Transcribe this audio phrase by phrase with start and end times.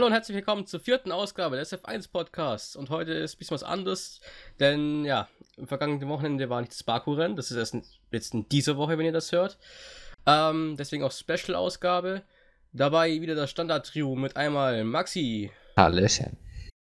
[0.00, 2.74] Hallo und herzlich willkommen zur vierten Ausgabe des F1 Podcasts.
[2.74, 4.22] Und heute ist ein bisschen was anderes,
[4.58, 5.28] denn ja,
[5.58, 7.36] im vergangenen Wochenende war nicht das Baku-Rennen.
[7.36, 9.58] Das ist erst in, jetzt in dieser Woche, wenn ihr das hört.
[10.24, 12.22] Ähm, deswegen auch Special-Ausgabe.
[12.72, 15.50] Dabei wieder das Standard-Trio mit einmal Maxi.
[15.76, 16.38] Hallöchen.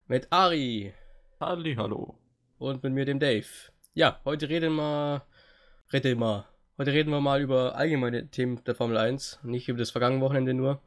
[0.05, 0.93] Mit Ari.
[1.39, 2.19] Halli, hallo.
[2.59, 3.47] Und mit mir, dem Dave.
[3.95, 5.25] Ja, heute reden wir.
[5.91, 6.45] Reden wir.
[6.77, 10.53] Heute reden wir mal über allgemeine Themen der Formel 1, nicht über das vergangene Wochenende
[10.53, 10.83] nur.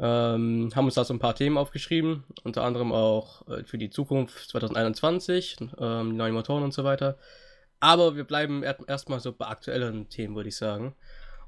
[0.00, 3.90] Ähm, haben uns da so ein paar Themen aufgeschrieben, unter anderem auch äh, für die
[3.90, 7.18] Zukunft 2021, ähm, die neuen Motoren und so weiter.
[7.80, 10.94] Aber wir bleiben erstmal so bei aktuelleren Themen, würde ich sagen.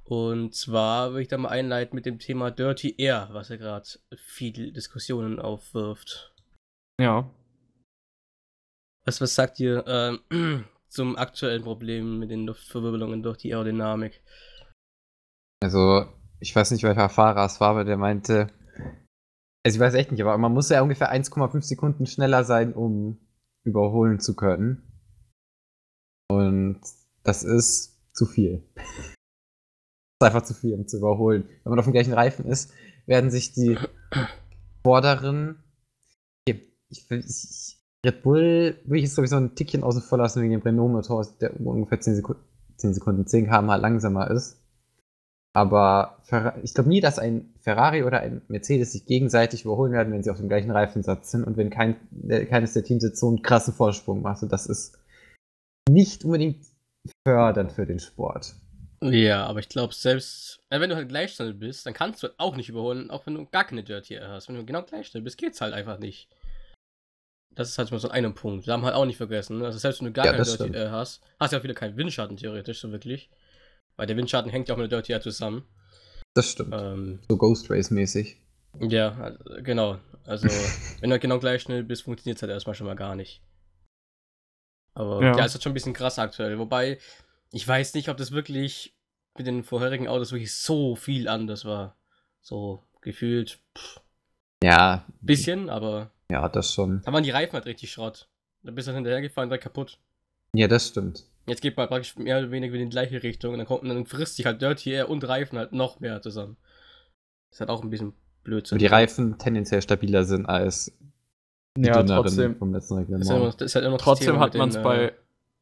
[0.05, 3.89] Und zwar würde ich da mal einleiten mit dem Thema Dirty Air, was ja gerade
[4.17, 6.35] viele Diskussionen aufwirft.
[7.01, 7.31] Ja.
[9.05, 14.21] Was, was sagt ihr ähm, zum aktuellen Problem mit den Luftverwirbelungen durch die Aerodynamik?
[15.63, 16.07] Also,
[16.41, 18.49] ich weiß nicht, welcher Fahrer es war, aber der meinte,
[19.65, 23.19] also ich weiß echt nicht, aber man muss ja ungefähr 1,5 Sekunden schneller sein, um
[23.65, 24.83] überholen zu können.
[26.29, 26.81] Und
[27.23, 28.65] das ist zu viel.
[28.75, 31.45] das ist einfach zu viel, um zu überholen.
[31.63, 32.73] Wenn man auf dem gleichen Reifen ist,
[33.07, 33.79] werden sich die
[34.83, 35.63] vorderen.
[36.47, 40.41] Ich, ich, Red Bull will ich jetzt, glaube ich, so ein Tickchen außen vor lassen
[40.41, 42.43] wegen dem Renault-Motor, der ungefähr 10 Sekunden,
[42.79, 44.60] 10 Sekunden, 10 km langsamer ist.
[45.53, 46.23] Aber
[46.63, 50.31] ich glaube nie, dass ein Ferrari oder ein Mercedes sich gegenseitig überholen werden, wenn sie
[50.31, 51.97] auf dem gleichen Reifensatz sind und wenn kein,
[52.49, 54.43] keines der Teams jetzt so einen krassen Vorsprung macht.
[54.43, 54.99] Und das ist
[55.89, 56.67] nicht unbedingt
[57.27, 58.55] fördernd für den Sport.
[59.03, 62.29] Ja, aber ich glaube, selbst äh, wenn du halt gleich schnell bist, dann kannst du
[62.29, 64.49] halt auch nicht überholen, auch wenn du gar keine Dirty hast.
[64.49, 66.29] Wenn du genau gleich schnell bist, geht's halt einfach nicht.
[67.53, 68.67] Das ist halt mal so ein Punkt.
[68.67, 69.59] Wir haben halt auch nicht vergessen.
[69.59, 69.65] Ne?
[69.65, 71.75] Also selbst wenn du gar ja, keine Dirty Air hast, hast du ja auch wieder
[71.75, 73.31] keinen Windschatten theoretisch, so wirklich.
[74.01, 75.63] Weil der Windschatten hängt ja auch mit der Dirty Air zusammen.
[76.33, 76.75] Das stimmt.
[76.75, 78.41] Ähm, so Ghost Race mäßig.
[78.79, 79.99] Ja, also, genau.
[80.25, 80.49] Also,
[81.01, 83.43] wenn du halt genau gleich schnell bist, funktioniert es halt erstmal schon mal gar nicht.
[84.95, 86.59] Aber ja, ja ist halt schon ein bisschen krass aktuell.
[86.59, 86.97] Wobei,
[87.53, 88.97] ich weiß nicht, ob das wirklich
[89.37, 91.99] mit den vorherigen Autos wirklich so viel anders war.
[92.41, 93.59] So gefühlt.
[93.77, 94.01] Pff.
[94.65, 95.05] Ja.
[95.21, 96.11] Bisschen, aber.
[96.31, 97.03] Ja, das schon.
[97.03, 98.31] Da waren die Reifen halt richtig Schrott.
[98.63, 99.99] Da bist du hinterhergefahren, direkt kaputt.
[100.55, 101.27] Ja, das stimmt.
[101.47, 103.89] Jetzt geht man praktisch mehr oder weniger in die gleiche Richtung und dann, kommt, und
[103.89, 106.57] dann frisst sich halt Dirty Air und Reifen halt noch mehr zusammen.
[107.49, 108.13] Das ist halt auch ein bisschen
[108.45, 108.77] Blödsinn.
[108.77, 110.97] Und die Reifen tendenziell stabiler sind als
[111.77, 113.61] die ja, trotzdem, vom letzten Reglement.
[113.61, 115.13] Ist halt immer trotzdem hat man es bei äh,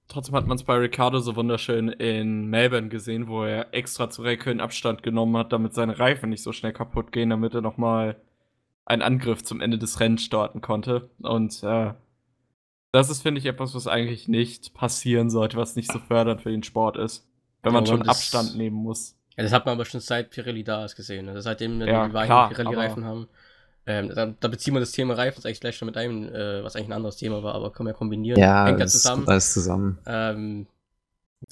[0.09, 4.23] Trotzdem hat man es bei Ricardo so wunderschön in Melbourne gesehen, wo er extra zu
[4.23, 8.17] Räikkönen Abstand genommen hat, damit seine Reifen nicht so schnell kaputt gehen, damit er nochmal
[8.87, 11.11] einen Angriff zum Ende des Rennens starten konnte.
[11.21, 11.93] Und äh,
[12.93, 16.51] das ist, finde ich, etwas, was eigentlich nicht passieren sollte, was nicht so fördernd für
[16.51, 17.27] den Sport ist.
[17.63, 19.17] Wenn man ja, schon Abstand nehmen muss.
[19.37, 21.29] Ja, das hat man aber schon seit Pirelli da ist gesehen.
[21.29, 23.29] Also seitdem wir ja, die weichen Pirelli-Reifen haben.
[23.87, 26.77] Ähm, da, da, beziehen wir das Thema Reifen eigentlich gleich schon mit einem, äh, was
[26.77, 28.39] eigentlich ein anderes Thema war, aber können wir kombinieren.
[28.39, 29.27] Ja, Hängt ja zusammen.
[29.27, 29.99] alles zusammen.
[30.07, 30.67] Ähm,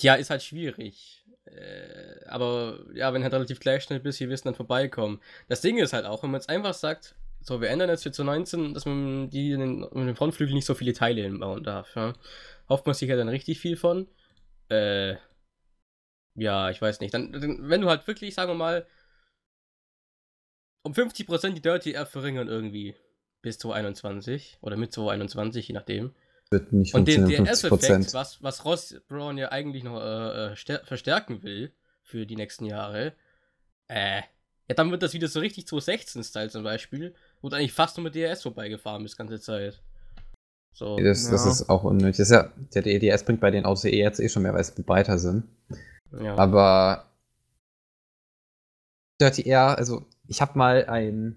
[0.00, 1.24] ja, ist halt schwierig.
[1.47, 5.20] Äh, aber ja, wenn halt relativ gleich schnell bist, hier wissen dann vorbeikommen.
[5.48, 7.14] Das Ding ist halt auch, wenn man jetzt einfach sagt,
[7.46, 10.66] so, wir ändern jetzt hier zu 19, dass man die den, in den Frontflügel nicht
[10.66, 11.94] so viele Teile hinbauen darf.
[11.94, 12.14] Ja?
[12.68, 14.08] Hofft man sich ja dann richtig viel von.
[14.68, 15.14] Äh,
[16.34, 17.14] ja, ich weiß nicht.
[17.14, 18.86] Dann, dann, wenn du halt wirklich, sagen wir mal,
[20.82, 22.96] um 50% die Dirty Air verringern irgendwie
[23.42, 26.16] bis 2021 oder mit 2021, je nachdem.
[26.50, 31.44] Wird nicht Und den DRS-Effekt, was, was Ross Brown ja eigentlich noch äh, äh verstärken
[31.44, 33.14] will für die nächsten Jahre,
[33.86, 34.22] äh,
[34.68, 38.14] ja, dann wird das wieder so richtig 216-Style zum Beispiel, du eigentlich fast nur mit
[38.14, 39.80] DRS vorbeigefahren bist, ganze Zeit.
[40.72, 40.97] So.
[40.97, 41.30] Das, ja.
[41.32, 42.19] das ist auch unnötig.
[42.19, 44.60] Das ist ja, der DRS bringt bei den Autos eh jetzt eh schon mehr, weil
[44.60, 45.44] es breiter sind.
[46.20, 46.36] Ja.
[46.36, 47.06] Aber
[49.21, 51.36] Dirty Air, also ich habe mal ein,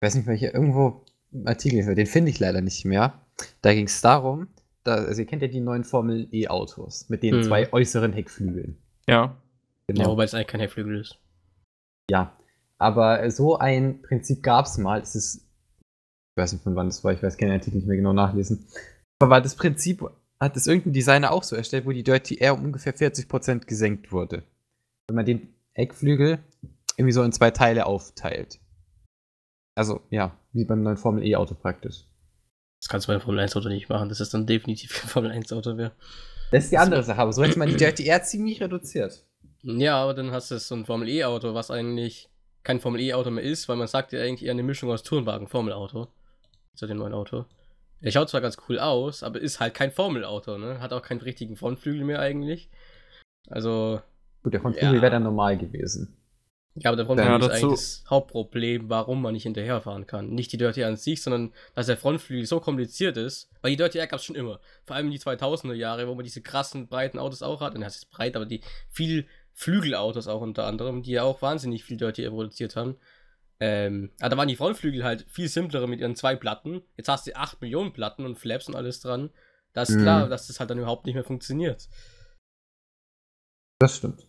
[0.00, 3.20] ich weiß nicht welche, irgendwo einen Artikel, den finde ich leider nicht mehr.
[3.62, 4.48] Da ging es darum,
[4.82, 7.42] da, also ihr kennt ja die neuen Formel E-Autos mit den hm.
[7.44, 8.78] zwei äußeren Heckflügeln.
[9.06, 9.36] Ja.
[9.86, 10.02] Genau.
[10.02, 11.18] Ja, wobei es eigentlich kein Heckflügel ist.
[12.10, 12.36] Ja,
[12.78, 15.00] aber so ein Prinzip gab es mal.
[15.00, 17.96] Es ist, ich weiß nicht von wann das war, ich weiß keinen Artikel nicht mehr
[17.96, 18.66] genau nachlesen.
[19.20, 20.08] Aber das Prinzip
[20.40, 24.12] hat es irgendein Designer auch so erstellt, wo die Dirty Air um ungefähr 40% gesenkt
[24.12, 24.44] wurde.
[25.08, 26.38] Wenn man den Eckflügel
[26.96, 28.60] irgendwie so in zwei Teile aufteilt.
[29.76, 32.04] Also, ja, wie beim neuen Formel E-Auto praktisch.
[32.80, 35.74] Das kannst du beim Formel 1-Auto nicht machen, das ist dann definitiv kein Formel 1-Auto
[35.74, 35.92] mehr.
[36.50, 39.24] Das ist die andere Sache, aber so hätte man die Dirty Air ziemlich reduziert.
[39.62, 42.27] Ja, aber dann hast du so ein Formel E-Auto, was eigentlich
[42.68, 45.48] kein Formel E-Auto mehr ist, weil man sagt ja eigentlich eher eine Mischung aus Turnwagen,
[45.48, 46.08] Formel-Auto.
[46.74, 47.46] Zu dem neuen Auto.
[48.02, 50.78] Der schaut zwar ganz cool aus, aber ist halt kein Formel-Auto, ne?
[50.78, 52.68] Hat auch keinen richtigen Frontflügel mehr eigentlich.
[53.48, 54.02] Also.
[54.42, 55.00] Gut, der Frontflügel ja.
[55.00, 56.14] wäre dann normal gewesen.
[56.74, 60.28] Ja, aber der Ja, Frontflügel ist dazu- eigentlich das Hauptproblem, warum man nicht hinterherfahren kann.
[60.28, 63.50] Nicht die Dirty an sich, sondern dass der Frontflügel so kompliziert ist.
[63.62, 64.60] Weil die Dirty Air gab es schon immer.
[64.84, 67.74] Vor allem in die 2000er Jahre, wo man diese krassen, breiten Autos auch hat.
[67.74, 68.60] Und das ist breit, aber die
[68.90, 69.26] viel
[69.58, 72.96] Flügelautos auch unter anderem, die ja auch wahnsinnig viel Dirty Air produziert haben.
[73.58, 76.82] Ähm, aber da waren die Frontflügel halt viel simplere mit ihren zwei Platten.
[76.96, 79.30] Jetzt hast du 8 Millionen Platten und Flaps und alles dran.
[79.72, 80.02] Da ist Mhm.
[80.02, 81.88] klar, dass das halt dann überhaupt nicht mehr funktioniert.
[83.80, 84.28] Das stimmt.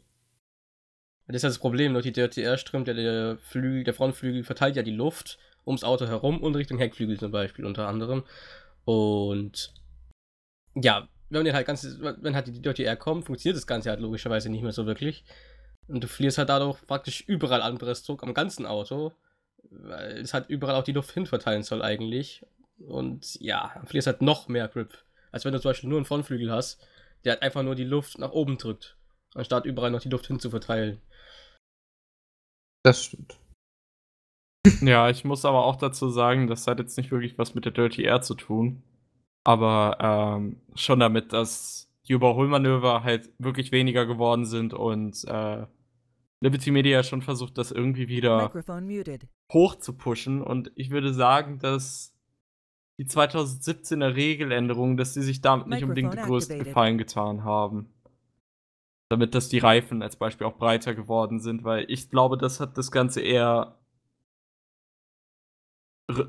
[1.28, 4.44] Das ist ja das Problem, durch die Dirty Air strömt ja der Flügel, der Frontflügel
[4.44, 8.24] verteilt ja die Luft ums Auto herum und Richtung Heckflügel zum Beispiel unter anderem.
[8.84, 9.76] Und
[10.74, 14.00] ja, wenn man halt ganz, wenn halt die Dirty Air kommt, funktioniert das Ganze halt
[14.00, 15.24] logischerweise nicht mehr so wirklich.
[15.88, 19.14] Und du verlierst halt dadurch praktisch überall Anpressdruck am ganzen Auto,
[19.70, 22.46] weil es halt überall auch die Luft hin verteilen soll eigentlich.
[22.80, 26.06] Und ja, dann verlierst halt noch mehr Grip, als wenn du zum Beispiel nur einen
[26.06, 26.86] Frontflügel hast,
[27.24, 28.98] der halt einfach nur die Luft nach oben drückt,
[29.34, 31.02] anstatt überall noch die Luft hin zu verteilen.
[32.84, 33.38] Das stimmt.
[34.82, 37.72] Ja, ich muss aber auch dazu sagen, das hat jetzt nicht wirklich was mit der
[37.72, 38.84] Dirty Air zu tun.
[39.50, 45.66] Aber ähm, schon damit, dass die Überholmanöver halt wirklich weniger geworden sind und äh,
[46.40, 48.52] Liberty Media schon versucht, das irgendwie wieder
[49.52, 50.44] hoch zu pushen.
[50.44, 52.16] Und ich würde sagen, dass
[53.00, 56.60] die 2017er Regeländerungen, dass sie sich damit nicht unbedingt den größten.
[56.60, 57.92] Gefallen getan haben.
[59.10, 62.78] Damit, dass die Reifen als Beispiel auch breiter geworden sind, weil ich glaube, das hat
[62.78, 63.80] das Ganze eher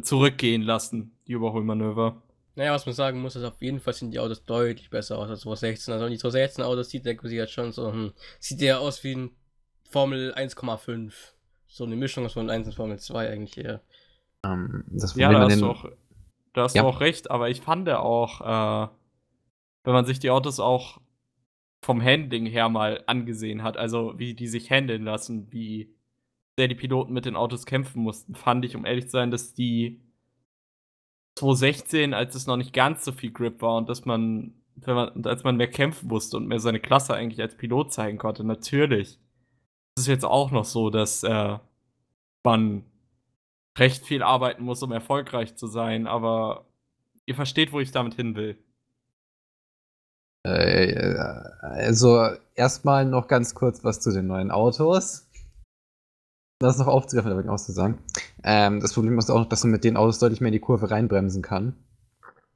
[0.01, 2.23] zurückgehen lassen, die Überholmanöver.
[2.57, 5.31] Naja, was man sagen muss, ist auf jeden Fall sind die Autos deutlich besser aus
[5.31, 5.95] als 216.
[5.95, 9.15] Also die 216 Autos sieht der sie jetzt schon so, hm, sieht der aus wie
[9.15, 9.31] ein
[9.89, 11.35] Formel 1,5.
[11.67, 13.81] So eine Mischung aus Formel 1 und Formel 2 eigentlich eher.
[14.45, 15.85] Ähm, das Ja, da hast, du auch,
[16.53, 16.83] da hast Ja.
[16.83, 18.89] du auch recht, aber ich fand auch, äh,
[19.85, 21.01] wenn man sich die Autos auch
[21.83, 25.95] vom Handling her mal angesehen hat, also wie die sich handeln lassen, wie
[26.59, 29.55] sehr die Piloten mit den Autos kämpfen mussten, fand ich, um ehrlich zu sein, dass
[29.55, 30.01] die
[31.37, 35.25] 2016, als es noch nicht ganz so viel Grip war und dass man, wenn man,
[35.25, 39.19] als man mehr kämpfen musste und mehr seine Klasse eigentlich als Pilot zeigen konnte, natürlich.
[39.97, 41.59] Es ist jetzt auch noch so, dass äh,
[42.45, 42.85] man
[43.79, 46.67] recht viel arbeiten muss, um erfolgreich zu sein, aber
[47.27, 48.59] ihr versteht, wo ich damit hin will.
[50.85, 51.19] äh,
[51.61, 55.30] also erstmal noch ganz kurz was zu den neuen Autos.
[56.61, 57.99] Das noch aufzugreifen, damit auszusagen.
[58.45, 60.61] Ähm, das Problem ist auch noch, dass man mit den Autos deutlich mehr in die
[60.61, 61.75] Kurve reinbremsen kann.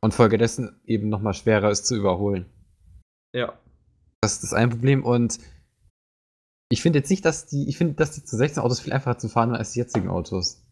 [0.03, 2.45] Und folgedessen eben nochmal schwerer ist zu überholen.
[3.35, 3.59] Ja.
[4.21, 5.39] Das ist das ein Problem und
[6.71, 9.17] ich finde jetzt nicht, dass die, ich finde, dass die zu 16 Autos viel einfacher
[9.17, 10.63] zu fahren sind als die jetzigen Autos.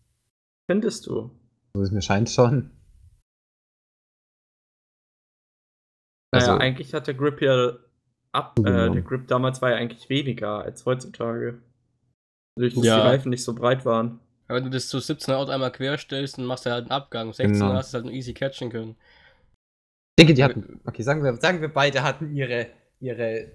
[0.70, 1.31] Findest du?
[1.75, 2.70] So es mir scheint schon.
[6.34, 7.79] Naja, Also- eigentlich hat der Grip ja
[8.32, 11.62] ab, äh, der Grip damals war ja eigentlich weniger als heutzutage.
[12.57, 12.97] Durch dass Ja.
[13.01, 14.21] die Reifen nicht so breit waren.
[14.49, 17.31] Aber wenn du das zu 17er Auto einmal querstellst, dann machst du halt einen Abgang.
[17.31, 17.73] 16er Genau.
[17.75, 18.97] hast du halt nur easy catchen können.
[20.19, 22.67] Ich denke, die hatten, okay, sagen wir, sagen wir beide hatten ihre,
[23.01, 23.53] ihre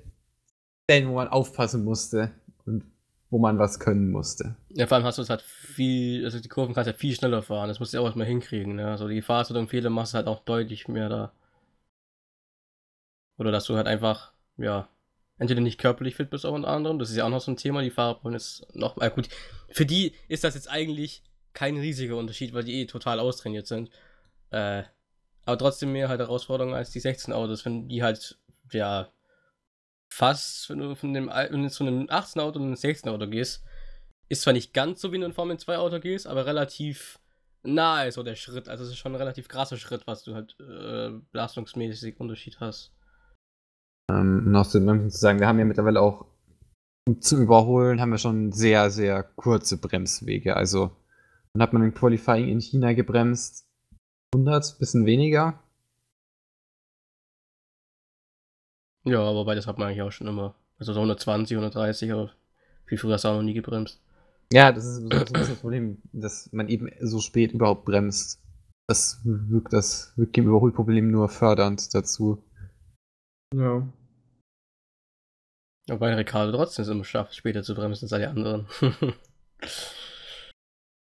[0.89, 2.31] Stellen, wo man aufpassen musste
[2.65, 2.83] und
[3.29, 4.55] wo man was können musste.
[4.69, 7.13] Ja, vor allem hast du es halt viel, also die Kurven kannst du ja viel
[7.13, 7.67] schneller fahren.
[7.67, 8.75] Das musst du ja auch erstmal hinkriegen.
[8.77, 8.87] Ne?
[8.89, 11.31] Also die Gefahr und Fehler machst du halt auch deutlich mehr da.
[13.37, 14.89] Oder dass du halt einfach, ja,
[15.37, 16.99] entweder nicht körperlich fit bist auch unter anderem.
[16.99, 17.81] Das ist ja auch noch so ein Thema.
[17.81, 19.29] Die Fahrer brauchen jetzt noch, äh, gut,
[19.69, 23.89] für die ist das jetzt eigentlich kein riesiger Unterschied, weil die eh total austrainiert sind.
[24.51, 24.83] Äh,
[25.45, 28.37] aber trotzdem mehr halt Herausforderungen als die 16 Autos, wenn die halt,
[28.71, 29.09] ja,
[30.09, 33.27] fast, wenn du von dem, wenn du von einem 18 Auto und einem 16 Auto
[33.27, 33.63] gehst,
[34.29, 37.19] ist zwar nicht ganz so wie in ein Formel 2 Auto gehst, aber relativ
[37.63, 38.69] nahe so der Schritt.
[38.69, 42.93] Also es ist schon ein relativ krasser Schritt, was du halt äh, belastungsmäßig Unterschied hast.
[44.09, 46.25] Ähm, noch zu, um zu sagen, wir haben ja mittlerweile auch
[47.07, 50.55] um zu überholen, haben wir schon sehr, sehr kurze Bremswege.
[50.55, 50.91] Also,
[51.53, 53.65] dann hat man im Qualifying in China gebremst
[54.35, 55.59] 100, bisschen weniger.
[59.05, 60.55] Ja, aber beides hat man eigentlich auch schon immer.
[60.77, 62.31] Also so 120, 130, aber
[62.85, 64.01] viel früher hast du auch noch nie gebremst.
[64.51, 67.85] Ja, das ist so so ein bisschen das Problem, dass man eben so spät überhaupt
[67.85, 68.41] bremst.
[68.87, 72.43] Das wirkt das wirkt dem Überholproblem nur fördernd dazu.
[73.55, 73.87] Ja.
[75.89, 78.67] Wobei Ricardo trotzdem es immer schafft, später zu bremsen als alle anderen.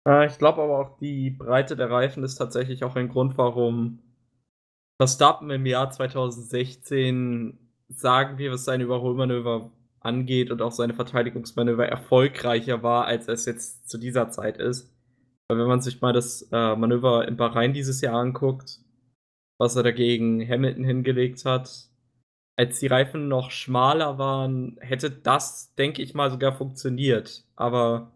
[0.07, 3.99] Äh, ich glaube aber auch, die Breite der Reifen ist tatsächlich auch ein Grund, warum
[4.97, 7.57] Verstappen im Jahr 2016,
[7.89, 13.89] sagen wir, was seine Überholmanöver angeht und auch seine Verteidigungsmanöver erfolgreicher war, als es jetzt
[13.89, 14.93] zu dieser Zeit ist.
[15.47, 18.79] Weil wenn man sich mal das äh, Manöver in Bahrain dieses Jahr anguckt,
[19.57, 21.88] was er dagegen Hamilton hingelegt hat,
[22.59, 27.45] als die Reifen noch schmaler waren, hätte das, denke ich mal, sogar funktioniert.
[27.55, 28.11] Aber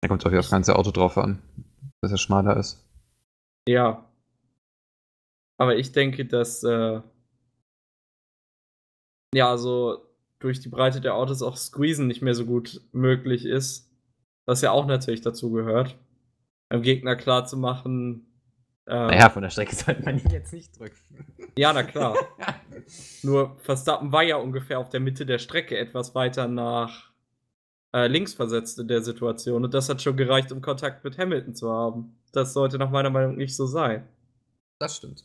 [0.00, 1.40] Da kommt auch wieder das ganze Auto drauf an,
[2.00, 2.84] dass er schmaler ist.
[3.68, 4.04] ja.
[5.56, 7.00] Aber ich denke, dass äh,
[9.32, 10.04] ja, also
[10.40, 13.88] durch die Breite der Autos auch Squeezen nicht mehr so gut möglich ist.
[14.46, 15.96] Was ja auch natürlich dazu gehört.
[16.72, 18.26] Dem Gegner klar zu machen.
[18.86, 20.98] Äh, Naja, von der Strecke sollte man ihn jetzt nicht drücken.
[21.56, 22.16] Ja, na klar.
[23.22, 27.10] Nur Verstappen war ja ungefähr auf der Mitte der Strecke, etwas weiter nach
[27.94, 29.64] äh, links versetzt in der Situation.
[29.64, 32.16] Und das hat schon gereicht, um Kontakt mit Hamilton zu haben.
[32.32, 34.08] Das sollte nach meiner Meinung nicht so sein.
[34.78, 35.24] Das stimmt.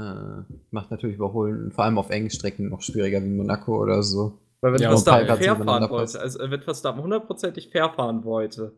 [0.00, 4.38] Äh, macht natürlich Überholen, vor allem auf engen Strecken, noch schwieriger wie Monaco oder so.
[4.60, 8.72] Weil wenn Ja, Verstappen fair fahren wollte, also wenn Verstappen hundertprozentig fair fahren wollte,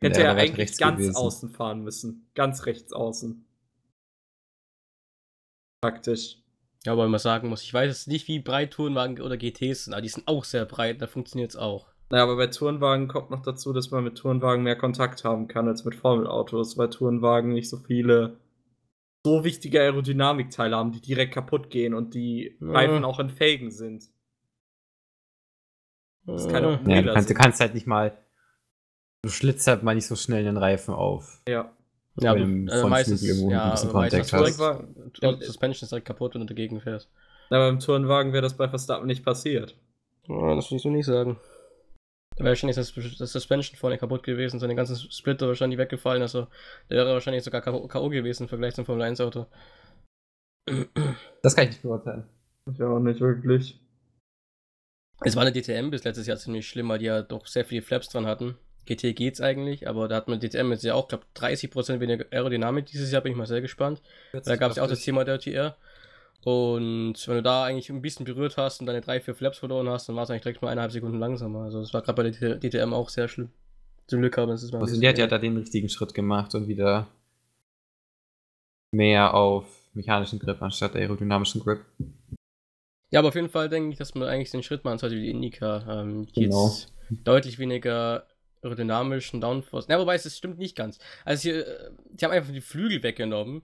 [0.00, 1.16] hätte er eigentlich ganz gewesen.
[1.16, 2.28] außen fahren müssen.
[2.34, 3.46] Ganz rechts außen.
[5.80, 6.42] Praktisch.
[6.88, 9.92] Ja, aber man sagen muss, ich weiß jetzt nicht, wie breit Tourenwagen oder GTs sind,
[9.92, 11.86] aber die sind auch sehr breit, da funktioniert es auch.
[12.08, 15.68] Naja, aber bei Tourenwagen kommt noch dazu, dass man mit Tourenwagen mehr Kontakt haben kann
[15.68, 18.38] als mit Formelautos, weil Tourenwagen nicht so viele
[19.22, 22.72] so wichtige Aerodynamikteile haben, die direkt kaputt gehen und die Ja.
[22.72, 24.08] Reifen auch in Felgen sind.
[26.24, 28.16] Das ist keine Ja, du, kannst, du kannst halt nicht mal.
[29.20, 31.42] Du schlitzt halt mal nicht so schnell den Reifen auf.
[31.46, 31.70] Ja.
[32.22, 34.58] Ja, aber, beim äh, meistens, Frontflügel irgendwo ein ja, bisschen meistens Contact hast.
[34.58, 37.08] direkt, Tourenwagen- die Suspension ist direkt kaputt, wenn du dagegen fährst.
[37.50, 39.76] Aber beim Tourenwagen wäre das bei Verstappen nicht passiert.
[40.28, 41.38] Ja, das will ich so nicht sagen.
[42.36, 46.46] Da wäre wahrscheinlich das, das Suspension vorne kaputt gewesen, seine ganzen Splitter wahrscheinlich weggefallen, also
[46.88, 48.08] der wäre wahrscheinlich sogar K.O.
[48.10, 49.46] gewesen im Vergleich zum Formel 1 Auto.
[51.42, 52.24] Das kann ich nicht beurteilen.
[52.78, 53.80] Ja, auch nicht wirklich.
[55.24, 57.82] Es war eine DTM bis letztes Jahr ziemlich schlimm, weil die ja doch sehr viele
[57.82, 58.56] Flaps dran hatten.
[58.88, 62.86] GT geht's eigentlich, aber da hat man DTM jetzt ja auch, glaube 30% weniger Aerodynamik
[62.86, 64.00] dieses Jahr, bin ich mal sehr gespannt.
[64.32, 65.76] Da gab es ja auch das Thema Dirty Air.
[66.44, 69.88] Und wenn du da eigentlich ein bisschen berührt hast und deine drei, vier Flaps verloren
[69.88, 71.64] hast, dann war es eigentlich direkt mal eineinhalb Sekunden langsamer.
[71.64, 73.50] Also das war gerade bei der DTM auch sehr schlimm.
[74.06, 74.78] Zum Glück haben es mal.
[74.78, 77.08] ein Also die hat ja da den richtigen Schritt gemacht und wieder
[78.92, 81.84] mehr auf mechanischen Grip anstatt aerodynamischen Grip.
[83.10, 85.22] Ja, aber auf jeden Fall denke ich, dass man eigentlich den Schritt machen sollte wie
[85.22, 86.00] die Indica.
[86.02, 86.68] Ähm, die Genau.
[86.68, 86.92] jetzt
[87.24, 88.26] deutlich weniger
[88.62, 89.86] aerodynamischen Downforce.
[89.88, 90.98] Ja, wobei es stimmt nicht ganz.
[91.24, 93.62] Also hier, äh, die haben einfach die Flügel weggenommen,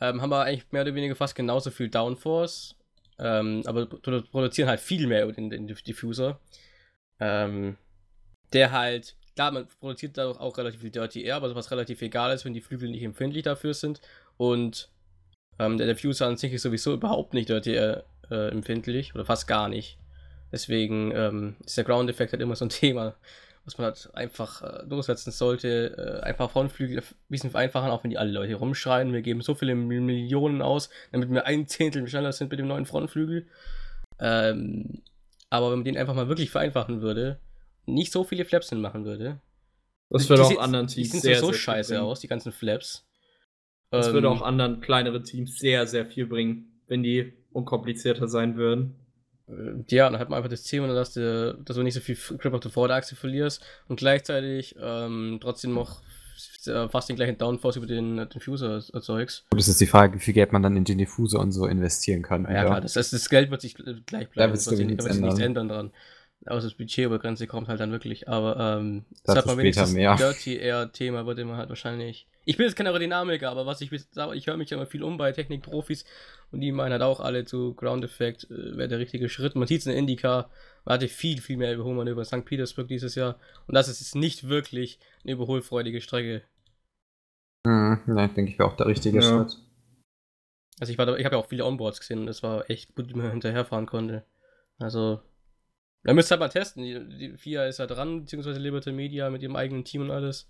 [0.00, 2.76] ähm, haben aber eigentlich mehr oder weniger fast genauso viel Downforce,
[3.18, 6.40] ähm, aber produ- produzieren halt viel mehr über den, Diffuser.
[7.20, 7.76] Ähm,
[8.52, 12.34] der halt, klar, man produziert da auch relativ viel Dirty Air, aber was relativ egal
[12.34, 14.00] ist, wenn die Flügel nicht empfindlich dafür sind.
[14.36, 14.90] Und
[15.58, 19.46] ähm, der Diffuser an sich ist sowieso überhaupt nicht Dirty Air äh, empfindlich oder fast
[19.46, 19.98] gar nicht.
[20.52, 23.16] Deswegen ähm, ist der Ground-Effekt halt immer so ein Thema,
[23.64, 26.20] was man halt einfach äh, durchsetzen sollte.
[26.22, 29.12] Äh, einfach Frontflügel ein bisschen vereinfachen, auch wenn die alle Leute rumschreien.
[29.12, 32.66] Wir geben so viele Mil- Millionen aus, damit wir ein Zehntel schneller sind mit dem
[32.68, 33.46] neuen Frontflügel.
[34.18, 35.02] Ähm,
[35.50, 37.40] aber wenn man den einfach mal wirklich vereinfachen würde,
[37.86, 39.40] nicht so viele Flaps hinmachen würde.
[40.10, 42.04] Das würde Die auch sehen- anderen Die Teams sehen sehr, so scheiße bringen.
[42.04, 43.06] aus, die ganzen Flaps.
[43.90, 48.56] Das würde Ähm, auch anderen kleineren Teams sehr, sehr viel bringen, wenn die unkomplizierter sein
[48.56, 48.96] würden.
[49.48, 52.16] Äh, Ja, dann hat man einfach das Ziel, dass du, dass du nicht so viel
[52.38, 56.02] Grip auf der Vorderachse verlierst und gleichzeitig ähm, trotzdem noch
[56.66, 59.44] äh, fast den gleichen Downforce über den Diffuser erzeugst.
[59.52, 61.66] Und es ist die Frage, wie viel Geld man dann in den Diffuser und so
[61.66, 62.44] investieren kann.
[62.44, 62.64] Ja, wieder.
[62.64, 64.32] klar, das, das, das Geld wird sich gleich bleiben.
[64.34, 65.70] Da wird sich, da nichts wird sich nichts ändern.
[65.70, 65.92] ändern
[66.44, 66.56] dran.
[66.56, 68.28] Außer das Budgetübergrenze kommt halt dann wirklich.
[68.28, 70.14] Aber ähm, das hat man später wenigstens mehr.
[70.18, 72.26] Dirty Air Thema, würde man halt wahrscheinlich.
[72.44, 75.02] Ich bin jetzt kein Aerodynamiker, aber was ich aber ich höre mich ja immer viel
[75.02, 76.04] um bei Technikprofis
[76.50, 79.54] und die meinen halt auch alle zu Ground Effect äh, wäre der richtige Schritt.
[79.54, 80.50] Man sieht es in der Indica,
[80.84, 82.44] man hatte viel, viel mehr Überholmanöver in St.
[82.44, 86.42] Petersburg dieses Jahr und das ist jetzt nicht wirklich eine überholfreudige Strecke.
[87.66, 89.22] Hm, ja, denke ich, wäre auch der richtige Ja.
[89.22, 89.58] Schritt.
[90.80, 92.94] Also ich war da, ich habe ja auch viele Onboards gesehen und das war echt
[92.94, 94.24] gut, wie man hinterherfahren konnte.
[94.78, 95.20] Also,
[96.04, 96.82] da müsst ihr halt mal testen.
[96.82, 100.48] Die, die FIA ist ja dran, beziehungsweise Liberty Media mit ihrem eigenen Team und alles.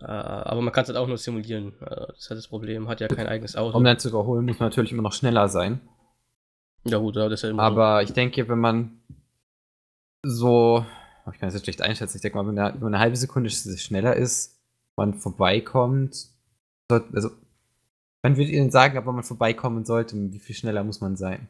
[0.00, 1.74] Äh, aber man kann es halt auch nur simulieren.
[1.80, 2.88] Äh, das ist halt das Problem.
[2.88, 3.76] Hat ja kein eigenes Auto.
[3.76, 5.80] Um dann zu überholen, muss man natürlich immer noch schneller sein.
[6.84, 9.00] ja gut, das ist ja immer Aber ich denke, wenn man
[10.22, 10.86] so,
[11.32, 13.50] ich kann das jetzt schlecht einschätzen, ich denke mal, wenn eine, wenn eine halbe Sekunde
[13.50, 14.60] schneller ist,
[14.96, 16.28] man vorbeikommt,
[16.90, 17.30] also,
[18.22, 21.48] wann würdet ihr denn sagen, ob man vorbeikommen sollte, wie viel schneller muss man sein?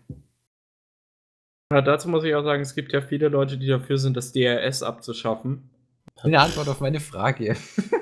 [1.72, 4.32] Ja, dazu muss ich auch sagen, es gibt ja viele Leute, die dafür sind, das
[4.32, 5.68] DRS abzuschaffen.
[6.16, 7.54] Eine Antwort auf meine Frage.
[7.54, 7.96] so.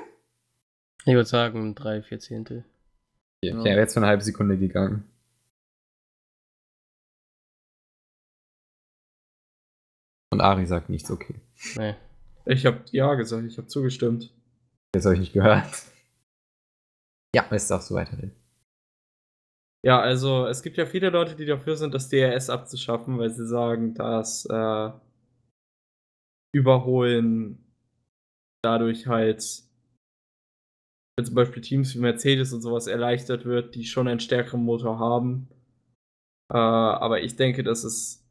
[1.05, 2.63] Ich würde sagen, drei, vier Zehntel.
[3.41, 3.63] Ich Ja.
[3.63, 5.03] wäre jetzt für eine halbe Sekunde gegangen.
[10.31, 11.35] Und Ari sagt nichts, okay.
[11.75, 11.95] Nee.
[12.45, 14.33] Ich habe ja gesagt, ich habe zugestimmt.
[14.95, 15.65] Jetzt habe ich nicht gehört.
[17.35, 18.35] Ja, es darfst du weiterreden.
[19.83, 23.47] Ja, also es gibt ja viele Leute, die dafür sind, das DRS abzuschaffen, weil sie
[23.47, 24.89] sagen, dass äh,
[26.53, 27.63] Überholen
[28.61, 29.63] dadurch halt,
[31.15, 34.99] wenn zum Beispiel Teams wie Mercedes und sowas erleichtert wird, die schon einen stärkeren Motor
[34.99, 35.47] haben.
[36.51, 38.26] Äh, aber ich denke, dass es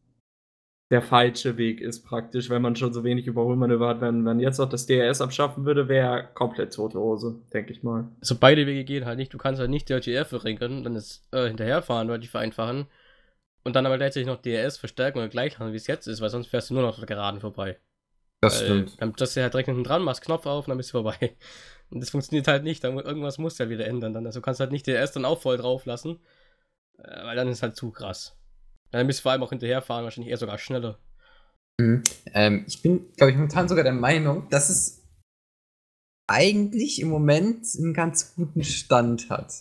[0.90, 4.00] der falsche Weg ist praktisch, wenn man schon so wenig Überholmanöver hat.
[4.00, 8.08] Wenn man jetzt auch das DRS abschaffen würde, wäre komplett tote Hose, denke ich mal.
[8.20, 9.34] Also beide Wege gehen halt nicht.
[9.34, 12.86] Du kannst halt nicht DRTR verringern, dann ist äh, hinterherfahren oder die vereinfachen.
[13.64, 16.30] Und dann aber gleichzeitig noch DRS verstärken oder gleich machen, wie es jetzt ist, weil
[16.30, 17.78] sonst fährst du nur noch geraden vorbei.
[18.40, 19.02] Das Weil, stimmt.
[19.02, 21.02] Dann das ist ja halt direkt hinten dran, machst Knopf auf und dann bist du
[21.02, 21.16] vorbei.
[21.88, 22.82] Und das funktioniert halt nicht.
[22.82, 24.12] Dann, irgendwas musst du halt wieder ändern.
[24.12, 24.26] Dann.
[24.26, 26.18] Also du kannst halt nicht DRS dann auch voll drauf lassen.
[26.98, 28.36] Äh, weil dann ist halt zu krass.
[28.90, 30.98] Dann bist du vor allem auch hinterherfahren, wahrscheinlich eher sogar schneller.
[31.80, 32.02] Mhm.
[32.32, 35.02] Ähm, ich bin, glaube ich, momentan sogar der Meinung, dass es
[36.28, 39.52] eigentlich im Moment einen ganz guten Stand hat.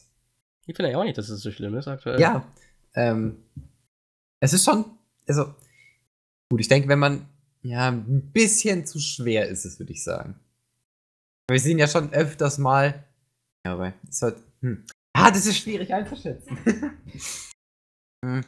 [0.65, 2.19] Ich finde ja auch nicht, dass es so schlimm ist aktuell.
[2.19, 2.51] Ja.
[2.95, 3.43] Ähm,
[4.39, 4.85] es ist schon,
[5.27, 5.53] also,
[6.49, 7.29] gut, ich denke, wenn man,
[7.61, 10.39] ja, ein bisschen zu schwer ist es, würde ich sagen.
[11.49, 13.03] Wir sehen ja schon öfters mal,
[13.65, 14.85] ja, aber es halt, hm.
[15.13, 16.57] Ah, das ist schwierig einzuschätzen.
[18.25, 18.43] hm.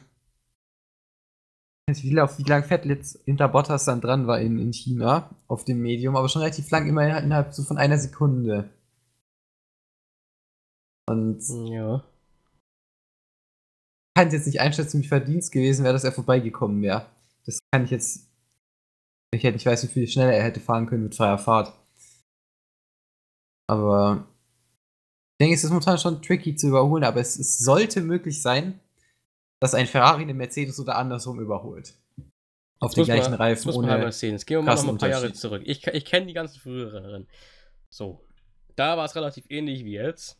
[1.88, 4.74] Ich weiß nicht, wie, wie lange Vettel jetzt hinter Bottas dann dran war in, in
[4.74, 8.68] China auf dem Medium, aber schon relativ lang, immer innerhalb so von einer Sekunde.
[11.08, 11.40] Und
[11.70, 12.04] Ja.
[14.14, 17.06] kann es jetzt nicht einschätzen, wie Verdienst gewesen wäre, dass er vorbeigekommen wäre.
[17.46, 18.28] Das kann ich jetzt.
[19.32, 21.72] Ich hätte, ich weiß, wie viel schneller er hätte fahren können mit freier Fahrt.
[23.66, 24.28] Aber
[25.32, 28.78] ich denke, es ist momentan schon tricky zu überholen, aber es, es sollte möglich sein,
[29.60, 31.94] dass ein Ferrari einen Mercedes oder andersrum überholt.
[32.80, 34.32] Auf den man- gleichen Das Reifen muss man halt mal ohne.
[34.32, 35.62] Jetzt gehen wir mal noch ein paar Jahre zurück.
[35.64, 37.26] Ich, ich kenne die ganzen früheren.
[37.90, 38.24] So.
[38.76, 40.38] Da war es relativ ähnlich wie jetzt.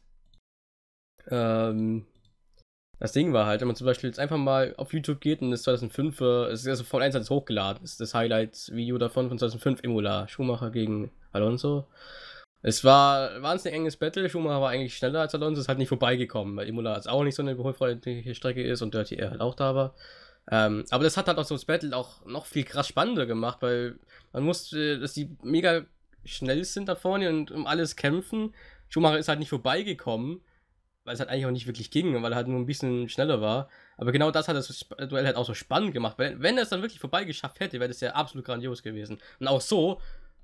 [1.31, 2.07] Ähm,
[3.01, 5.51] das Ding war halt, wenn man zum Beispiel jetzt einfach mal auf YouTube geht und
[5.51, 9.39] das 2005er, es ist ja so von 1 ans hochgeladen, ist das Highlight-Video davon von
[9.39, 11.87] 2005 Imola, Schumacher gegen Alonso.
[12.61, 16.57] Es war wahnsinnig enges Battle, Schumacher war eigentlich schneller als Alonso, ist halt nicht vorbeigekommen,
[16.57, 19.55] weil Imola jetzt auch nicht so eine überholfreundliche Strecke ist und Dirty Air halt auch
[19.55, 19.95] da war.
[20.51, 23.59] Ähm, aber das hat halt auch so das Battle auch noch viel krass spannender gemacht,
[23.61, 23.99] weil
[24.33, 25.85] man musste, dass die mega
[26.25, 28.55] schnell sind da vorne und um alles kämpfen.
[28.89, 30.41] Schumacher ist halt nicht vorbeigekommen,
[31.05, 33.41] weil es halt eigentlich auch nicht wirklich ging, weil er halt nur ein bisschen schneller
[33.41, 33.69] war.
[33.99, 36.19] Aber genau das hat das Duell halt auch so spannend gemacht.
[36.19, 39.19] Weil, wenn er es dann wirklich vorbeigeschafft hätte, wäre das ja absolut grandios gewesen.
[39.39, 40.01] Und auch so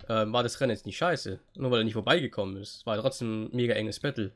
[0.08, 1.40] ähm, war das Rennen jetzt nicht scheiße.
[1.56, 2.76] Nur weil er nicht vorbeigekommen ist.
[2.76, 4.32] Es war trotzdem ein mega enges Battle.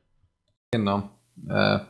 [0.70, 1.10] Genau.
[1.48, 1.80] Äh,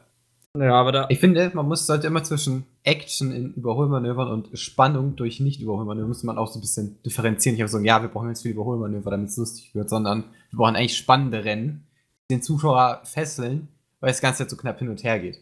[0.57, 1.07] Ja, aber da.
[1.09, 6.23] ich finde, man muss sollte immer zwischen Action in Überholmanövern und Spannung durch Nicht-Überholmanöver muss
[6.23, 7.55] man auch so ein bisschen differenzieren.
[7.57, 10.59] Ich habe so, ja, wir brauchen jetzt viel Überholmanöver, damit es lustig wird, sondern wir
[10.59, 11.87] brauchen eigentlich spannende Rennen,
[12.31, 13.69] die den Zuschauer fesseln,
[14.01, 15.41] weil das Ganze jetzt so knapp hin und her geht.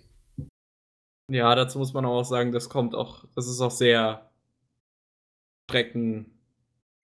[1.30, 4.28] Ja, dazu muss man auch sagen, das kommt auch, das ist auch sehr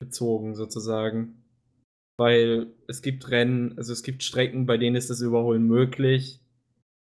[0.03, 1.43] streckenbezogen sozusagen.
[2.19, 6.41] Weil es gibt Rennen, also es gibt Strecken, bei denen ist das Überholen möglich,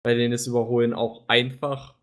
[0.05, 1.95] bei denen ist Überholen auch einfach.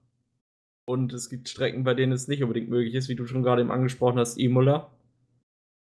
[0.89, 3.61] Und es gibt Strecken, bei denen es nicht unbedingt möglich ist, wie du schon gerade
[3.61, 4.91] eben angesprochen hast, Imola.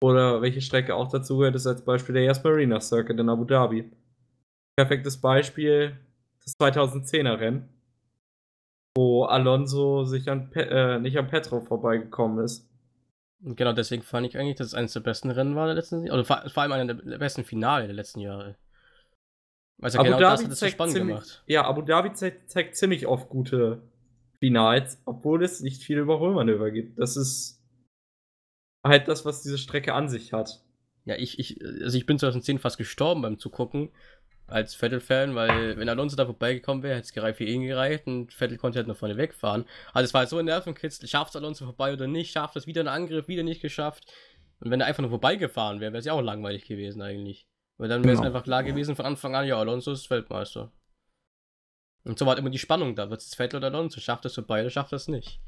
[0.03, 2.41] Oder welche Strecke auch dazu gehört, ist als Beispiel der Yas
[2.87, 3.91] Circuit in Abu Dhabi.
[4.75, 5.97] Perfektes Beispiel,
[6.43, 7.69] das 2010er Rennen
[8.95, 12.69] wo Alonso sich an Pe äh, nicht an Petro vorbeigekommen ist.
[13.43, 16.05] Und genau deswegen fand ich eigentlich, dass es eines der besten Rennen war der letzten
[16.05, 16.19] Jahre.
[16.19, 18.55] Oder vor, vor allem einer der besten Finale der letzten Jahre.
[19.77, 21.43] Weil ja genau das hat es so spannend ziemlich, gemacht.
[21.47, 23.81] ja, Abu Dhabi zeigt, zeigt ziemlich oft gute
[24.39, 26.99] Finals, obwohl es nicht viele Überholmanöver gibt.
[26.99, 27.63] Das ist
[28.85, 30.63] halt das, was diese Strecke an sich hat.
[31.05, 33.89] Ja, ich, ich, also ich bin 2010 fast gestorben beim Zugucken
[34.51, 38.33] als Vettel-Fan, weil wenn Alonso da vorbeigekommen wäre, hätte es gereicht für ihn gereicht und
[38.33, 39.65] Vettel konnte halt noch vorne wegfahren.
[39.93, 42.81] Also es war halt so ein Nervenkitzel, schafft Alonso vorbei oder nicht, schafft es wieder
[42.81, 44.05] einen Angriff, wieder nicht geschafft.
[44.59, 47.47] Und wenn er einfach nur vorbeigefahren wäre, wäre es ja auch langweilig gewesen eigentlich.
[47.77, 48.27] Weil dann wäre es Genau.
[48.27, 50.71] einfach klar gewesen von Anfang an, ja, Alonso ist Weltmeister.
[52.03, 54.35] Und so war halt immer die Spannung da, wird es Vettel oder Alonso, schafft es
[54.35, 55.39] vorbei oder schafft es nicht.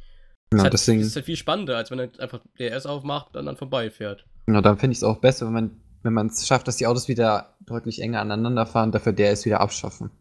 [0.50, 2.86] Genau, das, ist deswegen, halt, das ist halt viel spannender, als wenn er einfach DRS
[2.86, 4.26] aufmacht und dann vorbeifährt.
[4.46, 6.88] genau, dann finde ich es auch besser, wenn man wenn man es schafft, dass die
[6.88, 10.12] Autos wieder deutlich enger aneinander fahren, dafür der es wieder abschaffen.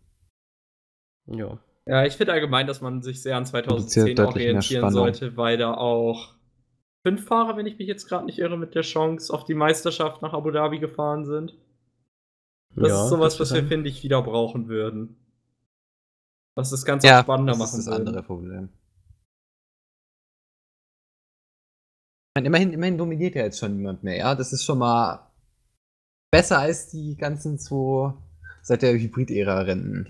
[1.26, 1.58] Ja.
[1.84, 5.36] Ja, ich finde allgemein, dass man sich sehr an Produziert 2010 deutlich mehr orientieren sollte,
[5.36, 6.34] weil da auch
[7.04, 10.22] fünf Fahrer, wenn ich mich jetzt gerade nicht irre, mit der Chance auf die Meisterschaft
[10.22, 11.54] nach Abu Dhabi gefahren sind.
[12.76, 15.16] Das ja, ist sowas, das was ist wir, finde ich, wieder brauchen würden.
[16.54, 18.08] Was das Ganze Ja, auch spannender das machen ist das würde.
[18.08, 18.68] andere Problem.
[22.28, 24.34] Ich meine, immerhin, immerhin dominiert ja jetzt schon niemand mehr, ja.
[24.34, 25.31] Das ist schon mal
[26.32, 28.14] besser als die ganzen zwei
[28.62, 30.06] seit der Hybrid-Ära Rennen.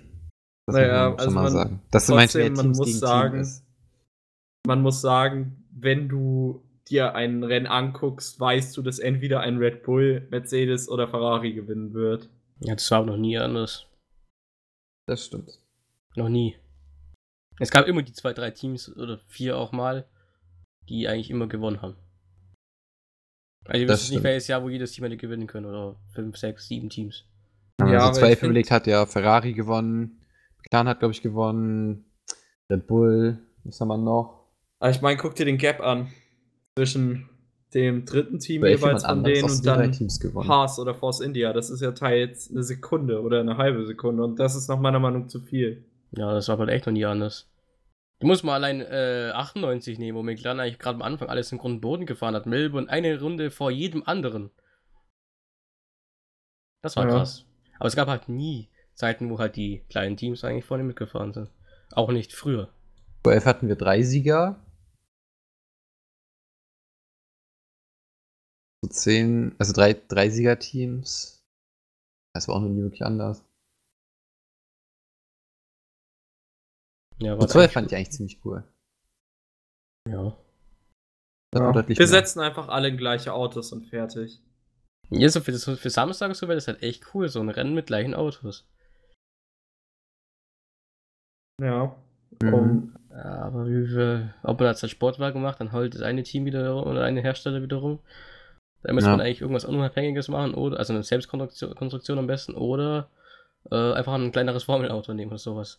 [0.66, 1.82] Das Naja, muss man also man- sagen.
[1.90, 3.48] Das trotzdem, man muss gegen sagen-.
[4.66, 9.82] Man muss sagen, wenn du dir ein Rennen anguckst, weißt du, dass entweder ein Red
[9.82, 12.28] Bull, Mercedes oder Ferrari gewinnen wird.
[12.60, 13.86] Ja, das war aber noch nie anders.
[15.08, 15.58] Das stimmt.
[16.14, 16.56] Noch nie.
[17.58, 20.06] Es gab immer die zwei, drei Teams oder vier auch mal,
[20.88, 21.96] die eigentlich immer gewonnen haben.
[23.64, 25.66] Also ich Das weiß nicht, welches Jahr, wo jedes Team hätte gewinnen können.
[25.66, 27.24] Oder fünf, sechs, sieben Teams.
[27.80, 30.20] Ja, so aber zwei ich find- überlegt hat, ja, Ferrari gewonnen,
[30.58, 32.04] McLaren hat, glaube ich, gewonnen,
[32.70, 34.46] Red Bull, was haben wir noch?
[34.78, 36.08] Aber ich meine, guck dir den Gap an.
[36.76, 37.28] Zwischen
[37.74, 40.48] dem dritten Team Vielleicht jeweils von anderes denen und dann Teams gewonnen.
[40.48, 41.52] Haas oder Force India.
[41.52, 44.22] Das ist ja teils eine Sekunde oder eine halbe Sekunde.
[44.24, 45.84] Und das ist nach meiner Meinung zu viel.
[46.12, 47.46] Ja, das war halt echt noch nie anders.
[48.22, 51.58] Du musst mal allein äh, 98 nehmen, wo McLaren eigentlich gerade am Anfang alles im
[51.58, 52.46] Grund und Boden gefahren hat.
[52.46, 54.52] Melbourne eine Runde vor jedem anderen.
[56.84, 57.10] Das war Ja.
[57.10, 57.44] krass.
[57.80, 61.50] Aber es gab halt nie Zeiten, wo halt die kleinen Teams eigentlich vorne mitgefahren sind.
[61.90, 62.72] Auch nicht früher.
[63.24, 64.64] Vor elf hatten wir drei Sieger.
[68.84, 71.44] So zehn, also drei, drei Siegerteams.
[72.34, 73.44] Das war auch noch nie wirklich anders.
[77.22, 78.64] Ja, Und zwölf fand ich eigentlich ziemlich cool.
[80.08, 80.36] Ja.
[81.52, 82.10] Das war deutlich Wir mehr.
[82.10, 84.40] setzen einfach alle in gleiche Autos und fertig.
[85.10, 87.74] Ja, so für, das, für Samstag so wäre das halt echt cool, so ein Rennen
[87.74, 88.66] mit gleichen Autos.
[91.60, 91.94] Ja.
[92.42, 92.94] Mhm.
[93.10, 96.46] Ja, aber wie wir, ob man das als Sportwagen macht, dann holt das eine Team
[96.46, 98.00] wieder oder eine Hersteller wiederum.
[98.82, 99.10] Da muss Ja.
[99.10, 103.10] man eigentlich irgendwas Unabhängiges machen, oder also eine Selbstkonstruktion Konstruktion am besten, oder
[103.70, 105.78] äh, einfach ein kleineres Formelauto nehmen oder sowas.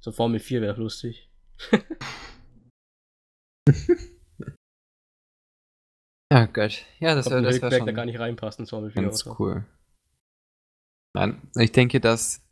[0.00, 1.30] So Formel 4 wäre lustig.
[6.32, 6.86] Ja, Gott.
[7.00, 9.66] Ja, das wäre das wär schon da gar nicht reinpasst ins Formel 4 ganz cool.
[11.14, 12.42] Nein, ich denke, dass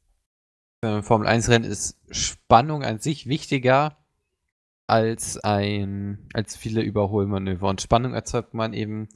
[0.85, 3.97] ein Formel 1 Rennen ist Spannung an sich wichtiger
[4.87, 9.09] als ein als viele Überholmanöver und Spannung erzeugt man eben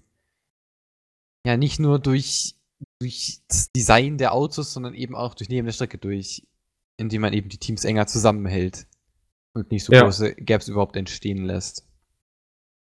[1.47, 2.57] ja nicht nur durch
[3.01, 6.47] durch das Design der Autos, sondern eben auch durch neben der Strecke durch,
[6.99, 8.87] indem man eben die Teams enger zusammenhält
[9.55, 10.03] und nicht so Ja.
[10.03, 11.87] große Gaps überhaupt entstehen lässt.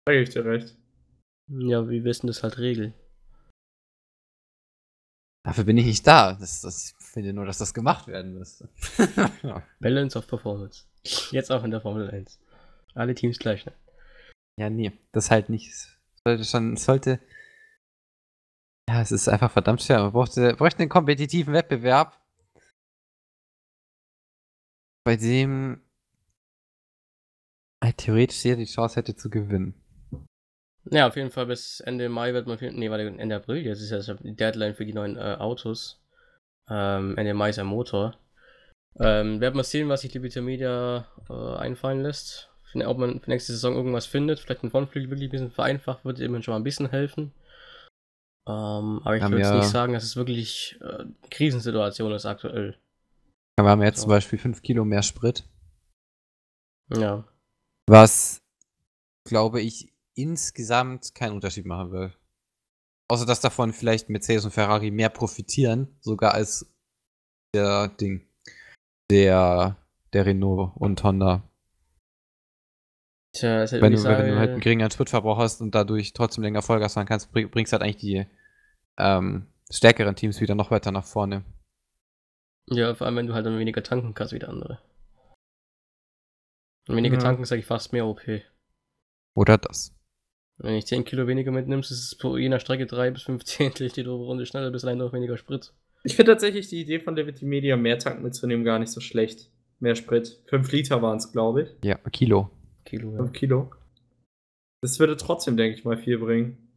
[0.06, 0.76] da gebe ich dir recht.
[1.48, 2.94] Ja, wie wissen das halt regeln.
[5.44, 6.34] Dafür bin ich nicht da.
[6.34, 8.68] Das, das, ich finde nur, dass das gemacht werden müsste.
[9.42, 9.62] ja.
[9.80, 10.84] Balance of Performance.
[11.30, 12.38] Jetzt auch in der Formel 1.
[12.94, 13.72] Alle Teams gleich, ne?
[14.58, 15.70] Ja, nee, das halt nicht.
[15.70, 15.88] Es
[16.24, 17.20] Sollte schon, sollte.
[18.88, 20.02] Ja, es ist einfach verdammt schwer.
[20.02, 22.19] Man bräuchte, bräuchte einen kompetitiven Wettbewerb,
[25.10, 25.80] bei dem
[27.82, 29.74] halt theoretisch jeder die Chance hätte zu gewinnen.
[30.84, 33.80] Ja, auf jeden Fall bis Ende Mai wird man, viel- nee, warte, Ende April, jetzt
[33.80, 36.00] ist ja die Deadline für die neuen äh, Autos.
[36.68, 38.16] Ähm, Ende Mai ist ein Motor.
[39.00, 42.52] Ähm, werden wir sehen, was sich Liberty Media äh, einfallen lässt.
[42.74, 46.24] Ob man für nächste Saison irgendwas findet, vielleicht ein Frontflügel wirklich ein bisschen vereinfacht, würde
[46.24, 47.32] immerhin schon mal ein bisschen helfen.
[48.46, 52.26] Ähm, aber ich würde jetzt ja- nicht sagen, dass es wirklich äh, eine Krisensituation ist
[52.26, 52.76] aktuell.
[53.64, 54.02] Wir haben jetzt So.
[54.02, 55.48] zum Beispiel 5 Kilo mehr Sprit,
[56.92, 57.24] Ja.
[57.88, 58.40] was,
[59.24, 62.12] glaube ich, insgesamt keinen Unterschied machen will.
[63.10, 66.72] Außer dass davon vielleicht Mercedes und Ferrari mehr profitieren, sogar als
[67.54, 68.26] der Ding.
[69.10, 69.76] Der,
[70.12, 71.42] der Renault und Honda.
[73.32, 76.42] Tja, ist halt Wenn du, wenn du halt einen geringeren Spritverbrauch hast und dadurch trotzdem
[76.44, 78.26] länger Vollgas fahren kannst, bring, bringst halt eigentlich die
[78.98, 81.44] ähm, stärkeren Teams wieder noch weiter nach vorne.
[82.70, 84.80] Ja, vor allem, wenn du halt dann weniger tanken kannst wie der andere.
[86.88, 87.20] Und weniger Ja.
[87.22, 88.42] tanken, sage ich fast mehr OP.
[89.36, 89.94] Oder das.
[90.58, 93.88] Wenn ich 10 Kilo weniger mitnimmst, ist es pro jener Strecke 3 bis 5 Zehntel
[93.88, 95.72] die Runde schneller, bis allein noch weniger Sprit.
[96.02, 99.50] Ich finde tatsächlich die Idee von Liberty Media, mehr Tank mitzunehmen, gar nicht so schlecht.
[99.80, 100.42] Mehr Sprit.
[100.46, 101.84] 5 Liter waren es, glaube ich.
[101.84, 102.50] Ja, Kilo.
[102.84, 103.16] Kilo, ja.
[103.18, 103.70] 5 Kilo.
[104.82, 106.68] Das würde trotzdem, denke ich mal, viel bringen.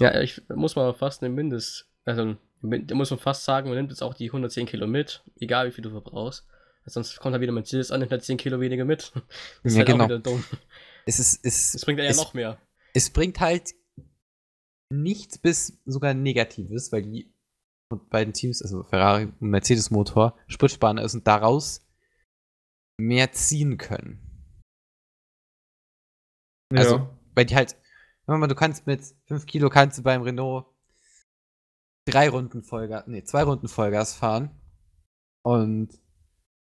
[0.00, 1.88] Ja, ich muss mal fast eine Mindest.
[2.04, 5.66] Also, da muss man fast sagen, man nimmt jetzt auch die 110 Kilo mit, egal
[5.68, 6.46] wie viel du verbrauchst.
[6.84, 9.12] Sonst kommt da wieder Mercedes an, nimmt halt 10 Kilo weniger mit.
[9.62, 10.04] Das ist Ja, halt genau.
[10.04, 10.44] auch wieder dumm.
[11.06, 12.58] Es ist, es, Das bringt ja es, noch mehr.
[12.94, 13.74] es bringt halt
[14.90, 17.32] nichts bis sogar Negatives, weil die
[18.10, 21.86] beiden Teams, also Ferrari und Mercedes Motor, Spritsparender ist und daraus
[22.98, 24.20] mehr ziehen können.
[26.74, 27.18] Also- ja.
[27.34, 27.76] Weil die halt,
[28.26, 30.66] mal, du kannst mit 5 Kilo kannst du beim Renault
[32.08, 34.50] drei Runden Vollgas, nee, zwei Runden Vollgas fahren.
[35.44, 35.90] Und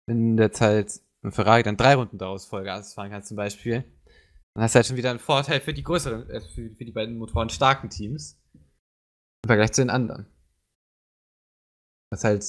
[0.08, 3.84] in der Zeit ein Ferrari dann drei Runden daraus Vollgas fahren kannst zum Beispiel.
[4.56, 6.92] Dann hast du halt schon wieder einen Vorteil für die größeren, äh, für, für die
[6.92, 8.40] beiden Motoren starken Teams.
[8.54, 10.28] Im Vergleich zu den anderen.
[12.12, 12.44] Was halt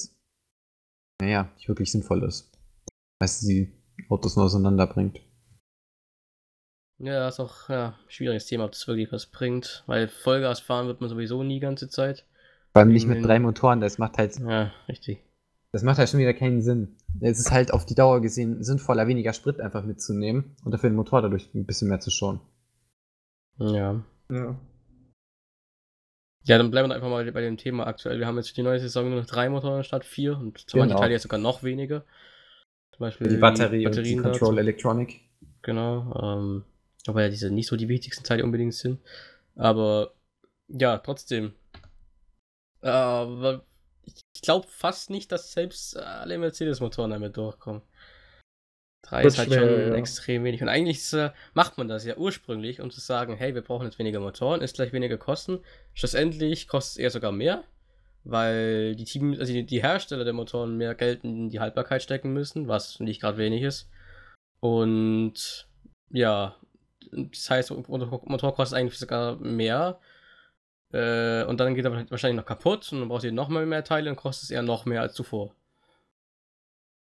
[1.21, 2.51] naja, nicht wirklich sinnvoll ist.
[3.19, 3.71] Weil es die
[4.09, 5.21] Autos nur auseinanderbringt.
[6.99, 10.87] Ja, ist auch ja, ein schwieriges Thema, ob das wirklich was bringt, weil Vollgas fahren
[10.87, 12.25] wird man sowieso nie die ganze Zeit.
[12.75, 15.23] Vor allem nicht mit Wegen drei Motoren, das macht halt, Ja, richtig.
[15.71, 16.97] das macht halt schon wieder keinen Sinn.
[17.21, 20.97] Es ist halt auf die Dauer gesehen sinnvoller, weniger Sprit einfach mitzunehmen und dafür den
[20.97, 22.41] Motor dadurch ein bisschen mehr zu schonen.
[23.59, 24.03] Ja.
[24.29, 24.59] Ja.
[26.43, 28.19] Ja, dann bleiben wir einfach mal bei dem Thema aktuell.
[28.19, 30.75] Wir haben jetzt für die neue Saison nur noch drei Motoren statt vier und zu
[30.75, 30.99] manchen Genau.
[30.99, 32.01] Teilen jetzt sogar noch weniger.
[32.91, 34.39] Zum Beispiel Die Batterie und die Batterien dazu.
[34.39, 35.21] Control Electronic.
[35.61, 36.13] Genau.
[36.21, 36.65] Ähm,
[37.07, 38.99] aber ja, diese nicht so die wichtigsten Teile unbedingt sind.
[39.55, 40.11] Aber
[40.67, 41.53] ja, trotzdem.
[42.85, 43.65] Äh, aber
[44.35, 47.81] ich glaube fast nicht, dass selbst alle Mercedes-Motoren damit durchkommen.
[49.01, 49.95] Drei Wird ist halt schwer, schon ja.
[49.95, 50.61] extrem wenig.
[50.61, 53.85] Und eigentlich ist, äh, macht man das ja ursprünglich, um zu sagen, hey, wir brauchen
[53.85, 55.59] jetzt weniger Motoren, ist gleich weniger Kosten.
[55.93, 57.63] Schlussendlich kostet es eher sogar mehr,
[58.23, 62.33] weil die Team, also die, die Hersteller der Motoren mehr Geld in die Haltbarkeit stecken
[62.33, 63.89] müssen, was nicht gerade wenig ist.
[64.59, 65.67] Und
[66.09, 66.55] ja,
[67.11, 69.99] das heißt, Motor kostet eigentlich sogar mehr.
[70.95, 73.83] Äh, und dann geht er wahrscheinlich noch kaputt und dann braucht ihr noch mal mehr
[73.83, 75.53] Teile und kostet es eher noch mehr als zuvor.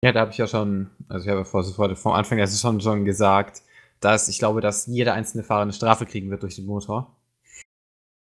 [0.02, 2.82] Ja, da habe ich ja schon, also ich habe vor, vor, vom Anfang erst schon,
[2.82, 3.62] schon gesagt,
[4.00, 7.16] dass ich glaube, dass jeder einzelne Fahrer eine Strafe kriegen wird durch den Motor.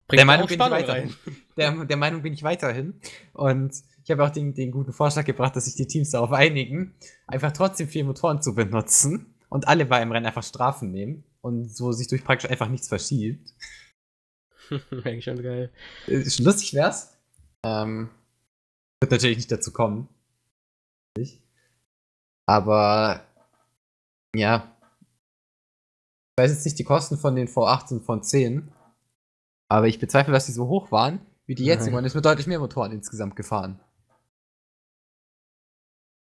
[0.08, 1.16] Bringt Der Meinung bin ich weiterhin.
[1.56, 3.00] Der, der Meinung bin ich weiterhin.
[3.34, 6.96] Und ich habe auch den, den guten Vorschlag gebracht, dass sich die Teams darauf einigen,
[7.28, 11.70] einfach trotzdem vier Motoren zu benutzen und alle bei einem Rennen einfach Strafen nehmen und
[11.70, 13.54] so sich durch praktisch einfach nichts verschiebt.
[15.06, 15.72] Eigentlich schon geil.
[16.08, 17.18] Äh, Ist schon lustig wär's.
[17.64, 18.10] Ähm,
[19.02, 20.08] wird natürlich nicht dazu kommen.
[22.48, 23.24] Aber
[24.36, 24.76] ja.
[26.38, 28.72] Ich weiß jetzt nicht die Kosten von den V8 und von 10.
[29.70, 31.96] Aber ich bezweifle, dass die so hoch waren wie die jetzigen.
[31.96, 33.80] Man ist mit deutlich mehr Motoren insgesamt gefahren.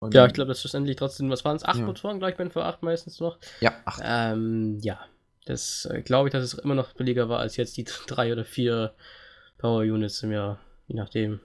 [0.01, 1.63] Und- Ja, ich glaube, das ist schlussendlich trotzdem, was waren es?
[1.65, 1.85] Acht Ja.
[1.85, 3.39] Motoren, glaube ich, bei den V8 meistens noch.
[3.59, 4.99] Ja, ach, Ähm, ja.
[5.45, 8.45] Das äh, glaube ich, dass es immer noch billiger war als jetzt die drei oder
[8.45, 8.93] vier
[9.57, 10.59] Power Units im Jahr.
[10.87, 11.39] Je nachdem.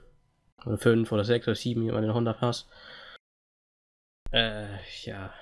[0.67, 2.67] Oder fünf oder sechs oder sieben, wie man den Honda Pass.
[4.33, 4.67] Äh,
[5.03, 5.33] ja.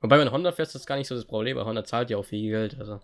[0.00, 2.18] Wobei bei Honda fährst, ist das gar nicht so das Problem, weil Honda zahlt ja
[2.18, 2.78] auch viel Geld.
[2.78, 3.00] Also,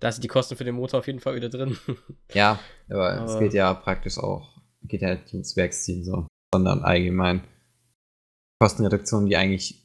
[0.00, 1.78] da sind die Kosten für den Motor auf jeden Fall wieder drin.
[2.34, 2.58] ja,
[2.90, 7.44] aber, es geht ja praktisch auch, geht ja nicht ums Werksteam so, sondern allgemein
[8.60, 9.81] Kostenreduktionen, die eigentlich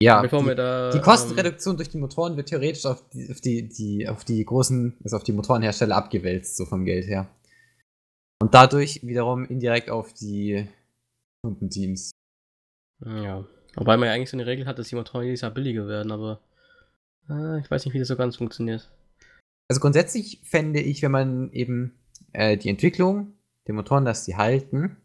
[0.00, 0.90] Ja, die, da.
[0.90, 4.44] Die ähm, Kostenreduktion durch die Motoren wird theoretisch auf die, auf die, die, auf die
[4.44, 7.28] großen, also auf die Motorenhersteller abgewälzt, so vom Geld her.
[8.40, 10.68] Und dadurch wiederum indirekt auf die
[11.42, 12.12] Kundenteams.
[13.04, 13.44] Ja.
[13.74, 16.12] Wobei man ja eigentlich so eine Regel hat, dass die Motoren jedes Jahr billiger werden,
[16.12, 16.40] aber
[17.28, 18.88] äh, ich weiß nicht, wie das so ganz funktioniert.
[19.68, 21.98] Also grundsätzlich fände ich, wenn man eben
[22.32, 23.34] äh, die Entwicklung
[23.66, 24.96] der Motoren, dass die halten,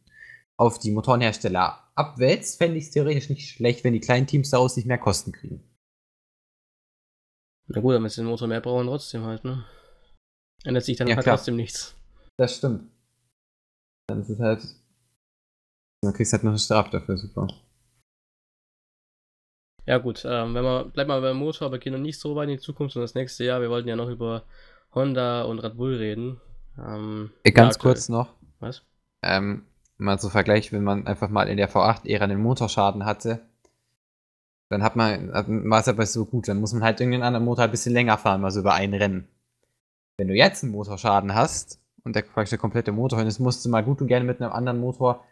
[0.57, 4.75] auf die Motorenhersteller abwälzt, fände ich es theoretisch nicht schlecht, wenn die kleinen Teams daraus
[4.75, 5.63] nicht mehr Kosten kriegen.
[7.67, 9.65] Na gut, aber wenn sie den Motor mehr brauchen, trotzdem halt, ne?
[10.63, 11.37] Ändert sich dann Ja, halt klar.
[11.37, 11.95] trotzdem nichts.
[12.37, 12.91] Das stimmt.
[14.07, 14.61] Dann ist es halt.
[16.03, 17.47] Dann kriegst du halt noch eine Strafe dafür, super.
[19.85, 22.47] Ja gut, ähm, wenn wir, bleiben wir beim Motor, aber gehen noch nicht so weit
[22.49, 23.61] in die Zukunft, sondern das nächste Jahr.
[23.61, 24.43] Wir wollten ja noch über
[24.93, 26.39] Honda und Red Bull reden.
[26.77, 28.33] Ähm, Äh, Ganz ja, kurz noch.
[28.59, 28.83] Was?
[29.23, 29.65] Ähm,
[29.97, 33.41] mal so Vergleich, wenn man einfach mal in der V8-Ära einen Motorschaden hatte,
[34.69, 35.29] dann hat man,
[35.69, 38.17] war es aber so gut, dann muss man halt irgendeinen anderen Motor ein bisschen länger
[38.17, 39.27] fahren, mal so über ein Rennen.
[40.17, 43.63] Wenn du jetzt einen Motorschaden hast und der praktisch der komplette Motor hin ist, musst
[43.65, 45.23] du mal gut und gerne mit einem anderen Motor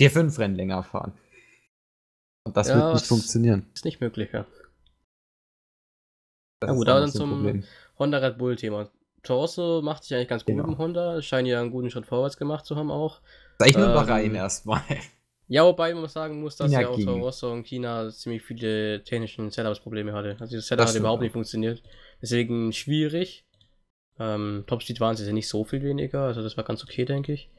[0.00, 1.12] vier, fünf Rennen länger fahren.
[2.44, 3.66] Und das Ja, wird nicht funktionieren.
[3.74, 4.46] Ist nicht möglich, ja.
[6.60, 7.64] Das Na gut, aber dann zum- Problem.
[7.98, 8.56] Honda Red Bull
[9.28, 10.66] Torosso macht sich eigentlich ganz gut Genau.
[10.66, 11.22] dem Honda.
[11.22, 13.20] Scheint ja einen guten Schritt vorwärts gemacht zu haben auch.
[13.58, 14.82] Ist eigentlich nur ähm, Bahrain erstmal.
[15.50, 17.06] Ja, wobei man sagen muss, dass China ja auch ging.
[17.06, 20.36] Torosso und China ziemlich viele technischen Setups-Probleme hatte.
[20.40, 21.82] Also das Setup Das hat überhaupt nicht funktioniert.
[22.20, 23.46] Deswegen schwierig.
[24.18, 27.32] Ähm, Topspeed waren sie ja nicht so viel weniger, also das war ganz okay, denke
[27.32, 27.50] ich.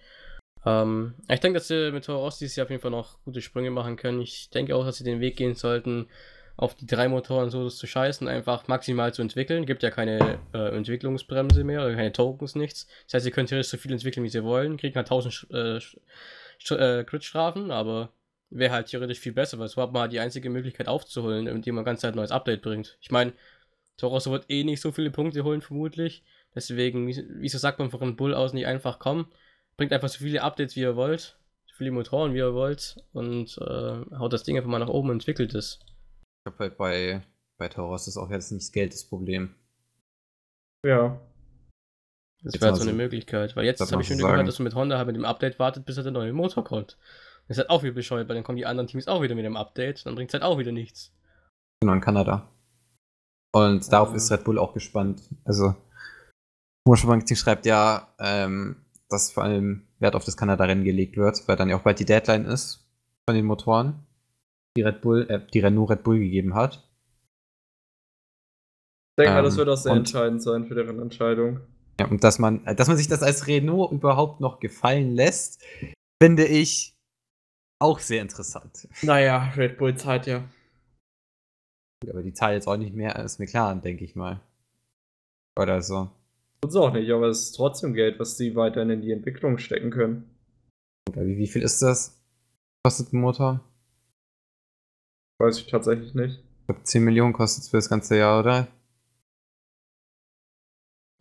[0.65, 3.41] Ähm, ich denke, dass sie mit Toro Rosso dieses Jahr auf jeden Fall noch gute
[3.41, 4.21] Sprünge machen können.
[4.21, 6.10] Ich denke auch, dass sie den Weg gehen sollten,
[6.60, 9.65] auf die drei Motoren so zu scheißen, einfach maximal zu entwickeln.
[9.65, 12.86] Gibt ja keine äh, Entwicklungsbremse mehr oder keine Tokens, nichts.
[13.06, 15.98] Das heißt, sie können theoretisch so viel entwickeln, wie sie wollen, kriegen halt 1000 Sch-
[16.69, 18.12] äh, äh, Crit-Strafen, aber
[18.50, 21.86] wäre halt theoretisch viel besser, weil hat man halt die einzige Möglichkeit aufzuholen, indem man
[21.86, 22.98] ganz ein neues Update bringt.
[23.00, 23.32] Ich meine,
[23.95, 26.24] Toro Rosso wird eh nicht so viele Punkte holen, vermutlich.
[26.56, 29.28] Deswegen, wie- wieso sagt man von Bull aus nicht einfach, komm,
[29.78, 33.58] bringt einfach so viele Updates, wie ihr wollt, so viele Motoren, wie ihr wollt und
[33.60, 35.80] äh, haut das Ding einfach mal nach oben und entwickelt es.
[36.39, 37.21] Ich glaube halt bei,
[37.58, 39.56] bei Tauros ist auch jetzt nicht das Geld das Problem.
[40.86, 41.19] Ja.
[42.41, 44.63] Das Jetzt wäre mal so eine Möglichkeit, weil jetzt habe ich schon gehört, dass du
[44.63, 46.97] mit Honda halt mit dem Update wartet, bis halt der neue Motor kommt.
[47.47, 49.43] Das ist halt auch wieder bescheuert, weil dann kommen die anderen Teams auch wieder mit
[49.43, 51.12] dem Update, dann bringt es halt auch wieder nichts.
[51.82, 52.49] Genau, in Kanada.
[53.54, 54.15] Und darauf Ah.
[54.15, 55.21] ist Red Bull auch gespannt.
[55.43, 55.75] Also,
[56.88, 61.58] Motorsport Marketing schreibt ja, ähm, dass vor allem Wert auf das Kanada-Rennen gelegt wird, weil
[61.58, 62.88] dann ja auch bald die Deadline ist
[63.28, 64.06] von den Motoren,
[64.80, 66.76] die Red Bull, äh, die Renault Red Bull gegeben hat.
[69.18, 71.60] Ich denke mal, Ähm, das wird auch sehr und- entscheidend sein für deren Entscheidung.
[72.00, 75.62] Ja, und dass man, dass man sich das als Renault überhaupt noch gefallen lässt,
[76.22, 76.94] finde ich
[77.82, 78.88] auch sehr interessant.
[79.02, 80.48] Naja, Red Bull zahlt ja.
[82.10, 84.39] Aber die Zahl jetzt auch nicht mehr als McLaren, denke ich mal.
[85.60, 86.10] Oder so.
[86.62, 89.92] Tut's auch nicht, aber es ist trotzdem Geld, was sie weiterhin in die Entwicklung stecken
[89.92, 90.30] können.
[91.10, 92.18] Oder wie, wie viel ist das?
[92.86, 93.60] Kostet ein Motor?
[95.39, 96.39] Weiß ich tatsächlich nicht.
[96.39, 98.67] Ich glaube, 10 Millionen kostet es für das ganze Jahr, oder?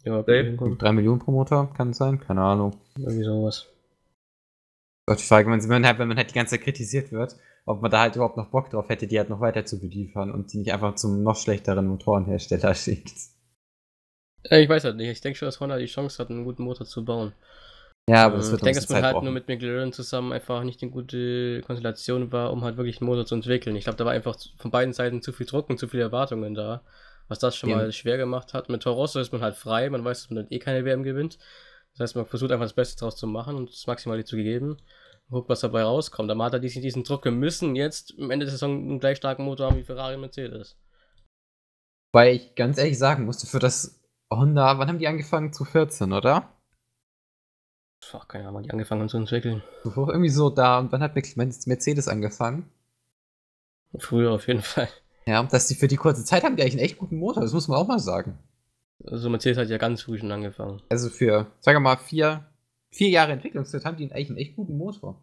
[0.04, 0.48] Ja, Dave?
[0.48, 2.20] irgendwie 3 Millionen pro Motor, kann es sein?
[2.20, 2.76] Keine Ahnung.
[2.96, 3.66] sowas.
[5.06, 7.80] Auch die Frage, wenn man, halt, wenn man halt die ganze Zeit kritisiert wird, ob
[7.80, 10.52] man da halt überhaupt noch Bock drauf hätte, die halt noch weiter zu beliefern und
[10.52, 13.12] die nicht einfach zum noch schlechteren Motorenhersteller schickt.
[14.44, 16.64] Äh, Ich weiß halt nicht, ich denke schon, dass Honda die Chance hat, einen guten
[16.64, 17.32] Motor zu bauen.
[18.08, 19.34] Ja, aber das Äh, wird ich denke, dass man bisschen halt Zeit nur brauchen.
[19.34, 23.34] mit McLaren zusammen einfach nicht eine gute Konstellation war, um halt wirklich einen Motor zu
[23.34, 23.76] entwickeln.
[23.76, 26.54] Ich glaube, da war einfach von beiden Seiten zu viel Druck und zu viele Erwartungen
[26.54, 26.82] da,
[27.28, 27.76] was das schon Ja.
[27.76, 28.68] mal schwer gemacht hat.
[28.68, 31.38] Mit Torosso ist man halt frei, man weiß, dass man dann eh keine WM gewinnt.
[31.92, 34.70] Das heißt, man versucht einfach das Beste draus zu machen und das Maximale zu geben.
[35.28, 36.30] Und guckt, was dabei rauskommt.
[36.30, 39.18] Aber hat halt diesen, diesen Druck, wir müssen jetzt am Ende der Saison einen gleich
[39.18, 40.76] starken Motor haben wie Ferrari und Mercedes.
[42.12, 44.00] Weil ich ganz ehrlich sagen musste, für das
[44.32, 45.52] Honda, wann haben die angefangen?
[45.52, 46.57] Zu 14, oder?
[48.12, 49.62] Ach, keine Ahnung, wann die angefangen haben zu entwickeln.
[49.84, 52.70] Bevor irgendwie so da, und wann hat Mercedes angefangen?
[53.98, 54.88] Früher auf jeden Fall.
[55.26, 57.52] Ja, dass die für die kurze Zeit haben die eigentlich einen echt guten Motor, das
[57.52, 58.38] muss man auch mal sagen.
[59.04, 60.82] Also Mercedes hat ja ganz früh schon angefangen.
[60.88, 62.46] Also für, sagen wir mal, vier,
[62.90, 65.22] vier Jahre Entwicklungszeit haben die eigentlich einen echt guten Motor.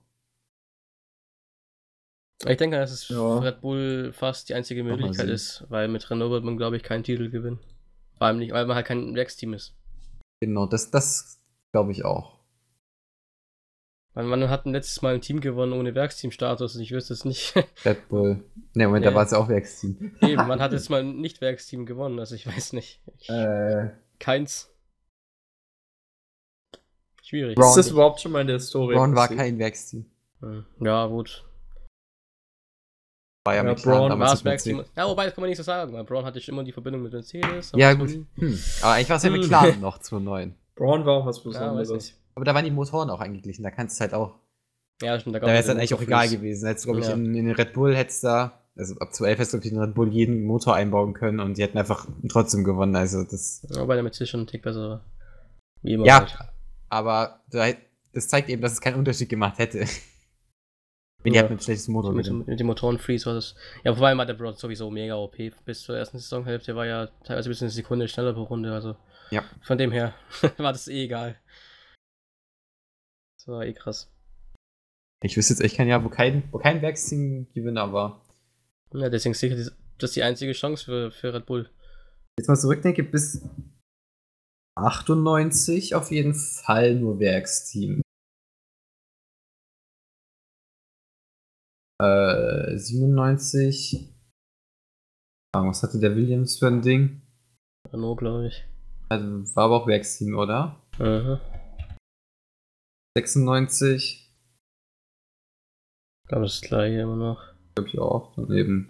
[2.48, 3.16] Ich denke, dass es Ja.
[3.16, 6.84] für Red Bull fast die einzige Möglichkeit ist, weil mit Renault wird man, glaube ich,
[6.84, 7.60] keinen Titel gewinnen.
[8.18, 9.74] Vor allem nicht, weil man halt kein Werksteam ist.
[10.42, 12.35] Genau, das, das glaube ich auch.
[14.16, 17.26] Man, man hat ein letztes Mal ein Team gewonnen ohne Werksteam-Status und ich wüsste es
[17.26, 17.54] nicht.
[17.86, 18.44] Red Bull.
[18.74, 19.12] Ne, Moment, Ja.
[19.12, 20.16] da war es ja auch Werksteam.
[20.22, 23.02] Eben, man hat jetzt mal nicht Werksteam gewonnen, also ich weiß nicht.
[23.20, 24.72] Ich, Äh, Keins.
[27.24, 27.56] Schwierig.
[27.56, 28.96] Brown- ist das überhaupt schon mal in der Historie?
[28.96, 30.06] Braun war kein Werksteam.
[30.42, 31.44] Hm, Ja, gut.
[33.46, 34.84] War ja, Ja, McLaren Braun damals War es mit Werksteam?
[34.96, 37.02] Ja, wobei, das kann man nicht so sagen, weil Brown hatte schon immer die Verbindung
[37.04, 37.72] mit Mercedes.
[37.76, 38.10] Ja, gut.
[38.36, 38.60] Hm.
[38.82, 39.40] Aber eigentlich war es ja Hm.
[39.42, 40.56] McLaren noch 2009.
[40.76, 41.92] Braun war auch was Ja, weiß Besonderes.
[41.92, 42.16] nicht.
[42.36, 44.36] Aber da waren die Motoren auch angeglichen, da kannst du halt auch.
[45.02, 46.68] Ja, stimmt, Da gab wäre es es dann eigentlich auch egal gewesen.
[46.68, 47.14] Hättest du, glaube ich, Ja.
[47.14, 49.78] in, in den Red Bull hättest da, also ab 12 hättest du, glaube ich, in
[49.80, 52.96] den Red Bull jeden Motor einbauen können und die hätten einfach trotzdem gewonnen.
[52.96, 53.66] Also das.
[53.70, 55.06] Ja, Wobei der Mercedes schon einen Tick besser war.
[55.82, 56.06] Wie immer.
[56.06, 56.38] Ja, halt.
[56.90, 57.68] aber da,
[58.14, 59.86] das zeigt eben, dass es keinen Unterschied gemacht hätte.
[61.24, 61.42] Wenn die Ja.
[61.42, 63.56] halt mit schlechtes Motor Mit, dem- mit dem Motorenfreeze war das.
[63.84, 65.36] Ja, vor allem war der Broad sowieso mega OP.
[65.66, 68.72] Bis zur ersten Saisonhälfte war ja teilweise bis eine Sekunde schneller pro Runde.
[68.74, 68.96] Also
[69.32, 69.44] Ja.
[69.64, 70.14] von dem her
[70.58, 71.36] war das eh egal.
[73.46, 74.12] Das war eh krass.
[75.24, 78.26] Ich wüsste jetzt echt kein Jahr, wo kein, wo kein Werksteam Gewinner war.
[78.92, 81.70] Ja, deswegen sicher, das ist die einzige Chance für, für Red Bull.
[82.40, 83.48] Jetzt mal zurückdenke, bis
[84.78, 88.02] 98 auf jeden Fall nur Werksteam.
[92.02, 94.12] Äh, 97.
[95.56, 97.22] Ah, Was hatte der Williams für ein Ding?
[97.94, 98.66] Renault, glaube ich.
[99.10, 100.82] Also, war aber auch Werksteam, oder?
[101.00, 101.40] Mhm.
[103.18, 104.30] 96.
[106.24, 107.42] Ich glaube, das gleiche immer noch.
[107.76, 108.34] Glaube ich auch.
[108.36, 108.90] Daneben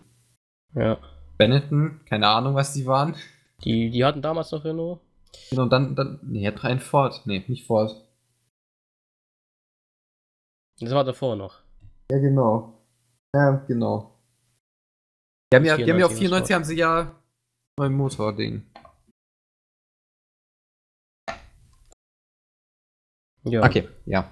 [0.73, 0.97] Ja.
[1.37, 1.99] Benetton.
[2.05, 3.15] Keine Ahnung, was die waren.
[3.63, 4.99] Die, die hatten damals noch Renault.
[5.49, 6.19] Genau, dann, dann.
[6.23, 7.21] Nee, hat ein Ford.
[7.25, 8.01] Nee, nicht Ford.
[10.79, 11.59] Das war davor noch.
[12.11, 12.81] Ja, genau.
[13.33, 14.17] Ja, genau.
[15.51, 17.15] Die haben ja, die haben ja auf 94 94 haben sie ja
[17.77, 18.65] neuen Motording.
[23.45, 23.63] Ja.
[23.63, 24.29] Okay, ja.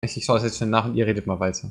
[0.00, 1.70] Ich, schaue es jetzt schnell nach und ihr redet mal weiter.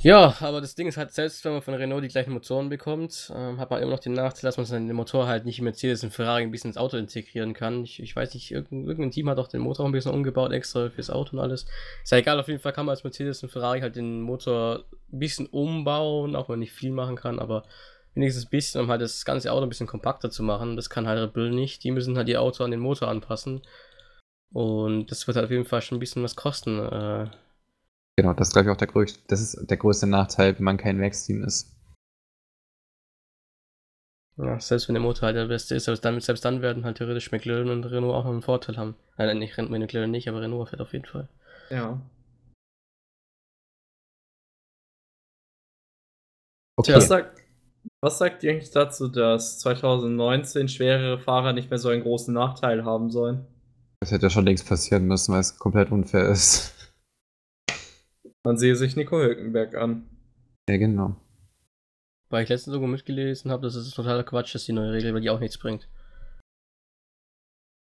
[0.00, 3.32] Ja, aber das Ding ist halt, selbst wenn man von Renault die gleichen Motoren bekommt,
[3.34, 6.04] ähm, hat man immer noch den Nachteil, dass man seinen Motor halt nicht wie Mercedes
[6.04, 7.84] und Ferrari ein bisschen ins Auto integrieren kann.
[7.84, 10.90] Ich, ich weiß nicht, irgendein, irgendein Team hat auch den Motor ein bisschen umgebaut, extra
[10.90, 11.64] fürs Auto und alles.
[12.02, 14.84] Ist ja egal, auf jeden Fall kann man als Mercedes und Ferrari halt den Motor
[15.10, 17.62] ein bisschen umbauen, auch wenn man nicht viel machen kann, aber
[18.14, 20.76] wenigstens ein bisschen, um halt das ganze Auto ein bisschen kompakter zu machen.
[20.76, 21.82] Das kann halt Red Bull nicht.
[21.82, 23.62] Die müssen halt ihr Auto an den Motor anpassen.
[24.54, 26.78] Und das wird halt auf jeden Fall schon ein bisschen was kosten.
[26.78, 27.26] Äh,
[28.16, 30.76] Genau, das ist glaube ich auch der größte, das ist der größte Nachteil, wenn man
[30.76, 31.74] kein Werksteam ist.
[34.36, 36.98] Ja, selbst wenn der Motor halt der beste ist, selbst dann, selbst dann werden halt
[36.98, 38.94] theoretisch McLaren und Renault auch noch einen Vorteil haben.
[39.16, 41.28] Nein, nicht McLaren nicht, aber Renault fährt auf jeden Fall.
[41.70, 42.00] Ja.
[46.76, 46.94] Okay.
[46.94, 47.42] Was, sagt,
[48.00, 52.84] was sagt ihr eigentlich dazu, dass 2019 schwerere Fahrer nicht mehr so einen großen Nachteil
[52.84, 53.46] haben sollen?
[54.00, 56.74] Das hätte ja schon längst passieren müssen, weil es komplett unfair ist.
[58.44, 60.08] Man sehe sich Nico Hülkenberg an.
[60.68, 61.16] Ja, genau.
[62.28, 65.20] Weil ich letztens sogar mitgelesen habe, dass es totaler Quatsch ist, die neue Regel, weil
[65.20, 65.88] die auch nichts bringt.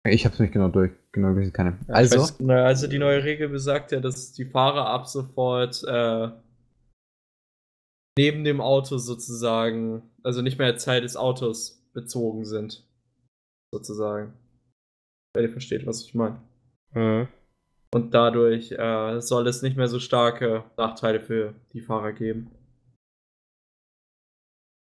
[0.06, 0.92] Ich habe es nicht genau durch.
[1.14, 1.80] Genau, ich keine.
[1.88, 6.30] Ja, also, weiß, also die neue Regel besagt ja, dass die Fahrer ab sofort äh,
[8.18, 12.86] neben dem Auto sozusagen, also nicht mehr Teil des Autos bezogen sind.
[13.74, 14.34] Sozusagen.
[15.34, 16.42] Wenn ihr versteht, was ich meine.
[16.94, 17.28] Mhm.
[17.94, 22.50] Und dadurch äh, soll es nicht mehr so starke Nachteile für die Fahrer geben.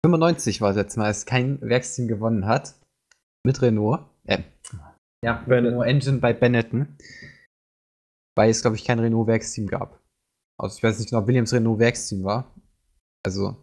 [0.05, 2.75] 95 war es jetzt Mal, als kein Werksteam gewonnen hat.
[3.47, 4.01] Mit Renault.
[4.25, 4.43] Äh,
[5.25, 5.81] ja, Benetton.
[5.81, 6.97] Renault Engine bei Benetton.
[8.37, 10.01] Weil es, glaube ich, kein Renault Werksteam gab.
[10.61, 12.55] Also ich weiß nicht genau, ob Williams Renault Werksteam war.
[13.25, 13.57] Also,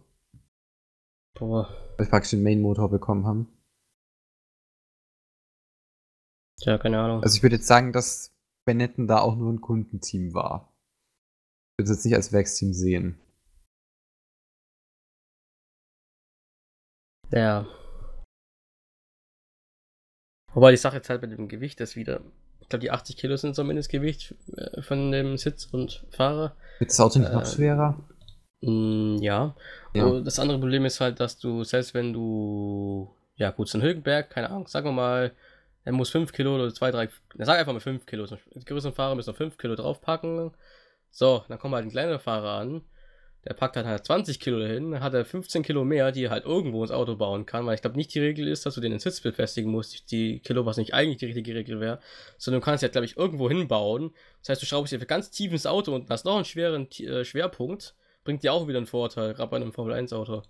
[1.38, 1.68] Boah.
[1.96, 3.55] weil wir praktisch den Main-Motor bekommen haben.
[6.60, 7.22] Tja, keine Ahnung.
[7.22, 8.34] Also ich würde jetzt sagen, dass
[8.66, 10.72] Benetton da auch nur ein Kundenteam war.
[11.78, 13.20] Ich würde es jetzt nicht als Werksteam sehen.
[17.30, 17.66] Ja.
[20.54, 22.20] Wobei die Sache jetzt halt mit dem Gewicht ist wieder.
[22.60, 26.56] Ich glaube, die 80 Kilo sind so Mindestgewicht äh, von dem Sitz und Fahrer.
[26.78, 28.08] Wird das Auto nicht noch Äh, schwerer?
[28.62, 29.54] Mm, ja.
[29.92, 30.20] Ja.
[30.20, 34.30] Das andere Problem ist halt, dass du, selbst wenn du, ja gut, so ein Höhenberg,
[34.30, 35.32] keine Ahnung, sagen wir mal,
[35.86, 37.08] er muss 5 Kilo oder 2, 3,
[37.38, 38.26] sag einfach mal 5 Kilo.
[38.26, 40.50] Die größeren Fahrer müssen noch 5 Kilo draufpacken.
[41.10, 42.82] So, dann kommt halt ein kleiner Fahrer an,
[43.46, 46.30] der packt dann halt 20 Kilo dahin, dann hat er 15 Kilo mehr, die er
[46.30, 48.80] halt irgendwo ins Auto bauen kann, weil ich glaube nicht die Regel ist, dass du
[48.80, 52.00] den ins Sitz befestigen musst, die Kilo, was nicht eigentlich die richtige Regel wäre,
[52.36, 54.12] sondern du kannst ja, glaube ich, irgendwo hinbauen.
[54.40, 57.24] Das heißt, du schraubst dir ganz tief ins Auto und hast noch einen schweren äh,
[57.24, 60.42] Schwerpunkt bringt dir auch wieder einen Vorteil, gerade bei einem Formel-1-Auto.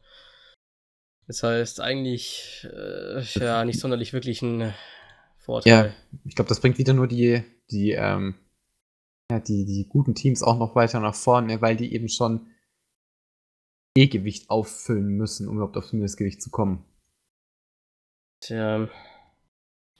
[1.28, 4.72] Das heißt, eigentlich, äh, ja, nicht sonderlich wirklich ein
[5.47, 5.94] Vorteil.
[6.24, 8.34] Ich glaube, das bringt wieder nur die, die, ähm,
[9.30, 12.49] ja, die, die guten Teams auch noch weiter nach vorne, weil die eben schon
[13.97, 16.84] E-Gewicht auffüllen müssen, um überhaupt auf Mindestgewicht zu kommen.
[18.40, 18.88] Tja,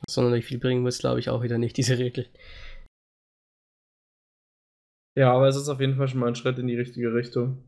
[0.09, 2.29] sonderlich viel bringen muss, glaube ich, auch wieder nicht, diese Regel.
[5.17, 7.63] Ja, aber es ist auf jeden Fall schon mal ein Schritt in die richtige Richtung.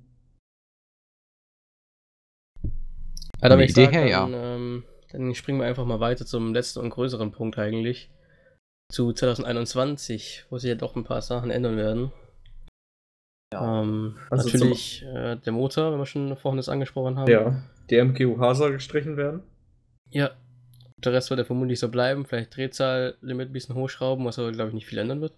[3.41, 6.55] Ja, der ich Idee sagen, her, dann, ähm, dann springen wir einfach mal weiter zum
[6.55, 8.11] letzten und größeren Punkt eigentlich.
[8.91, 12.13] Zu 2021, wo sich ja doch ein paar Sachen ändern werden.
[13.53, 17.31] Ähm, Also natürlich äh, der Motor, wenn wir schon vorhin das angesprochen haben.
[17.31, 17.63] Ja.
[17.91, 19.43] Die MGUH soll gestrichen werden.
[20.11, 20.31] Ja.
[20.99, 22.27] Der Rest wird ja vermutlich so bleiben.
[22.27, 25.33] Vielleicht Drehzahllimit ein bisschen hochschrauben, was aber, glaube ich, nicht viel ändern wird.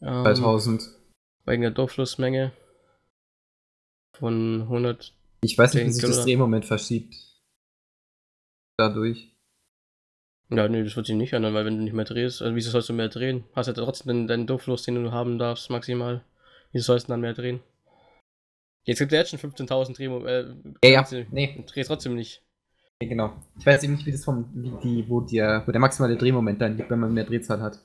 [0.00, 0.82] Ähm, 2000.
[1.44, 2.52] Wegen der Durchflussmenge
[4.18, 5.14] von 100.
[5.42, 7.14] Ich weiß nicht, wie 10 sich das Drehmoment verschiebt.
[8.82, 9.32] Dadurch.
[10.50, 12.70] Ja, nee, das wird sich nicht ändern, weil wenn du nicht mehr drehst, also wieso
[12.70, 13.44] sollst du mehr drehen?
[13.54, 16.24] Hast ja trotzdem den, deinen Durchfluss, den du haben darfst, maximal.
[16.72, 17.60] Wieso sollst du dann mehr drehen?
[18.84, 20.28] Jetzt gibt es ja jetzt schon 15.000 Drehmoment.
[20.82, 21.24] Äh, Ja, ja.
[21.30, 21.64] Nee.
[21.72, 22.42] Drehst trotzdem nicht.
[23.00, 23.40] Ja, genau.
[23.56, 26.60] Ich weiß eben nicht, wie das vom, wie die, wo, der, wo der maximale Drehmoment
[26.60, 27.78] dann liegt, wenn man mehr Drehzahl hat.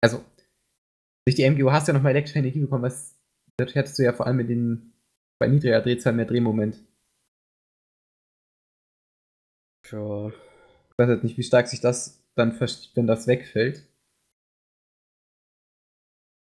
[0.00, 0.24] Also,
[1.26, 3.18] durch die MGU hast du ja nochmal elektrische Energie bekommen, was
[3.56, 4.92] dadurch hattest du ja vor allem mit den,
[5.40, 6.76] bei niedriger Drehzahl mehr Drehmoment.
[9.92, 10.28] Ja.
[10.28, 13.86] Ich weiß jetzt nicht, wie stark sich das dann verschiebt, wenn das wegfällt.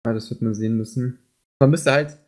[0.06, 1.18] Ja, das wird man sehen müssen.
[1.60, 2.18] Man müsste halt,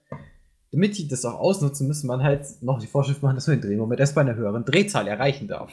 [0.73, 3.69] damit die das auch ausnutzen, müsste man halt noch die Vorschrift machen, dass man den
[3.69, 5.73] Drehmoment erst bei einer höheren Drehzahl erreichen darf.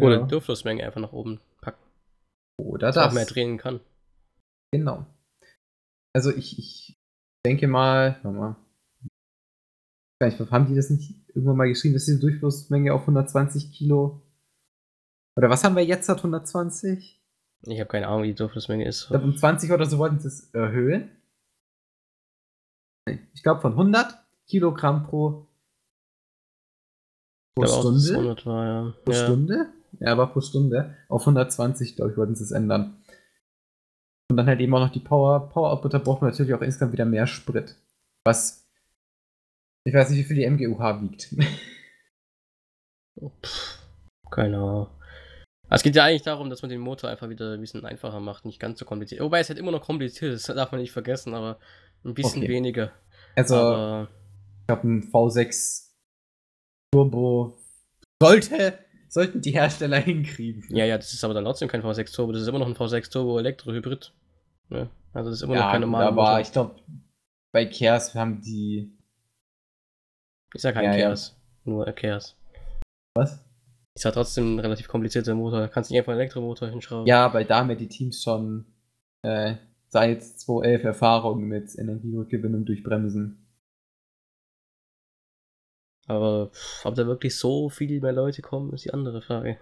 [0.00, 0.22] Oder Ja.
[0.22, 1.82] die Durchflussmenge einfach nach oben packen.
[2.58, 3.14] Oder Dass das.
[3.14, 3.80] mehr drehen kann.
[4.72, 5.06] Genau.
[6.14, 6.98] Also ich, ich
[7.46, 8.56] denke mal, mal.
[10.20, 14.22] Weiß nicht, haben die das nicht irgendwann mal geschrieben, dass die Durchflussmenge auf 120 Kilo?
[15.36, 17.22] Oder was haben wir jetzt hat 120?
[17.62, 19.02] Ich habe keine Ahnung, wie die Durchflussmenge ist.
[19.02, 21.10] Ich glaube, um 20 oder so wollten sie es erhöhen.
[23.34, 24.14] Ich glaube, von 100
[24.46, 25.46] Kilogramm pro,
[27.54, 28.12] pro auch, Stunde.
[28.12, 28.94] 100 war, ja.
[29.04, 29.24] Pro ja.
[29.24, 29.72] Stunde?
[30.00, 30.96] Ja, aber pro Stunde.
[31.08, 33.02] Auf 120, glaube ich, wollten sie es ändern.
[34.30, 35.48] Und dann halt eben auch noch die Power.
[35.50, 37.76] Power Output, da braucht man natürlich auch insgesamt wieder mehr Sprit.
[38.24, 38.65] Was.
[39.86, 41.28] Ich weiß nicht, wie viel die MGUH wiegt.
[43.44, 43.78] Pff,
[44.30, 44.88] keine Ahnung.
[45.70, 48.44] Es geht ja eigentlich darum, dass man den Motor einfach wieder ein bisschen einfacher macht,
[48.44, 49.20] nicht ganz so kompliziert.
[49.20, 51.58] Wobei es halt immer noch kompliziert ist, das darf man nicht vergessen, aber
[52.04, 52.50] ein bisschen Okay.
[52.50, 52.92] weniger.
[53.36, 54.08] Also, aber
[54.60, 55.90] ich glaube, ein V6
[56.92, 57.56] Turbo
[58.20, 58.78] Sollte,
[59.08, 60.64] sollten die Hersteller hinkriegen.
[60.74, 62.74] Ja, ja, das ist aber dann trotzdem kein V6 Turbo, das ist immer noch ein
[62.74, 64.12] V6 Turbo Elektro-Hybrid.
[64.70, 64.90] Ne?
[65.12, 66.80] Also das ist immer noch kein normaler aber ich glaube,
[67.52, 68.95] bei Kears haben die.
[70.56, 71.06] Ist ja kein Ja, ja.
[71.08, 72.34] Chaos, nur Chaos.
[73.14, 73.44] Was?
[73.94, 75.60] Ist ja trotzdem ein relativ komplizierter Motor.
[75.60, 77.06] Da kannst du nicht einfach einen Elektromotor hinschrauben.
[77.06, 78.66] Ja, weil da haben ja die Teams schon
[79.22, 79.56] äh,
[79.88, 83.46] seit 2011 Erfahrung mit Energierückgewinnung durch Bremsen.
[86.08, 86.50] Aber
[86.84, 89.58] ob da wirklich so viel mehr Leute kommen, ist die andere Frage.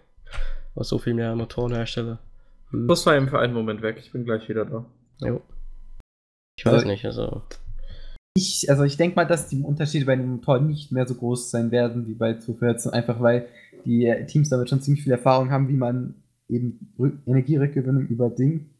[0.75, 2.19] Aber so viel mehr Motorenhersteller.
[2.71, 2.89] Hm.
[2.89, 3.97] Das war eben für einen Moment weg.
[3.99, 4.85] Ich bin gleich wieder da.
[5.21, 5.41] Jo.
[6.59, 7.43] Ich weiß Also- nicht, also.
[8.37, 11.51] Ich, also ich denke mal, dass die Unterschiede bei dem Motor nicht mehr so groß
[11.51, 13.49] sein werden wie bei 214, einfach weil
[13.85, 16.15] die äh, Teams damit schon ziemlich viel Erfahrung haben, wie man
[16.49, 18.71] eben Rück Energierückgewinnung über Ding,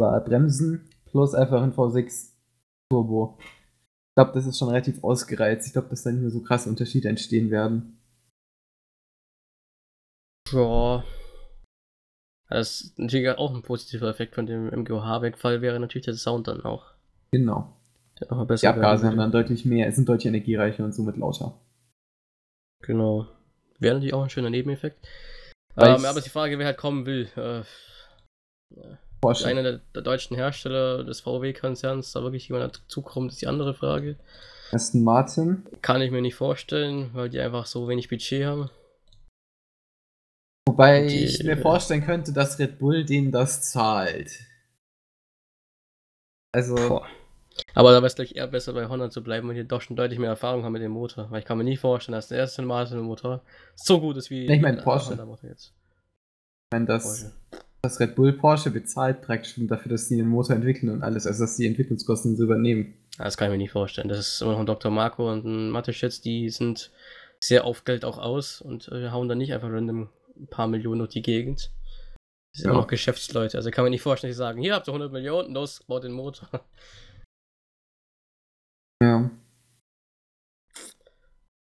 [0.00, 2.30] über Bremsen plus einfach ein V6
[2.88, 3.36] Turbo.
[3.40, 5.66] Ich glaube, das ist schon relativ ausgereizt.
[5.66, 7.98] Ich glaube, dass da nicht mehr so krasse Unterschiede entstehen werden.
[10.52, 11.02] Ja.
[12.48, 16.60] Das ist natürlich auch ein positiver Effekt von dem MGOH-Wegfall wäre natürlich der Sound dann
[16.60, 16.92] auch.
[17.32, 17.74] Genau.
[18.20, 21.58] Noch mal Die besser Abgase haben dann deutlich mehr, sind deutlich energiereicher und somit lauter.
[22.82, 23.26] Genau.
[23.78, 25.04] Wäre natürlich auch ein schöner Nebeneffekt.
[25.76, 27.28] Ähm, aber die Frage, wer halt kommen will.
[27.36, 27.62] Äh,
[29.20, 29.46] Porsche.
[29.46, 34.16] einer der, der deutschen Hersteller des VW-Konzerns da wirklich jemand dazukommt, ist die andere Frage.
[34.72, 35.66] Aston Martin.
[35.80, 38.70] Kann ich mir nicht vorstellen, weil die einfach so wenig Budget haben.
[40.68, 44.30] Wobei Die- ich mir vorstellen könnte, dass Red Bull denen das zahlt.
[46.54, 47.06] Also, Boah.
[47.74, 49.96] Aber da wäre es gleich eher besser bei Honda zu bleiben und die doch schon
[49.96, 51.30] deutlich mehr Erfahrung haben mit dem Motor.
[51.30, 53.42] Weil ich kann mir nicht vorstellen, dass der erste Mal so ein Motor
[53.74, 55.10] so gut ist wie Ich mein, der Porsche.
[55.10, 55.72] Honda-Motor jetzt.
[56.70, 57.32] wenn das, Porsche.
[57.82, 61.44] das Red Bull Porsche bezahlt praktisch dafür, dass die den Motor entwickeln und alles, also
[61.44, 62.94] dass die Entwicklungskosten so übernehmen.
[63.18, 64.08] Das kann ich mir nicht vorstellen.
[64.08, 64.90] Das ist immer noch ein Dr.
[64.90, 66.90] Marco und ein Mateschitz, die sind
[67.40, 71.00] sehr auf Geld auch aus und äh, hauen dann nicht einfach random ein paar Millionen
[71.00, 71.70] durch die Gegend.
[72.54, 72.70] Das sind Ja.
[72.72, 73.56] immer noch Geschäftsleute.
[73.58, 76.04] Also kann man nicht vorstellen, dass sie sagen, hier habt ihr 100 Millionen, los, baut
[76.04, 76.48] den Motor.
[79.02, 79.30] Ja.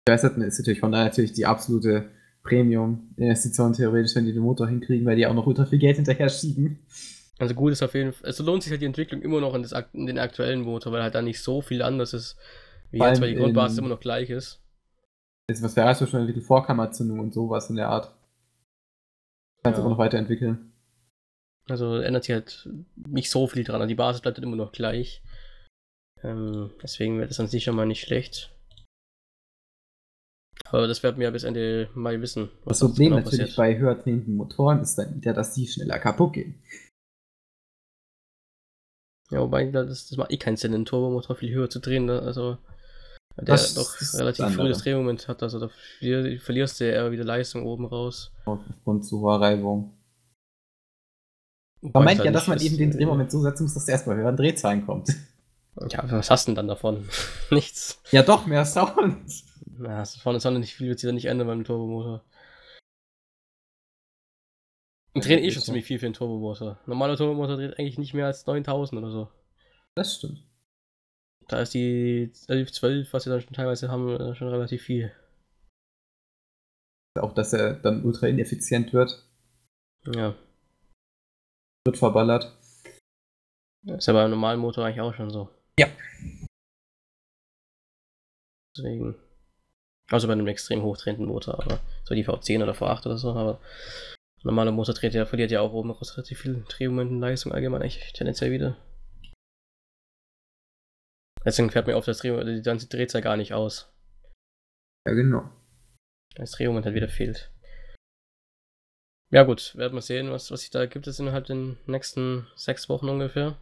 [0.06, 2.10] Begeistert ist natürlich Honda natürlich die absolute
[2.44, 6.28] Premium-Investition theoretisch, wenn die den Motor hinkriegen, weil die auch noch ultra viel Geld hinterher
[6.28, 6.80] schieben.
[7.40, 9.64] Also gut ist auf jeden Fall, also lohnt sich halt die Entwicklung immer noch in,
[9.64, 12.38] das, in den aktuellen Motor, weil halt da nicht so viel anders ist,
[12.92, 14.60] wie Vor jetzt, weil die Grundbasis immer noch gleich ist.
[15.50, 18.14] Jetzt, was Ferrari so schon entwickelt, Vorkammerzündung und sowas in der Art.
[19.64, 19.86] Kannst du Ja.
[19.86, 20.74] immer noch weiterentwickeln.
[21.70, 23.82] Also ändert sich halt nicht so viel dran.
[23.82, 25.22] Also die Basis bleibt halt immer noch gleich.
[26.24, 28.50] Ähm, deswegen wäre das an sich schon mal nicht schlecht.
[30.70, 32.50] Aber das werden wir ja bis Ende Mai wissen.
[32.66, 33.58] Das Problem genau natürlich passiert.
[33.58, 36.64] bei höher drehenden Motoren ist dann wieder, dass die schneller kaputt gehen.
[39.30, 42.06] Ja, wobei das, das macht eh keinen Sinn, den Turbomotor viel höher zu drehen.
[42.06, 42.20] Ne?
[42.22, 42.58] Also
[43.36, 44.80] der Das doch relativ früh das.
[44.84, 45.42] Drehmoment hat.
[45.44, 45.68] Also da
[46.00, 48.32] verlier- verlierst du ja eher wieder Leistung oben raus.
[48.46, 49.98] Aufgrund zu hoher Reibung.
[51.82, 54.06] Man meint halt ja, dass man eben den Drehmoment so setzen muss, dass der erst
[54.06, 55.10] bei höheren Drehzahlen kommt.
[55.90, 57.08] Ja, was hast du denn dann davon?
[57.52, 58.02] Nichts.
[58.12, 59.44] Ja, doch, mehr Sound.
[59.78, 62.24] Na, vorne Sonne nicht viel wird sich da nicht ändern beim Turbomotor.
[65.16, 66.80] Drehen eh schon ziemlich viel für den Turbomotor.
[66.86, 69.32] Normaler Turbomotor dreht eigentlich nicht mehr als 9000 oder so.
[69.96, 70.44] Das stimmt.
[71.48, 75.12] Da ist die 11, 12, was sie dann schon teilweise haben, äh, schon relativ viel.
[77.20, 79.28] Auch, dass er dann ultra ineffizient wird,
[80.06, 80.36] Ja.
[81.86, 82.52] wird verballert.
[83.86, 85.50] Ist ja beim normalen Motor eigentlich auch schon so.
[85.80, 85.88] Ja.
[88.76, 89.16] Deswegen.
[90.10, 93.60] Also bei einem extrem hochdrehenden Motor, aber so die V10 oder V8 oder so, aber
[94.38, 98.14] ein normaler Motor dreht ja, verliert ja auch oben raus relativ viel Drehmomentenleistung allgemein eigentlich
[98.14, 98.78] tendenziell wieder.
[101.46, 103.92] Deswegen fährt mir auf das Dreh, die ganze Drehzahl gar nicht aus.
[105.08, 105.50] Ja, genau.
[106.36, 107.52] Das Drehmoment halt wieder fehlt.
[109.32, 112.88] Ja gut, werden wir sehen, was, was sich da gibt es innerhalb den nächsten sechs
[112.88, 113.58] Wochen ungefähr.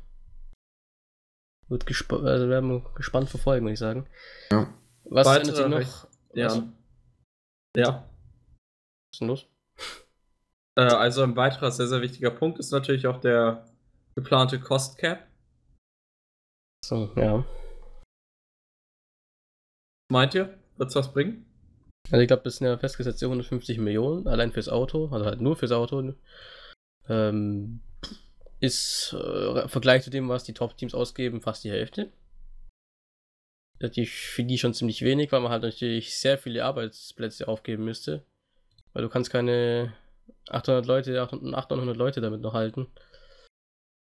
[1.71, 4.05] Wird gesp also werden wir gespannt verfolgen, würde ich sagen.
[4.51, 4.73] Ja.
[5.05, 6.07] Was ändert sich noch?
[6.33, 6.47] Ja.
[6.49, 6.63] Was
[7.75, 8.09] Ja.
[9.13, 9.47] ist denn los?
[10.77, 13.65] Äh, also ein weiterer sehr, sehr wichtiger Punkt ist natürlich auch der
[14.15, 15.27] geplante Cost Cap.
[16.83, 17.45] So, ja.
[20.11, 20.57] Meint ihr?
[20.75, 21.45] Wird's was bringen?
[22.09, 25.55] Also ich glaube, das sind ja festgesetzte 150 Millionen, allein fürs Auto, also halt nur
[25.55, 26.15] fürs Auto.
[27.07, 27.81] Ähm,
[28.61, 32.11] ist äh, im Vergleich zu dem, was die Top-Teams ausgeben, fast die Hälfte.
[33.79, 38.23] Natürlich für die schon ziemlich wenig, weil man halt natürlich sehr viele Arbeitsplätze aufgeben müsste.
[38.93, 39.93] Weil du kannst keine
[40.49, 42.87] 800 Leute, 800 Leute damit noch halten.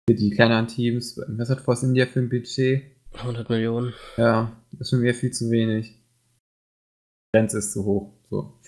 [0.09, 2.83] Für die kleineren Teams, was hat Force India für ein Budget?
[3.15, 3.95] 100 Millionen.
[4.19, 5.93] Ja, das ist schon wieder viel zu wenig.
[5.93, 8.13] Die Grenze ist zu hoch.
[8.29, 8.61] So.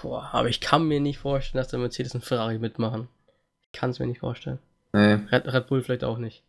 [0.00, 3.08] Boah, aber ich kann mir nicht vorstellen, dass der Mercedes und Ferrari mitmachen.
[3.72, 4.58] Ich kann es mir nicht vorstellen.
[4.92, 5.14] Nee.
[5.30, 6.42] Red, Red Bull vielleicht auch nicht.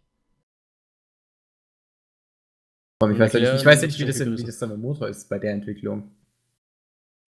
[3.00, 5.08] Aber ich weiß ja nicht, ich weiß nicht, wie das, wie das dann im Motor
[5.08, 6.12] ist bei der Entwicklung.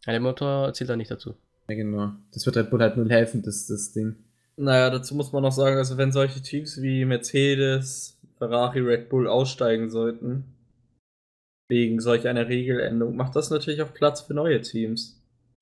[0.05, 1.35] Ja, der Motor zählt da nicht dazu.
[1.67, 2.11] Ja, genau.
[2.31, 4.15] Das wird Red Bull halt null helfen, das, das Ding.
[4.55, 9.27] Naja, dazu muss man noch sagen, also wenn solche Teams wie Mercedes, Ferrari, Red Bull
[9.27, 10.43] aussteigen sollten,
[11.69, 15.19] wegen solch einer Regeländerung, macht das natürlich auch Platz für neue Teams.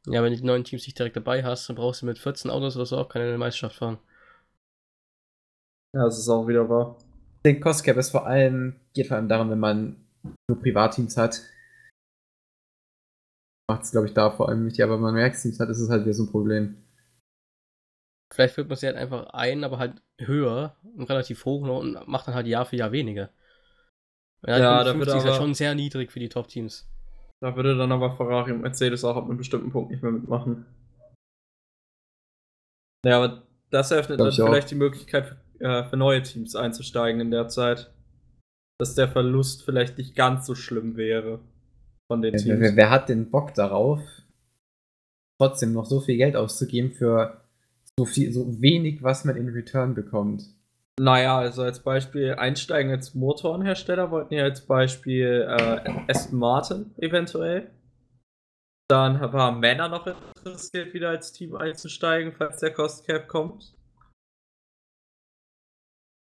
[0.07, 2.49] Ja, wenn du die neuen Teams nicht direkt dabei hast, dann brauchst du mit 14
[2.51, 3.99] Autos oder so auch keine Meisterschaft fahren.
[5.95, 6.97] Ja, das ist auch wieder wahr.
[7.45, 10.05] Der Cost Cap ist vor allem, geht vor allem darum, wenn man
[10.47, 11.41] nur Privatteams hat.
[13.69, 15.89] Macht es, glaube ich, da vor allem nicht, aber wenn man Werksteams hat, ist es
[15.89, 16.77] halt wieder so ein Problem.
[18.33, 22.07] Vielleicht führt man sie halt einfach ein, aber halt höher und relativ hoch noch und
[22.07, 23.29] macht dann halt Jahr für Jahr weniger.
[24.45, 26.87] Ja, Ja, da wird 50 ist halt aber- schon sehr niedrig für die Top-Teams.
[27.41, 30.65] Da würde dann aber Ferrari und Mercedes auch ab einem bestimmten Punkt nicht mehr mitmachen.
[33.05, 34.45] Ja, aber das eröffnet dann ich auch.
[34.47, 37.91] vielleicht die Möglichkeit für, äh, für neue Teams einzusteigen in der Zeit.
[38.79, 41.39] Dass der Verlust vielleicht nicht ganz so schlimm wäre
[42.07, 42.59] von den Wer, Teams.
[42.59, 44.01] wer, wer hat den Bock darauf,
[45.39, 47.41] trotzdem noch so viel Geld auszugeben für
[47.97, 50.43] so viel, so wenig, was man in Return bekommt?
[50.99, 57.71] Naja, also als Beispiel einsteigen als Motorenhersteller wollten ja als Beispiel äh, Aston Martin eventuell.
[58.87, 63.73] Dann war Männer noch interessiert, wieder als Team einzusteigen, falls der Cost Cap kommt.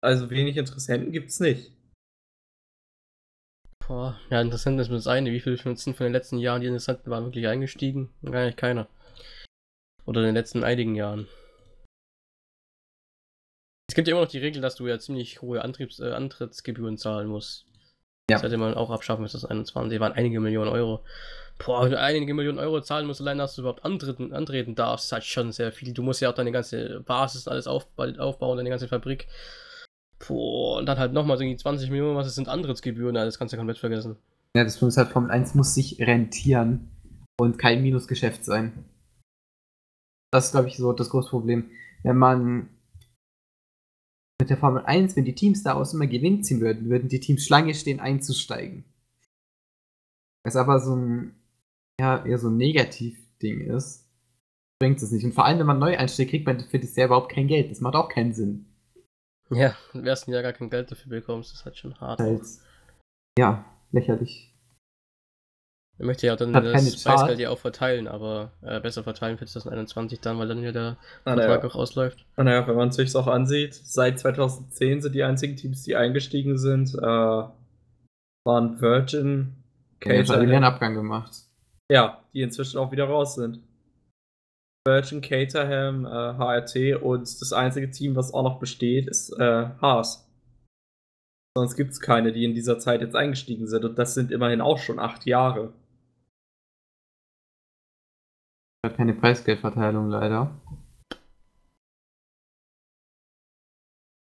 [0.01, 1.71] Also wenig Interessenten gibt's nicht.
[3.87, 5.31] Boah, ja, interessant ist mir das eine.
[5.31, 8.09] Wie viele sind von den letzten Jahren, die Interessanten waren, wirklich eingestiegen?
[8.23, 8.87] Gar nicht keiner.
[10.05, 11.27] Oder in den letzten einigen Jahren.
[13.89, 16.97] Es gibt ja immer noch die Regel, dass du ja ziemlich hohe Antriebs äh, Antrittsgebühren
[16.97, 17.65] zahlen musst.
[18.29, 18.37] Ja.
[18.37, 19.91] Das hätte man auch abschaffen müssen, das 21.
[19.91, 21.03] Die waren einige Millionen Euro.
[21.59, 25.07] Boah, wenn du einige Millionen Euro zahlen musst, allein dass du überhaupt antreten, antreten darfst,
[25.07, 25.93] ist halt schon sehr viel.
[25.93, 29.27] Du musst ja auch deine ganze Basis und alles aufba aufbauen, deine ganze Fabrik.
[30.27, 33.53] Boah, und dann halt nochmal so irgendwie 20 Millionen, was es sind Antrittsgebühren, das kannst
[33.53, 34.17] du komplett vergessen.
[34.55, 36.91] Ja, das Problem ist halt, Formel 1 muss sich rentieren
[37.39, 38.85] und kein Minusgeschäft sein.
[40.31, 41.71] Das ist, glaube ich, so das große Problem.
[42.03, 42.69] Wenn man
[44.39, 47.45] mit der Formel 1, wenn die Teams daraus immer Gewinn ziehen würden, würden die Teams
[47.45, 48.85] Schlange stehen, einzusteigen.
[50.43, 51.35] Was aber so ein,
[51.99, 54.09] ja, eher so ein Negativ-Ding ist,
[54.79, 55.23] bringt es nicht.
[55.23, 57.69] Und vor allem, wenn man neu einsteigt, kriegt man für das ja überhaupt kein Geld.
[57.69, 58.70] Das macht auch keinen Sinn.
[59.51, 62.19] Ja, im ersten Jahr gar kein Geld dafür bekommst, ist halt schon hart.
[62.19, 62.41] Halt,
[63.37, 64.47] ja, lächerlich.
[65.97, 67.03] Er möchte ja dann Hat das.
[67.03, 70.97] Preisgeld ja auch verteilen, aber äh, besser verteilen für 2021 dann, weil dann ja der
[71.25, 71.65] Ah, Vertrag naja.
[71.69, 72.25] auch ausläuft.
[72.37, 76.57] Ah, naja, wenn man sich auch ansieht, seit 2010 sind die einzigen Teams, die eingestiegen
[76.57, 79.63] sind, äh, waren Virgin,
[80.03, 81.31] Ja, jetzt hat er Caterham, Abgang gemacht.
[81.91, 83.59] ja, die inzwischen auch wieder raus sind.
[84.87, 90.27] Virgin, Caterham, äh, HRT und das einzige Team, was auch noch besteht, ist äh, Haas.
[91.55, 94.61] Sonst gibt es keine, die in dieser Zeit jetzt eingestiegen sind und das sind immerhin
[94.61, 95.73] auch schon acht Jahre.
[98.83, 100.59] Hat keine Preisgeldverteilung leider.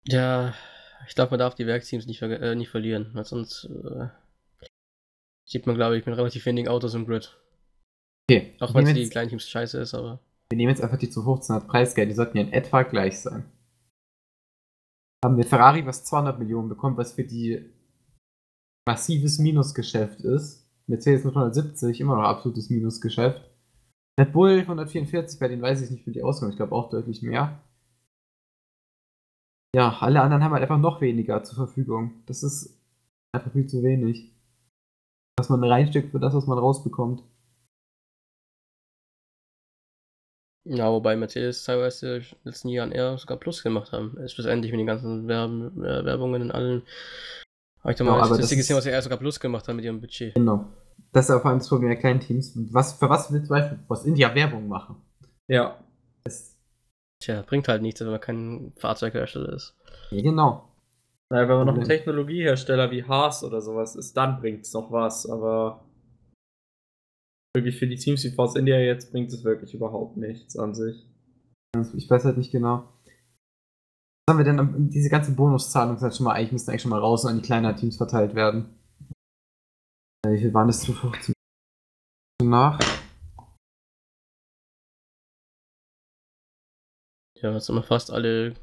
[0.07, 0.55] Ja,
[1.09, 4.09] ich glaube, man darf die Werksteams nicht, verge- äh, nicht verlieren, weil sonst äh,
[5.47, 7.39] sieht man, glaube ich, mit relativ wenigen Autos im Grid.
[8.29, 10.21] Okay, Auch wenn nehmen die kleinen Teams scheiße ist, aber.
[10.51, 13.21] Wir nehmen jetzt einfach die zu hoch 200 Preisgeld, die sollten ja in etwa gleich
[13.21, 13.45] sein.
[15.25, 17.73] Haben wir Ferrari, was 200 Millionen bekommt, was für die
[18.87, 20.69] massives Minusgeschäft ist.
[20.87, 23.51] Mercedes mit 170, immer noch absolutes Minusgeschäft.
[24.21, 26.53] Red Bull 144, bei denen weiß ich nicht, wie die auskommen.
[26.53, 27.61] Ich glaube auch deutlich mehr.
[29.75, 32.23] Ja, alle anderen haben halt einfach noch weniger zur Verfügung.
[32.27, 32.79] Das ist
[33.33, 34.33] einfach viel zu wenig.
[35.37, 37.25] Was man reinsteckt für das, was man rausbekommt.
[40.65, 44.17] Ja, wobei Mercedes teilweise in den letzten Jahren eher sogar Plus gemacht haben.
[44.19, 46.83] Ist schlussendlich mit den ganzen Werben, äh, Werbungen in allen.
[47.81, 49.69] Habe ich da Ja, mal aber das das gesehen, was sie eher sogar Plus gemacht
[49.69, 50.35] haben mit ihrem Budget.
[50.35, 50.67] Genau.
[51.13, 52.53] Das ist aber vor allem das Problem der kleinen Teams.
[52.73, 54.97] Was, für was will zum Beispiel Force India Werbung machen?
[55.49, 55.79] Ja.
[56.25, 56.57] Das,
[57.21, 59.75] Tja, bringt halt nichts, wenn man kein Fahrzeughersteller ist.
[60.11, 60.69] ja, genau.
[61.31, 61.85] Naja, wenn man noch ein.
[61.85, 65.85] Technologiehersteller wie Haas oder sowas ist, dann bringt es noch was, aber
[67.55, 71.07] wirklich für die Teams wie Force India jetzt bringt es wirklich überhaupt nichts an sich.
[71.95, 72.89] Ich weiß halt nicht genau.
[74.27, 74.91] Was haben wir denn?
[74.91, 77.43] Diese ganze Bonuszahlung halt schon mal, eigentlich müssten eigentlich schon mal raus und an die
[77.43, 78.75] kleineren Teams verteilt werden.
[80.27, 81.35] Äh, Wie viel waren das zu 15?
[82.43, 82.79] Nach?
[87.41, 88.55] Ja, was immer fast alle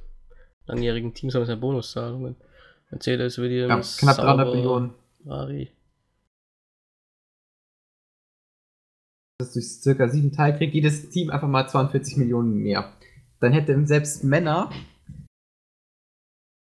[0.66, 2.36] langjährigen Teams haben ja Bonuszahlungen.
[2.90, 4.94] Mercedes, Ja, Williams, knapp 300 Sauber, Millionen.
[5.24, 5.72] Ferrari.
[9.42, 12.94] Das durch circa sieben Teil kriegt jedes Team einfach mal 42 Millionen mehr.
[13.40, 14.72] Dann hätten selbst Männer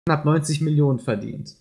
[0.06, 1.56] knapp 90 Millionen verdient.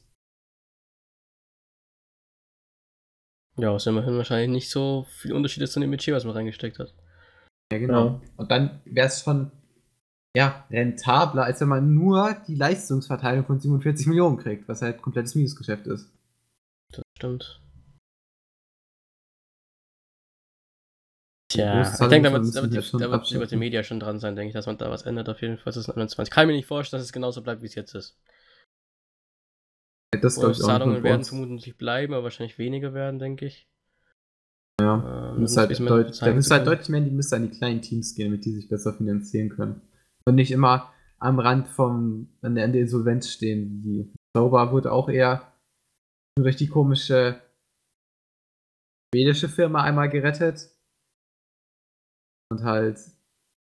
[3.59, 6.79] Ja, ist immerhin wahrscheinlich nicht so viel Unterschied ist zu dem Budget, was man reingesteckt
[6.79, 6.95] hat.
[7.71, 8.07] Ja, genau.
[8.07, 8.21] Ja.
[8.37, 9.53] Und dann wäre es schon
[10.35, 15.35] ja, rentabler, als wenn man nur die Leistungsverteilung von 47 Millionen kriegt, was halt komplettes
[15.35, 16.11] Minusgeschäft ist.
[16.93, 17.61] Das stimmt.
[21.53, 24.49] Tja, ich denke, da müssen wird, da wir wird, die Media schon dran sein, denke
[24.49, 26.33] ich, dass man da was ändert auf jeden Fall 2021.
[26.33, 28.19] Kann mir nicht vorstellen, dass es genauso bleibt, wie es jetzt ist.
[30.15, 30.59] Ja, Das ich.
[30.59, 33.69] Zahlungen werden vermutlich bleiben, aber wahrscheinlich weniger werden, denke ich.
[34.81, 35.35] Ja.
[35.35, 37.11] Ähm, um halt ein bisschen deut bezahlen da müsst zu halt deutlich mehr in die
[37.11, 39.83] müsste an die kleinen Teams gehen, damit die sich besser finanzieren können.
[40.27, 43.83] Und nicht immer am Rand vom, an der, an der Insolvenz stehen.
[43.83, 45.53] Die Sauber wurde auch eher
[46.39, 47.41] durch die komische
[49.15, 50.72] schwedische Firma einmal gerettet.
[52.53, 52.99] Und halt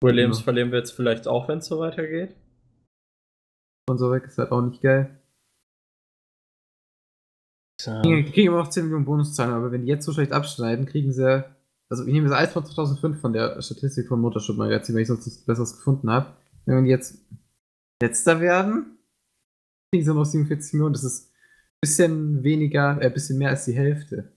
[0.03, 0.43] Williams Ja.
[0.43, 2.35] verlieren wir jetzt vielleicht auch, wenn es so weitergeht.
[3.89, 5.17] und so weg ist halt auch nicht geil.
[8.05, 11.11] Die kriegen immer noch 10 Millionen Bonuszahlungen, aber wenn die jetzt so schlecht abschneiden, kriegen
[11.11, 11.43] sie.
[11.89, 15.07] Also, ich nehme das alles von 2005 von der Statistik von Motorshop Magazin, weil ich
[15.07, 16.33] sonst nichts Besseres gefunden habe.
[16.65, 17.25] Wenn die jetzt
[18.01, 18.97] letzter werden,
[19.91, 20.93] kriegen sie noch 47 Millionen.
[20.93, 24.31] Das ist ein bisschen weniger, äh, ein bisschen mehr als die Hälfte.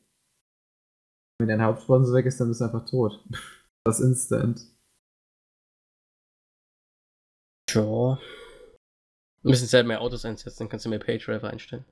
[1.39, 3.25] Wenn dein Hauptsponsor weg ist, dann bist du einfach tot.
[3.87, 4.61] Das ist instant.
[7.69, 8.19] Tja.
[9.43, 11.85] Wir müssen selber mehr Autos einsetzen, dann kannst du mehr Pay-Driver einstellen.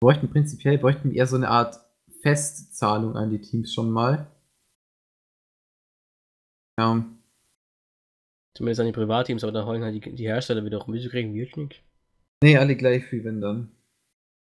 [0.00, 1.78] Wir bräuchten prinzipiell bräuchten wir eher so eine Art
[2.22, 4.30] Festzahlung an die Teams schon mal.
[6.78, 7.04] Ja.
[8.56, 10.94] Zumindest an die Privatteams, aber dann heulen halt die, die Hersteller wiederum.
[10.94, 11.82] Wieso kriegen wir nicht?
[12.42, 13.70] Nee, alle gleich viel, wenn dann.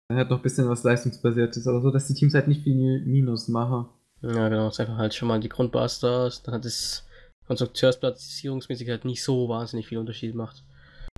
[0.09, 3.05] Dann hat noch ein bisschen was leistungsbasiertes, aber so, dass die Teams halt nicht viel
[3.05, 3.89] Minus machen.
[4.23, 6.47] Ja, genau, ist einfach halt schon mal die Grundbasis da ist.
[6.47, 7.07] Dann hat es
[7.47, 10.65] Konstrukteursplatzierungsmäßig halt nicht so wahnsinnig viel Unterschied macht,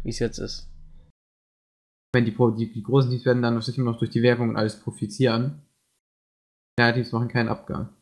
[0.02, 0.68] wie es jetzt ist.
[2.12, 4.56] Wenn die, die, die großen Teams werden dann wahrscheinlich immer noch durch die Werbung und
[4.56, 5.62] alles profitieren.
[6.78, 7.94] Ja, Teams machen keinen Abgang.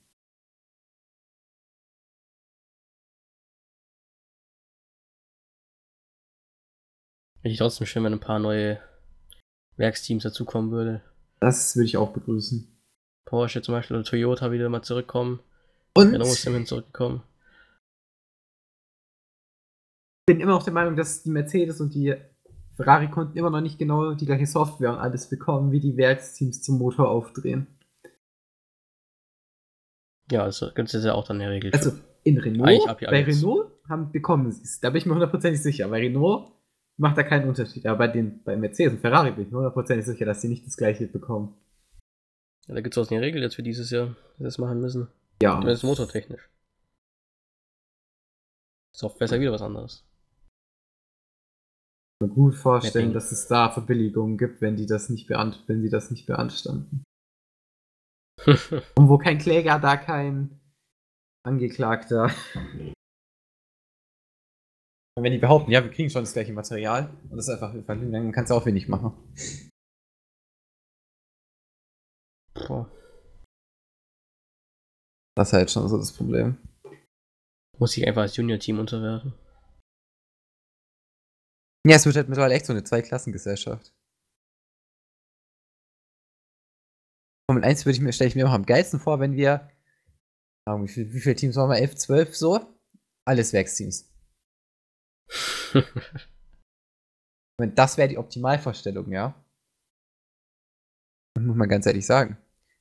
[7.42, 8.80] Hätte ich trotzdem schön, wenn ein paar neue
[9.76, 11.02] Werksteams dazukommen würde.
[11.40, 12.75] Das würde ich auch begrüßen.
[13.26, 15.40] Porsche zum Beispiel oder Toyota wieder mal zurückkommen.
[15.94, 17.22] Und Renault ist ich immerhin zurückgekommen.
[20.26, 22.14] bin immer noch der Meinung, dass die Mercedes und die
[22.74, 26.78] Ferrari-Kunden immer noch nicht genau die gleiche Software und alles bekommen, wie die Werksteams zum
[26.78, 27.68] Motor aufdrehen.
[30.30, 31.72] Ja, also gibt es ja auch dann in der Regel.
[31.72, 31.92] Also
[32.24, 33.22] in Renault, bei.
[33.22, 34.80] Renault haben, bekommen sie es.
[34.80, 35.86] Da bin ich mir hundertprozentig sicher.
[35.88, 36.50] Bei Renault
[36.96, 37.86] macht da keinen Unterschied.
[37.86, 40.66] Aber bei, den, bei Mercedes und Ferrari bin ich mir hundertprozentig sicher, dass sie nicht
[40.66, 41.54] das gleiche bekommen.
[42.68, 44.80] Ja, da gibt es auch eine Regel jetzt für dieses Jahr, dass wir das machen
[44.80, 45.08] müssen.
[45.42, 45.52] Ja.
[45.52, 46.48] Zumindest motortechnisch.
[48.94, 50.04] Software ist ja wieder was anderes.
[52.18, 55.62] Ich kann mir gut vorstellen, dass es da Verbilligungen gibt, wenn die das nicht beant
[55.66, 57.04] wenn sie das nicht beanstanden.
[58.46, 60.60] Und wo kein Kläger, da kein
[61.44, 62.30] Angeklagter.
[65.14, 67.72] Und wenn die behaupten, ja, wir kriegen schon das gleiche Material und das ist einfach
[67.86, 69.12] dann kannst du auch wenig machen.
[72.66, 72.90] Boah.
[75.36, 76.56] Das ist halt schon so das Problem.
[77.78, 79.34] Muss ich einfach als Junior-Team unterwerfen.
[81.86, 83.94] Ja, es wird halt mittlerweile echt so eine Zweiklassengesellschaft.
[87.48, 89.70] Formel 1 würde ich mir, stelle ich mir auch am geilsten vor, wenn wir,
[90.66, 91.76] wie, viel, wie viele Teams waren wir?
[91.76, 92.60] 11, 12 so?
[93.26, 94.12] Alles Werksteams.
[97.74, 99.34] Das wäre die Optimalvorstellung, ja.
[101.38, 102.36] Muss man ganz ehrlich sagen.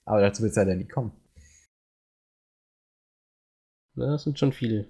[0.06, 1.12] Aber dazu wird es leider nie kommen.
[3.96, 4.88] Ja, das sind schon viele.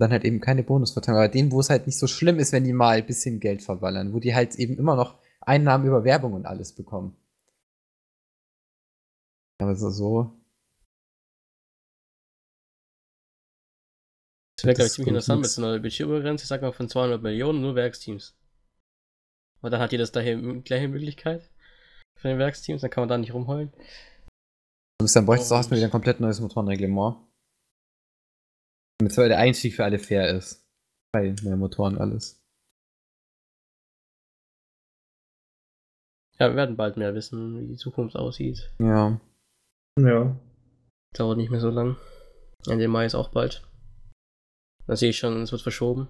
[0.00, 1.20] Dann halt eben keine Bonusverteilung.
[1.20, 3.62] Aber denen, wo es halt nicht so schlimm ist, wenn die mal ein bisschen Geld
[3.62, 7.16] verballern, wo die halt eben immer noch Einnahmen über Werbung und alles bekommen.
[9.58, 10.36] Aber so, so
[14.56, 17.20] Das wäre, glaube ich, Das ziemlich interessant mit so einer Budgetübergrenze, sag mal von 200
[17.20, 18.36] Millionen, nur Werksteams.
[19.62, 21.48] Und dann hat jedes daher m- gleiche Möglichkeit
[22.16, 23.72] für den Werksteams, dann kann man da nicht rumheulen.
[24.98, 27.16] Du bist dann bräuchtest du Oh, hast mir wieder ein komplett neues Motorenreglement.
[28.98, 30.66] Damit zwar der Einstieg für alle fair ist.
[31.12, 32.40] Bei neuen Motoren alles.
[36.38, 38.70] Ja, wir werden bald mehr wissen, wie die Zukunft aussieht.
[38.78, 39.20] Ja.
[39.98, 40.38] Ja.
[41.14, 41.96] Dauert nicht mehr so lang.
[42.66, 43.62] Ende Mai ist auch bald.
[44.86, 46.08] Da sehe ich schon, es wird verschoben.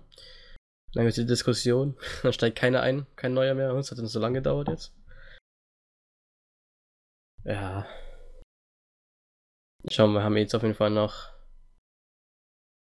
[0.94, 1.96] Dann wird die Diskussion.
[2.22, 3.70] Dann steigt keiner ein, kein neuer mehr.
[3.74, 4.92] Es hat dann so lange gedauert jetzt.
[7.44, 7.86] Ja.
[9.88, 11.32] Schauen wir, haben jetzt auf jeden Fall noch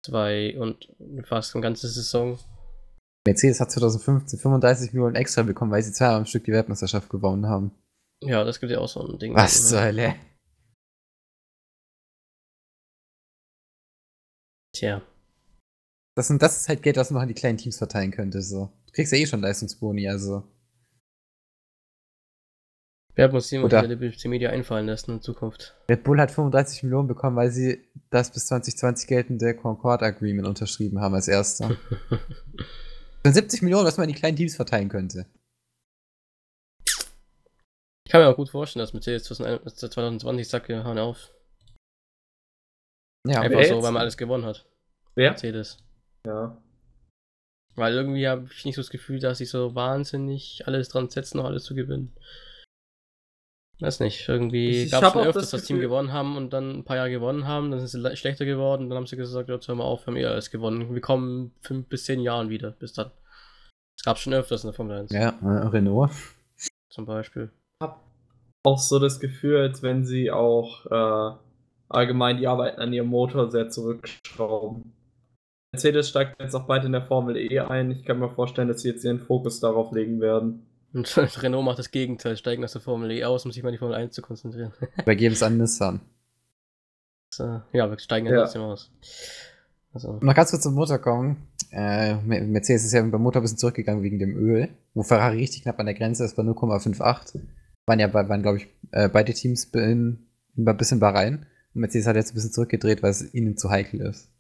[0.05, 0.89] zwei und
[1.25, 2.39] fast eine ganze Saison.
[3.27, 7.47] Mercedes hat 2015 35 Millionen extra bekommen, weil sie zweimal am Stück die Weltmeisterschaft gewonnen
[7.47, 7.73] haben.
[8.23, 9.35] Ja, das gibt ja auch so ein Ding.
[9.35, 10.15] Was zur Hölle?
[14.75, 15.03] Tja.
[16.17, 18.41] Das, sind, das ist halt Geld, was man an die kleinen Teams verteilen könnte.
[18.43, 18.71] So.
[18.87, 20.45] Du kriegst ja eh schon Leistungsboni, also.
[23.17, 25.75] Wer muss jemand Oder- der BBC Media einfallen lassen in Zukunft?
[25.89, 31.01] Red Bull hat 35 Millionen bekommen, weil sie das bis 2020 geltende Concord Agreement unterschrieben
[31.01, 31.77] haben als erster.
[32.11, 35.27] Das sind 70 Millionen, was man an die kleinen Teams verteilen könnte.
[38.07, 41.31] Ich kann mir auch gut vorstellen, dass Mercedes 2020 sagt, wir hauen auf.
[43.27, 44.67] Ja, Einfach so, weil man alles gewonnen hat.
[45.15, 45.31] Wer?
[45.31, 45.79] Mercedes.
[46.27, 46.61] Ja.
[47.77, 51.39] Weil irgendwie habe ich nicht so das Gefühl, dass sie so wahnsinnig alles dran setzen,
[51.39, 52.15] noch alles zu gewinnen.
[53.81, 56.71] Weiß nicht, irgendwie Ich- ich gab es öfters, das dass Team gewonnen haben und dann
[56.79, 59.49] ein paar Jahre gewonnen haben, dann sind sie le- schlechter geworden, dann haben sie gesagt,
[59.49, 60.95] jetzt hören wir auf, wir haben eh alles gewonnen.
[60.95, 63.11] Wir kommen fünf bis zehn Jahren wieder, bis dann.
[63.99, 66.11] Es gab schon öfters in der Formel 1, ja äh, Renault.
[66.91, 67.51] zum Beispiel.
[67.83, 68.01] hab
[68.65, 71.37] auch so das Gefühl, als wenn sie auch äh,
[71.89, 74.93] allgemein die Arbeiten an ihrem Motor sehr zurückschrauben.
[75.73, 77.91] Mercedes steigt jetzt auch bald in der Formel E ein.
[77.91, 80.67] Ich kann mir vorstellen, dass sie jetzt ihren Fokus darauf legen werden.
[81.19, 83.79] Und Renault macht das Gegenteil, steigen aus der Formel E aus, um sich mal die
[83.79, 84.73] Formel 1 zu konzentrieren.
[84.99, 86.01] Übergeben es an Nissan.
[87.31, 88.91] So, ja, wir steigen ja trotzdem aus.
[89.93, 91.49] Also, Um noch ganz kurz zum Motor kommen.
[91.73, 95.39] Äh, Mer- Mercedes ist ja beim Motor ein bisschen zurückgegangen wegen dem Öl, wo Ferrari
[95.39, 97.41] richtig knapp an der Grenze ist bei 0,58.
[97.87, 101.47] Waren ja, bei- waren glaube ich, äh, beide Teams in, in, ein bisschen Bahrain.
[101.75, 104.31] Und Mercedes hat jetzt ein bisschen zurückgedreht, weil es ihnen zu heikel ist.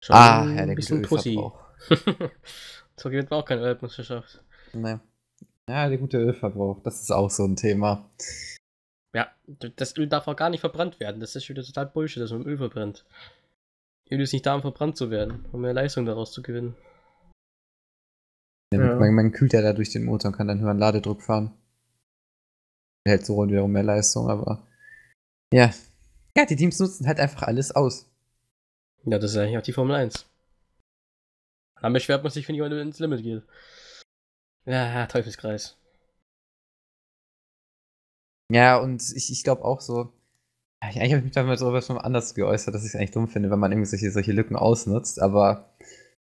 [0.00, 1.36] schon Ah, ein ja, der bisschen Pussy.
[2.96, 4.42] So gewinnt man auch keine Weltmeisterschaft.
[4.72, 5.00] Ne.
[5.68, 8.10] Ja, der gute Ölverbrauch, das ist auch so ein Thema.
[9.14, 9.30] Ja,
[9.76, 11.20] das Öl darf auch gar nicht verbrannt werden.
[11.20, 13.04] Das ist wieder total Bullshit, dass man Öl verbrennt.
[14.10, 16.74] Öl ist nicht da, um verbrannt zu werden, um mehr Leistung daraus zu gewinnen.
[18.72, 18.96] Ja.
[18.96, 21.52] Man, man kühlt ja dadurch den Motor und kann dann höheren Ladedruck fahren.
[23.06, 24.66] Hält so wiederum mehr Leistung, aber.
[25.52, 25.72] Ja.
[26.36, 28.06] Ja, die Teams nutzen halt einfach alles aus.
[29.04, 30.26] Ja, das ist eigentlich auch die Formel 1.
[31.82, 33.42] Dann beschwert man sich, wenn jemand ins Limit geht.
[34.64, 35.76] Ja, Teufelskreis.
[38.50, 40.12] Ja, und ich, ich glaube auch so.
[40.80, 43.50] Eigentlich habe ich mich damals darüber schon anders geäußert, dass ich es eigentlich dumm finde,
[43.50, 45.74] wenn man irgendwie solche, solche Lücken ausnutzt, aber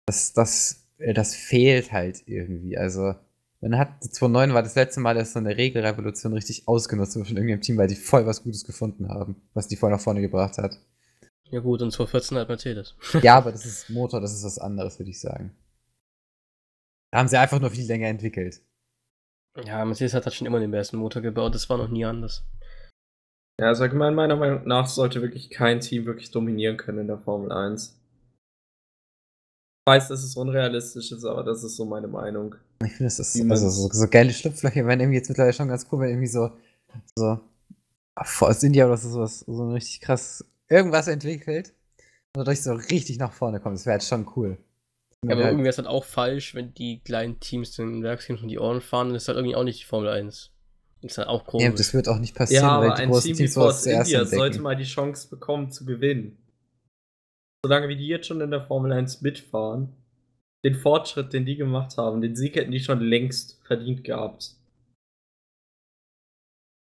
[0.07, 2.78] das, das, äh, das fehlt halt irgendwie.
[2.78, 3.14] Also,
[3.61, 7.36] man hat 2009 war das letzte Mal, dass so eine Regelrevolution richtig ausgenutzt wurde von
[7.36, 10.59] irgendeinem Team, weil die voll was Gutes gefunden haben, was die voll nach vorne gebracht
[10.59, 10.78] hat.
[11.51, 12.95] Ja gut, und 2014 halt Mercedes.
[13.22, 15.55] Ja, aber das ist Motor, das ist was anderes, würde ich sagen.
[17.12, 18.61] Da haben sie einfach nur viel länger entwickelt.
[19.64, 22.45] Ja, Mercedes hat halt schon immer den besten Motor gebaut, das war noch nie anders.
[23.61, 27.18] Ja, also allgemein meiner Meinung nach sollte wirklich kein Team wirklich dominieren können in der
[27.18, 27.97] Formel 1.
[29.86, 32.57] Ich weiß, dass es unrealistisch ist, aber das ist so meine Meinung.
[32.82, 35.86] Ich finde, das ist also so, so geile Schlupflöcher werden irgendwie jetzt mittlerweile schon ganz
[35.92, 36.51] cool, wenn irgendwie so,
[37.14, 37.38] so
[38.16, 41.74] aus India oder so sowas, so ein richtig krass irgendwas entwickelt
[42.36, 43.76] und dadurch so richtig nach vorne kommt.
[43.76, 44.58] Das wäre jetzt schon cool.
[45.24, 48.48] Ja, aber Ja, irgendwie ist halt auch falsch, wenn die kleinen Teams den Werksteams um
[48.48, 50.50] die Ohren fahren, dann ist halt irgendwie auch nicht die Formel 1.
[51.00, 51.64] Das ist halt auch komisch.
[51.64, 53.54] ja, das wird auch nicht passieren, Ja, aber weil die ein großen Team wie Teams
[53.54, 54.36] zuerst India entdecken.
[54.36, 56.38] sollte mal die Chance bekommen zu gewinnen.
[57.64, 59.94] Solange wie die jetzt schon in der Formel 1 mitfahren,
[60.64, 64.56] den Fortschritt, den die gemacht haben, den Sieg hätten die schon längst verdient gehabt.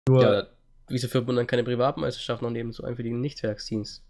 [0.08, 0.48] Nur, ja,
[0.92, 4.04] wieso führt man dann keine Privatmeisterschaft noch neben so einem für die Nichtwerksteams?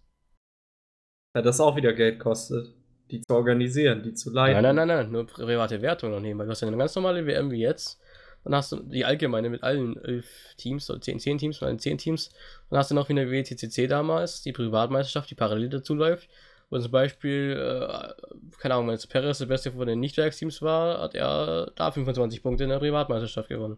[1.36, 2.74] ja, das auch wieder Geld kostet,
[3.10, 4.62] die zu organisieren, die zu leiten.
[4.62, 6.96] Nein, nein, nein, nein, nur private Wertung noch nehmen, weil du hast ja eine ganz
[6.96, 8.00] normale WM wie jetzt.
[8.44, 11.80] Dann hast du die allgemeine mit allen elf Teams, oder zehn, zehn Teams, mit allen
[11.80, 12.32] zehn Teams.
[12.70, 16.28] Dann hast du noch wie eine WTCC damals, die Privatmeisterschaft, die parallel dazu läuft.
[16.72, 18.14] Wo zum Beispiel, äh,
[18.58, 22.42] keine Ahnung, wenn jetzt Perez der beste von den Nichtwerksteams war, hat er da 25
[22.42, 23.78] Punkte in der Privatmeisterschaft gewonnen.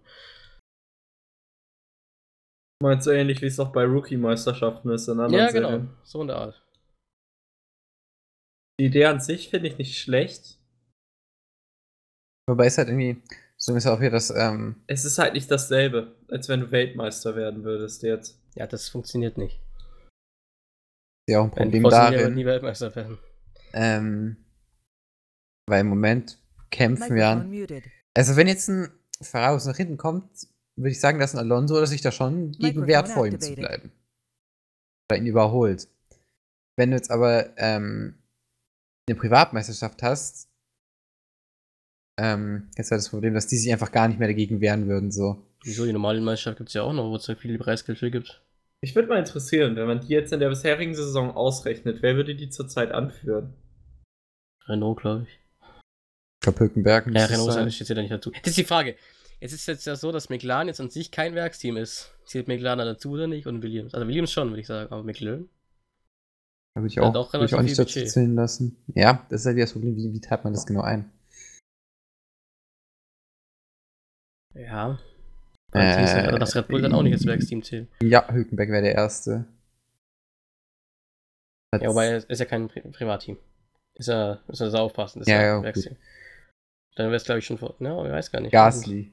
[2.84, 5.90] Meinst du ähnlich, wie es auch bei Rookie-Meisterschaften ist in anderen Ja, genau, Serien?
[6.04, 6.62] so in der Art.
[8.78, 10.60] Die Idee an sich finde ich nicht schlecht.
[12.50, 13.24] Wobei es halt irgendwie,
[13.56, 17.38] so ist auch hier das, ähm, Es ist halt nicht dasselbe, als wenn du Weltmeister
[17.38, 18.38] werden würdest jetzt.
[18.56, 19.62] Ja, das funktioniert nicht.
[21.30, 23.18] ja auch ein Problem darin, nie Weltmeister werden.
[23.72, 24.36] ähm,
[25.70, 26.38] weil im Moment
[26.70, 27.50] kämpfen wir an.
[28.14, 28.92] Also wenn jetzt ein
[29.32, 32.88] aus nach hinten kommt, würde ich sagen, dass ein Alonso oder sich da schon gegen
[32.88, 33.92] wehrt, vor ihm zu bleiben.
[35.10, 35.88] Oder ihn überholt.
[36.76, 38.16] Wenn du jetzt aber ähm,
[39.08, 40.50] eine Privatmeisterschaft hast,
[42.20, 45.12] ähm, jetzt wäre das Problem, dass die sich einfach gar nicht mehr dagegen wehren würden.
[45.12, 45.46] So.
[45.64, 48.12] Wieso, die normale Meisterschaft gibt es ja auch noch, wo es so viel Preisgeld für
[48.12, 48.44] gibt.
[48.82, 52.36] Ich würde mal interessieren, wenn man die jetzt in der bisherigen Saison ausrechnet, wer würde
[52.36, 53.54] die zurzeit anführen?
[54.68, 55.30] Renault, glaube ich.
[55.30, 57.72] Ich glaube, Hülkenberg Ja, Renault sein.
[57.72, 58.32] steht ja da nicht dazu.
[58.32, 58.96] Das ist die Frage.
[59.44, 62.16] Es ist jetzt ja so, dass McLaren jetzt an sich kein Werksteam ist.
[62.24, 63.46] Zählt McLaren da dazu oder nicht?
[63.46, 63.94] Und Williams.
[63.94, 65.50] Also Williams schon, würde ich sagen, aber McLaren.
[66.76, 68.78] Würde ich Ja, auch, würde ich auch nicht dazu zählen lassen.
[68.96, 71.12] Ja, das ist halt das Problem, wie, wie teilt man das genau ein?
[74.54, 74.98] Ja.
[75.74, 77.90] Äh, also, dass Red Bull dann auch nicht als Werksteam zählt.
[78.02, 79.46] Ja, Hülkenberg wäre der Erste.
[81.82, 83.38] Ja, wobei es ist ja kein Pri Privatteam.
[83.96, 85.20] Ist ja, ist ja sau aufpassen.
[85.20, 85.98] Das ist Ja, ja, ja, Werksteam.
[86.96, 87.76] Dann wäre es, glaube ich, schon vor.
[87.80, 88.54] Ja, ich weiß gar nicht.
[88.54, 89.12] Gasly.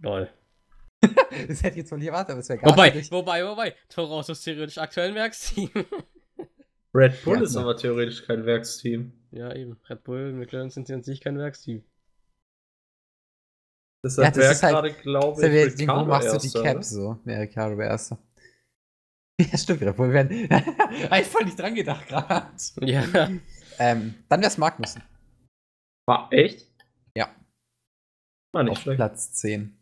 [0.00, 0.30] Lol.
[1.48, 2.72] das hätte ich jetzt wohl nicht erwartet, aber es wäre Gasly.
[2.72, 3.74] Wobei, nicht- wobei, wobei.
[3.88, 5.70] Toro ist theoretisch aktuell ein Werksteam.
[6.94, 9.12] Red Bull Ja, ist aber theoretisch kein Werksteam.
[9.30, 9.78] ja, eben.
[9.88, 11.84] Red Bull, McLaren sind an sich kein Werksteam.
[14.04, 16.82] Deshalb Ja, das ist halt- gerade, glaube Das ich, Ricardo machst du die Cap ne?
[16.82, 17.18] so?
[17.26, 18.18] Ja, Ricardo wäre Erster.
[19.40, 20.48] Ja, stimmt, Red Bull werden.
[20.50, 22.50] Hab ich voll nicht dran gedacht gerade.
[22.82, 23.30] Ja.
[23.78, 25.02] Ähm, dann wär's Magnussen.
[26.06, 26.68] War echt?
[27.16, 27.34] Ja.
[28.52, 28.96] War nicht Auf schlecht.
[28.98, 29.79] Platz 10.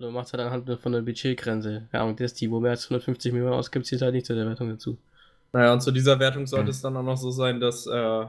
[0.00, 1.86] Du machst halt anhand von der Budgetgrenze.
[1.92, 4.46] Ja, und das Team, wo mehr als 150 Millionen ausgibt, zählt halt nicht zu der
[4.46, 4.96] Wertung dazu.
[5.52, 8.24] Naja, und zu dieser Wertung sollte es dann auch noch so sein, dass äh,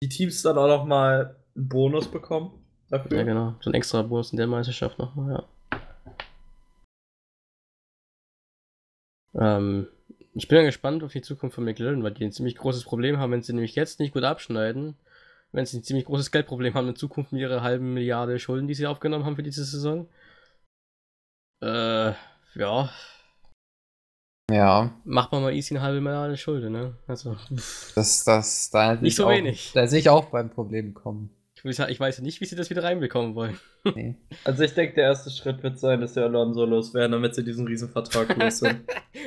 [0.00, 2.52] die Teams dann auch noch mal einen Bonus bekommen
[2.90, 3.18] dafür.
[3.18, 3.56] Ja, genau.
[3.60, 5.78] So ein extra Bonus in der Meisterschaft nochmal, ja.
[9.34, 9.88] Ähm,
[10.34, 13.18] ich bin ja gespannt auf die Zukunft von McLaren, weil die ein ziemlich großes Problem
[13.18, 14.94] haben, wenn sie nämlich jetzt nicht gut abschneiden.
[15.50, 18.74] Wenn sie ein ziemlich großes Geldproblem haben in Zukunft mit ihrer halben Milliarde Schulden, die
[18.74, 20.06] sie aufgenommen haben für diese Saison.
[21.62, 22.12] Äh,
[22.54, 22.90] ja,
[24.50, 26.94] Ja, macht man mal easy eine halbe Milliarde Schulden, ne?
[27.06, 27.36] Also,
[27.94, 29.70] das, das, da Nicht so auch, wenig.
[29.74, 31.30] Da sehe ich auch beim Problem kommen.
[31.64, 33.58] Ich, weiß, ich weiß nicht, wie sie das wieder reinbekommen wollen.
[33.94, 34.16] Nee.
[34.44, 37.66] Also ich denke, der erste Schritt wird sein, dass der Alonso loswerden, damit sie diesen
[37.66, 38.80] Riesenvertrag los sind.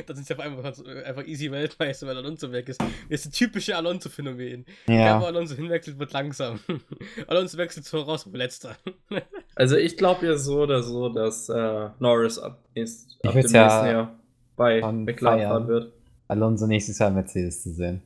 [0.06, 0.66] da sind sie auf einmal
[1.06, 2.82] einfach easy Weltmeister, weil Alonso weg ist.
[2.82, 4.66] Das ist ein typische Alonso-Phänomen.
[4.88, 4.94] Ja.
[5.20, 6.60] wo Ja, Alonso hinwechselt, wird langsam.
[7.28, 8.76] Alonso wechselt zu aber letzter.
[9.56, 13.52] Also ich glaube ja so oder so, dass äh, Norris ab, nächst, Ich ab dem
[13.52, 14.20] ja nächsten Jahr
[14.56, 15.94] bei McLaren fahren wird.
[16.28, 18.02] Alonso nächstes Jahr Mercedes zu sehen.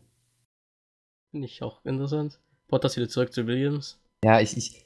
[1.31, 2.39] Finde ich auch interessant.
[2.67, 3.97] Bottas wieder zurück zu Williams.
[4.27, 4.85] Ja, ich, ich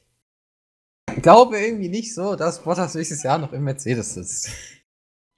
[1.24, 4.52] glaube irgendwie nicht so, dass Bottas nächstes Jahr noch im Mercedes sitzt.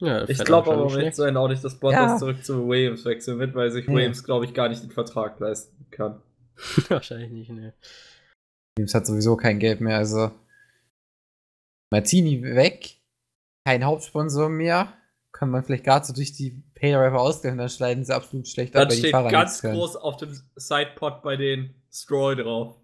[0.02, 2.18] Ja, Ich glaube auch aber nicht sein auch nicht, dass Bottas Ja.
[2.18, 3.94] zurück zu Williams wechseln wird, weil sich Ja.
[3.94, 6.22] Williams, glaube ich, gar nicht den Vertrag leisten kann.
[6.90, 7.74] Wahrscheinlich nicht, ne.
[8.76, 10.32] Williams hat sowieso kein Geld mehr, also
[11.94, 12.98] Martini weg,
[13.66, 14.92] kein Hauptsponsor mehr.
[15.32, 18.84] Kann man vielleicht gerade so durch die Pay-Driver ausgleichen, dann schneiden sie absolut schlecht Dann
[18.84, 22.76] ab, die steht Fahrer ganz groß auf dem Sidepod bei den Stroll drauf.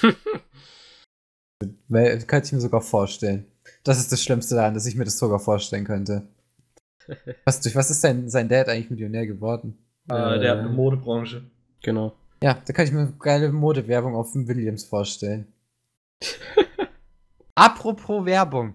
[2.26, 3.46] Könnte ich mir sogar vorstellen.
[3.82, 6.26] Das ist das Schlimmste daran, dass ich mir das sogar vorstellen könnte.
[7.44, 9.76] Was, durch was ist denn sein Dad eigentlich Millionär geworden?
[10.08, 11.42] Äh, der hat eine Modebranche.
[11.82, 12.14] Genau.
[12.42, 15.46] Ja, da kann ich mir geile Modewerbung auf dem Williams vorstellen.
[17.54, 18.74] Apropos Werbung.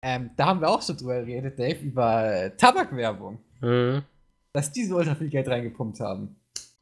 [0.00, 3.40] Ähm, da haben wir auch schon drüber geredet, Dave, über äh, Tabakwerbung.
[3.60, 4.02] Mhm.
[4.52, 6.36] Dass die so ultra viel Geld reingepumpt haben.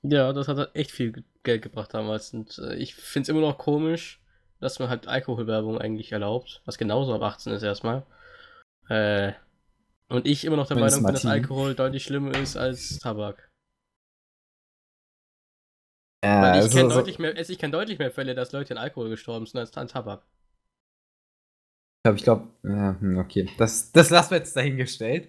[0.04, 2.32] Ja, das hat halt echt viel Ge- Geld gebracht damals.
[2.32, 4.20] Und äh, ich finde es immer noch komisch,
[4.60, 6.62] dass man halt Alkoholwerbung eigentlich erlaubt.
[6.64, 8.04] Was genauso ab 18 ist erstmal.
[8.88, 9.32] Äh,
[10.08, 11.26] und ich immer noch der Meinung bin, dass.
[11.26, 13.50] Alkohol deutlich schlimmer ist als Tabak.
[16.24, 18.78] Ja, Weil ich also, kenne deutlich mehr, ich kenn deutlich mehr Fälle, dass Leute an
[18.78, 20.22] Alkohol gestorben sind als an Tabak.
[21.98, 23.48] Ich glaube, ich glaube, ja, hm, okay.
[23.58, 25.28] Das, das lassen wir jetzt dahingestellt.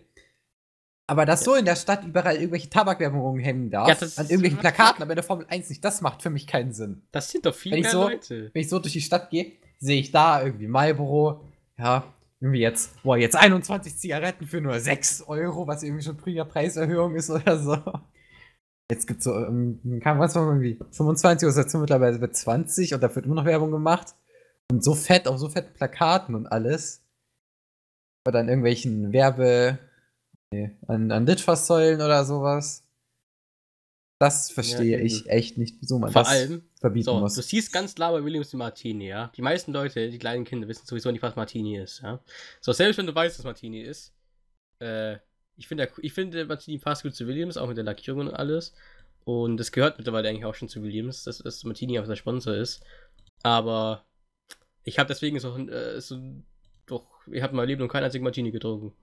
[1.08, 5.04] Aber dass so in der Stadt überall irgendwelche Tabakwerbung rumhängen darf, Ja, an irgendwelchen Plakaten,
[5.04, 7.04] aber in der Formel 1 nicht, das macht für mich keinen Sinn.
[7.12, 8.50] Das sind doch viel Wenn so- Leute.
[8.54, 11.42] Wenn ich so durch die Stadt gehe, sehe ich da irgendwie Marlboro,
[11.78, 16.44] ja, irgendwie jetzt, boah, jetzt 21 Zigaretten für nur 6 Euro, was irgendwie schon früher
[16.46, 17.78] Preiserhöhung ist oder so.
[18.92, 23.16] Jetzt gibt's so, ähm, kann war irgendwie 25 oder so mittlerweile bei 20 und da
[23.16, 24.16] wird immer noch Werbung gemacht.
[24.72, 27.04] Und so fett, auf so fetten Plakaten und alles.
[28.28, 29.78] Oder an irgendwelchen Werbe,
[30.56, 32.84] nee, an, an Litfaßsäulen oder sowas.
[34.20, 35.30] Das verstehe Ja, ich eben.
[35.30, 37.36] echt nicht, wieso man Vor das allem, verbieten so, muss.
[37.36, 39.30] du siehst ganz klar bei Williams die Martini, ja.
[39.36, 42.24] Die meisten Leute, die kleinen Kinder, wissen sowieso nicht, was Martini ist, ja.
[42.62, 44.14] So, selbst wenn du weißt, was Martini ist,
[44.80, 45.18] äh,
[45.58, 48.74] ich finde, ich finde Martini passt gut zu Williams, auch mit der Lackierung und alles.
[49.26, 52.54] Und das gehört mittlerweile eigentlich auch schon zu Williams, dass, dass Martini einfach der Sponsor
[52.56, 52.84] ist.
[53.44, 54.06] Aber
[54.84, 56.20] ich habe deswegen so, äh, so
[56.86, 58.94] doch, ich habe in meinem Leben noch keinen einzigen Martini getrunken.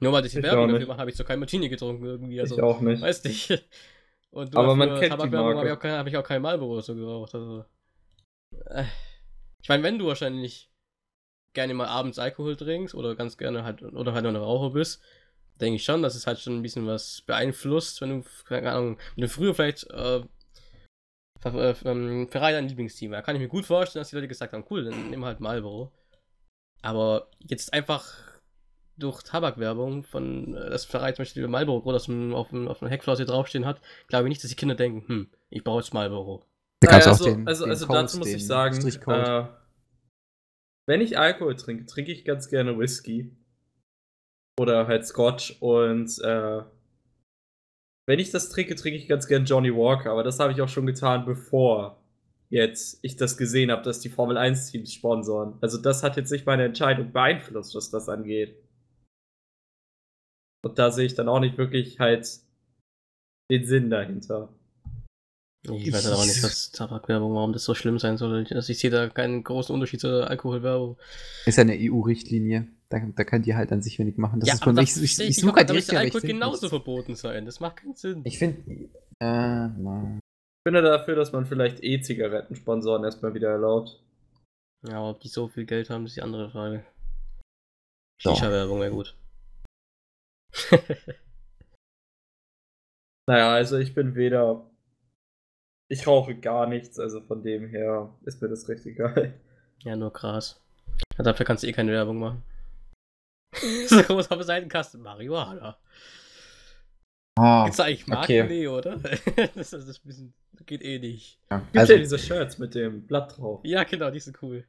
[0.00, 0.88] Nur weil ich die Werbung dafür nicht.
[0.88, 2.40] mache, habe ich so keinen Martini getrunken irgendwie.
[2.40, 3.02] Also, ich auch nicht.
[3.02, 3.50] Weiß nicht.
[4.30, 6.80] Und Aber man kennt die Tabakwerbung habe ich, auch kein- hab ich auch kein Marlboro
[6.80, 7.34] so geraucht.
[7.34, 7.64] Also.
[8.66, 8.84] Äh,
[9.62, 10.70] Ich meine, wenn du wahrscheinlich
[11.52, 15.02] gerne mal abends Alkohol trinkst oder ganz gerne halt oder halt noch ein Raucher bist,
[15.60, 18.98] denke ich schon, dass es halt schon ein bisschen was beeinflusst, wenn du, keine Ahnung,
[19.16, 20.22] wenn du früher vielleicht äh,
[21.40, 23.12] Ver ähm, Ferrari dein Lieblingsteam.
[23.12, 25.40] Da kann ich mir gut vorstellen, dass die Leute gesagt haben, cool, dann wir halt
[25.40, 25.90] Marlboro.
[26.82, 28.14] Aber jetzt einfach
[29.00, 32.78] durch Tabakwerbung von, äh, das Ferrari zum Beispiel Marlboro groß auf dem, auf dem, auf
[32.78, 35.94] dem Heckflosse draufstehen hat, glaube ich nicht, dass die Kinder denken, hm, ich brauche jetzt
[35.94, 36.44] Marlboro.
[36.80, 39.44] Da du also, auch den, also, den also Code, dazu muss ich sagen, äh,
[40.86, 43.36] wenn ich Alkohol trinke, trinke ich ganz gerne Whisky.
[44.58, 46.62] Oder halt Scotch und äh,
[48.06, 50.68] wenn ich das trinke, trinke ich ganz gern Johnny Walker, aber das habe ich auch
[50.68, 52.02] schon getan, bevor
[52.50, 55.54] jetzt ich das gesehen habe, dass die Formel 1 Teams sponsoren.
[55.60, 58.56] Also das hat jetzt nicht meine Entscheidung beeinflusst, was das angeht.
[60.62, 62.28] Und da sehe ich dann auch nicht wirklich halt
[63.50, 64.48] den Sinn dahinter.
[65.62, 68.46] Ich weiß halt auch nicht, was Tabakwerbung, warum das so schlimm sein soll.
[68.50, 70.96] Also ich sehe da keinen großen Unterschied zur Alkoholwerbung.
[71.44, 72.68] Ist ja eine EU-Richtlinie.
[72.88, 74.40] Da, da könnt ihr halt an sich wenig machen.
[74.40, 76.22] Das ja, ist aber von, da ich, ich, ich nicht, suche halt Alkohol aber ich
[76.22, 77.44] genauso find verboten sein.
[77.44, 78.22] Das macht keinen Sinn.
[78.24, 78.88] Ich finde,
[79.20, 79.66] äh.
[79.66, 84.02] Ich bin ja dafür, dass man vielleicht E-Zigaretten-Sponsoren erstmal wieder erlaubt.
[84.86, 86.84] Ja, aber ob die so viel Geld haben, ist die andere Frage.
[88.20, 89.14] Shisha-Werbung wäre gut.
[93.26, 94.68] Naja, also ich bin weder.
[95.88, 99.34] Ich rauche gar nichts, also von dem her ist mir das recht egal.
[99.82, 100.60] ja, nur Gras.
[101.16, 102.42] Ja, dafür kannst du eh keine Werbung machen.
[103.86, 105.02] so groß auf der Seitenkasten.
[105.02, 105.78] Marihuana.
[107.38, 108.10] Oh, Gibt's da eigentlich okay.
[108.42, 108.46] Marken?
[108.48, 108.96] Nee, oder?
[108.96, 109.12] das,
[109.56, 111.40] ist, das, ist ein bisschen, das geht eh nicht.
[111.50, 111.58] ja.
[111.58, 113.60] Gibt Also, ja diese Shirts mit dem Blatt drauf.
[113.64, 114.64] Ja, genau, die sind cool.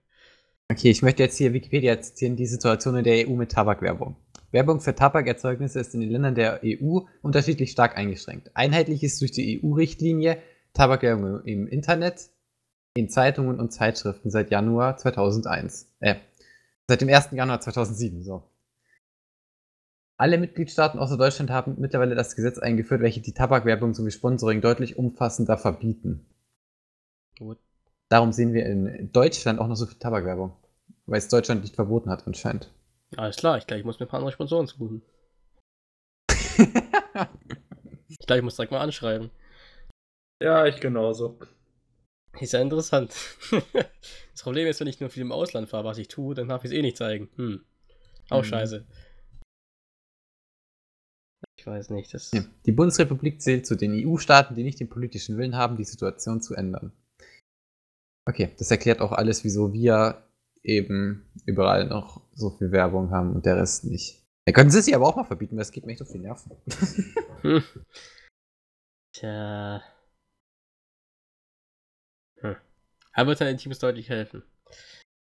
[0.71, 4.15] okay, ich möchte jetzt hier Wikipedia zitieren, die Situation in der EU mit Tabakwerbung.
[4.51, 8.51] Werbung für Tabakerzeugnisse ist in den Ländern der EU unterschiedlich stark eingeschränkt.
[8.53, 10.37] Einheitlich ist durch die EU-Richtlinie
[10.73, 12.29] Tabakwerbung im Internet,
[12.93, 15.93] in Zeitungen und Zeitschriften seit Januar 2001.
[15.99, 16.15] Äh,
[16.87, 17.29] seit dem 1.
[17.31, 18.43] Januar 2007, so.
[20.17, 24.97] Alle Mitgliedstaaten außer Deutschland haben mittlerweile das Gesetz eingeführt, welche die Tabakwerbung sowie Sponsoring deutlich
[24.97, 26.27] umfassender verbieten.
[27.39, 27.57] Gut.
[28.09, 30.53] Darum sehen wir in Deutschland auch noch so viel Tabakwerbung.
[31.07, 32.71] Weil es Deutschland nicht verboten hat, anscheinend.
[33.17, 35.01] Alles klar, ich glaube, ich muss mir ein paar andere Sponsoren suchen.
[38.07, 39.31] Ich glaube, ich muss direkt mal anschreiben.
[40.43, 41.39] Ja, ich genauso.
[42.39, 43.15] Ist ja interessant.
[44.31, 46.63] das Problem ist, wenn ich nur viel im Ausland fahre, was ich tue, dann darf
[46.63, 47.29] ich es eh nicht zeigen.
[47.37, 47.63] Hm.
[48.29, 48.47] Auch Mhm.
[48.47, 48.85] scheiße.
[51.57, 52.31] Ich weiß nicht, das.
[52.31, 52.43] Ja.
[52.65, 56.55] Die Bundesrepublik zählt zu den EU-Staaten, die nicht den politischen Willen haben, die Situation zu
[56.55, 56.91] ändern.
[58.27, 60.27] Okay, das erklärt auch alles, wieso wir
[60.63, 64.21] eben überall noch so viel Werbung haben und der Rest nicht.
[64.45, 66.19] Da können sie sie aber auch mal verbieten, weil es geht mir echt auf die
[66.19, 66.51] Nerven.
[67.41, 67.63] Hm.
[69.13, 69.81] Tja.
[72.39, 72.55] Hm.
[73.13, 74.43] Aber wird den Teams deutlich helfen.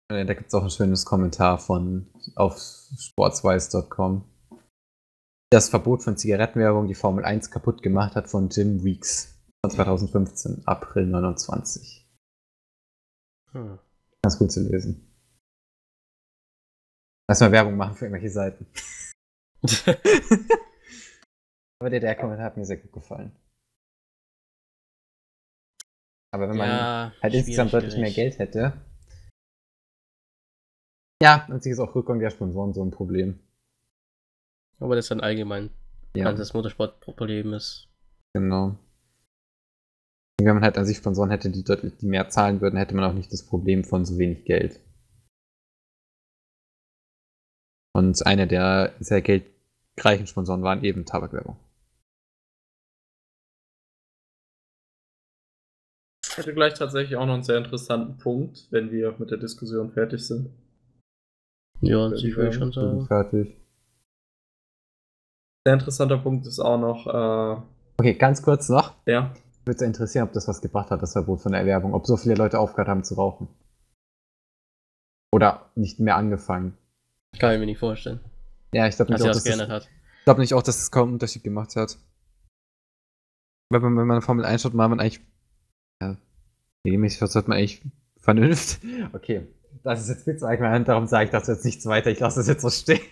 [0.09, 2.59] Da gibt es auch ein schönes Kommentar von auf
[2.99, 4.28] sportswise.com.
[5.51, 10.66] Das Verbot von Zigarettenwerbung die Formel 1 kaputt gemacht hat von Jim Weeks von 2015,
[10.66, 12.07] April 29.
[13.53, 13.78] Hm.
[14.22, 15.12] Ganz gut zu lesen.
[17.33, 18.66] Lass mal Werbung machen für irgendwelche Seiten.
[21.80, 23.35] Aber der, der Kommentar hat mir sehr gut gefallen.
[26.31, 28.11] Aber wenn man ja, halt insgesamt deutlich mehr.
[28.11, 28.74] Geld hätte.
[31.23, 33.40] Ja, sich ist auch Rückgang der Sponsoren so ein Problem.
[34.78, 35.70] Aber das ist dann allgemein.
[36.15, 36.32] Ja, Ja.
[36.35, 37.89] Das Motorsportproblem ist.
[38.35, 38.77] genau.
[40.39, 43.05] Wenn man halt an sich Sponsoren hätte, die deutlich die mehr zahlen würden, hätte man
[43.05, 44.81] auch nicht das Problem von so wenig Geld.
[47.94, 51.56] Und einer der sehr geldreichen Sponsoren waren eben Tabakwerbung.
[56.27, 59.93] Ich hätte gleich tatsächlich auch noch einen sehr interessanten Punkt, wenn wir mit der Diskussion
[59.93, 60.51] fertig sind.
[61.82, 63.06] Ja, an sich würde ich schon sagen.
[63.06, 63.55] Fertig.
[65.66, 67.62] Sehr interessanter Punkt ist auch noch, äh,
[67.98, 68.94] Okay, ganz kurz noch.
[69.06, 71.93] ja, Würde es interessieren, ob das was gebracht hat, das Verbot von der Erwerbung.
[71.93, 73.48] Ob so viele Leute aufgehört haben zu rauchen.
[75.35, 76.77] Oder nicht mehr angefangen.
[77.39, 78.21] Kann ich mir nicht vorstellen.
[78.75, 79.91] Ja, ich glaube Dass nicht, er das dass geändert das, hat.
[80.19, 81.99] ich glaub nicht auch, dass es kaum einen Unterschied gemacht hat.
[83.71, 85.21] Wenn man, wenn man Formel 1 schaut, war man eigentlich.
[86.03, 86.17] Ja,
[86.87, 87.83] regelmäßig sollte man eigentlich
[88.21, 88.81] Vernunft.
[89.13, 89.47] Okay,
[89.83, 92.11] das ist jetzt zu allgemein, darum sage ich dazu jetzt nichts weiter.
[92.11, 93.01] Ich lasse das jetzt so stehen.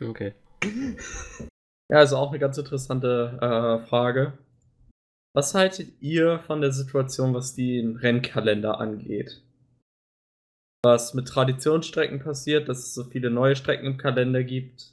[0.00, 0.34] Okay.
[1.88, 4.36] Ja, also auch eine ganz interessante äh, Frage.
[5.32, 9.43] Was haltet ihr von der Situation, was den Rennkalender angeht?
[10.84, 14.92] Was mit Traditionsstrecken passiert, dass es so viele neue Strecken im Kalender gibt.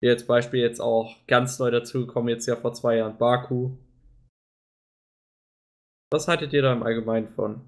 [0.00, 3.76] Wie jetzt Beispiel jetzt auch ganz neu dazugekommen, jetzt ja vor zwei Jahren Baku.
[6.10, 7.60] Was haltet ihr da im Allgemeinen von?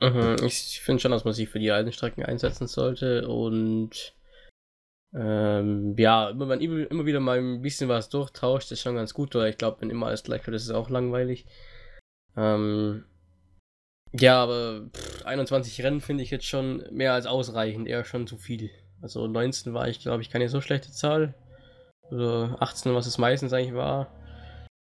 [0.00, 4.14] Mhm, ich finde schon, dass man sich für die alten Strecken einsetzen sollte und
[5.14, 9.36] ähm, ja, wenn man immer wieder mal ein bisschen was durchtauscht, ist schon ganz gut,
[9.36, 11.46] oder ich glaube, wenn immer alles gleich wird, ist es auch langweilig.
[12.36, 13.04] Ähm,
[14.12, 18.36] ja, aber pff, 21 Rennen finde ich jetzt schon mehr als ausreichend, eher schon zu
[18.36, 18.70] viel.
[19.00, 21.34] Also 19 war ich, glaube ich, keine so schlechte Zahl.
[22.10, 24.12] Also 18, was es meistens eigentlich war.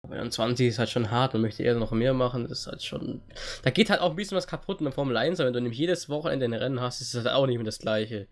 [0.03, 2.47] Aber 21 ist halt schon hart, man möchte eher noch mehr machen.
[2.47, 3.21] Das ist halt schon.
[3.63, 5.61] Da geht halt auch ein bisschen was kaputt in der Formel 1, aber wenn du
[5.61, 8.27] nämlich jedes Wochenende ein Rennen hast, ist das halt auch nicht mehr das gleiche.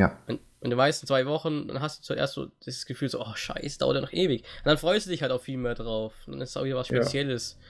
[0.00, 0.18] Ja.
[0.26, 3.20] Wenn, wenn du weißt, in zwei Wochen, dann hast du zuerst so das Gefühl, so,
[3.20, 4.42] oh scheiße, dauert ja noch ewig.
[4.42, 6.14] Und dann freust du dich halt auch viel mehr drauf.
[6.26, 7.58] Und dann ist es auch wieder was Spezielles.
[7.58, 7.66] Ja.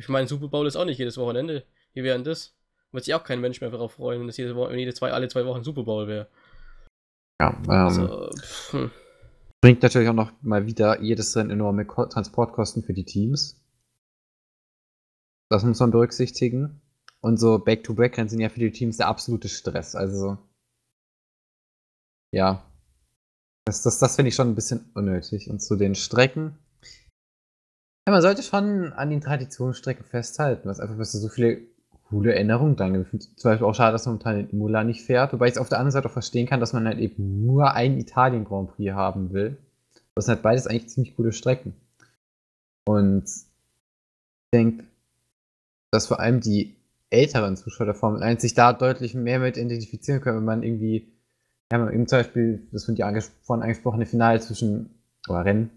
[0.00, 1.62] Ich meine, Super Bowl ist auch nicht jedes Wochenende.
[1.92, 2.54] Wie wäre denn das?
[2.90, 5.12] Wird sich auch kein Mensch mehr darauf freuen, wenn das jede, Woche, wenn jede zwei,
[5.12, 6.26] alle zwei Wochen Super Bowl wäre.
[7.38, 8.30] Ja, ähm, also,
[8.70, 8.90] hm.
[9.60, 13.62] bringt natürlich auch noch mal wieder jedes Rennen enorme Ko Transportkosten für die Teams.
[15.50, 16.80] Das muss man berücksichtigen.
[17.20, 19.94] Und so Back-to-Back-Rennen sind ja für die Teams der absolute Stress.
[19.94, 20.38] Also,
[22.32, 22.64] ja.
[23.66, 25.50] Das, das, das finde ich schon ein bisschen unnötig.
[25.50, 26.56] Und zu den Strecken.
[28.10, 31.58] Man sollte schon an den Traditionsstrecken festhalten, was einfach, was so viele
[32.08, 33.22] coole Erinnerungen dran gibt.
[33.38, 35.68] Zum Beispiel auch schade, dass man momentan in Imola nicht fährt, wobei ich es auf
[35.68, 38.92] der anderen Seite auch verstehen kann, dass man halt eben nur einen Italien Grand Prix
[38.92, 39.56] haben will.
[40.14, 41.74] Das sind halt beides eigentlich ziemlich coole Strecken.
[42.84, 44.84] Und ich denke,
[45.92, 46.76] dass vor allem die
[47.10, 51.12] älteren Zuschauer der Formel 1 sich da deutlich mehr mit identifizieren können, wenn man irgendwie,
[51.72, 53.04] ja, eben zum Beispiel, das von dir
[53.42, 54.90] vorhin angesprochene Finale zwischen,
[55.28, 55.70] oder Rennen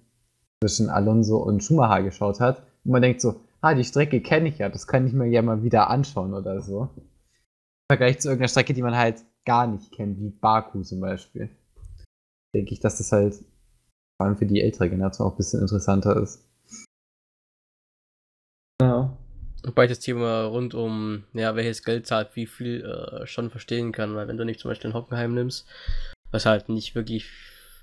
[0.64, 4.60] zwischen Alonso und Schumacher geschaut hat, und man denkt so, ah, die Strecke kenne ich
[4.60, 6.90] ja, das kann ich mir ja mal wieder anschauen oder so.
[6.96, 7.04] Im
[7.92, 11.50] Vergleich zu irgendeiner Strecke, die man halt gar nicht kennt, wie Baku zum Beispiel.
[12.56, 13.36] Denke ich, dass das halt
[14.18, 16.48] vor allem für die ältere Generation auch ein bisschen interessanter ist.
[18.82, 19.18] Ja.
[19.66, 23.92] Wobei ich das Thema rund um, ja, welches Geld zahlt, wie viel äh, schon verstehen
[23.92, 25.68] kann, weil wenn du nicht zum Beispiel in Hockenheim nimmst,
[26.32, 27.30] was halt nicht wirklich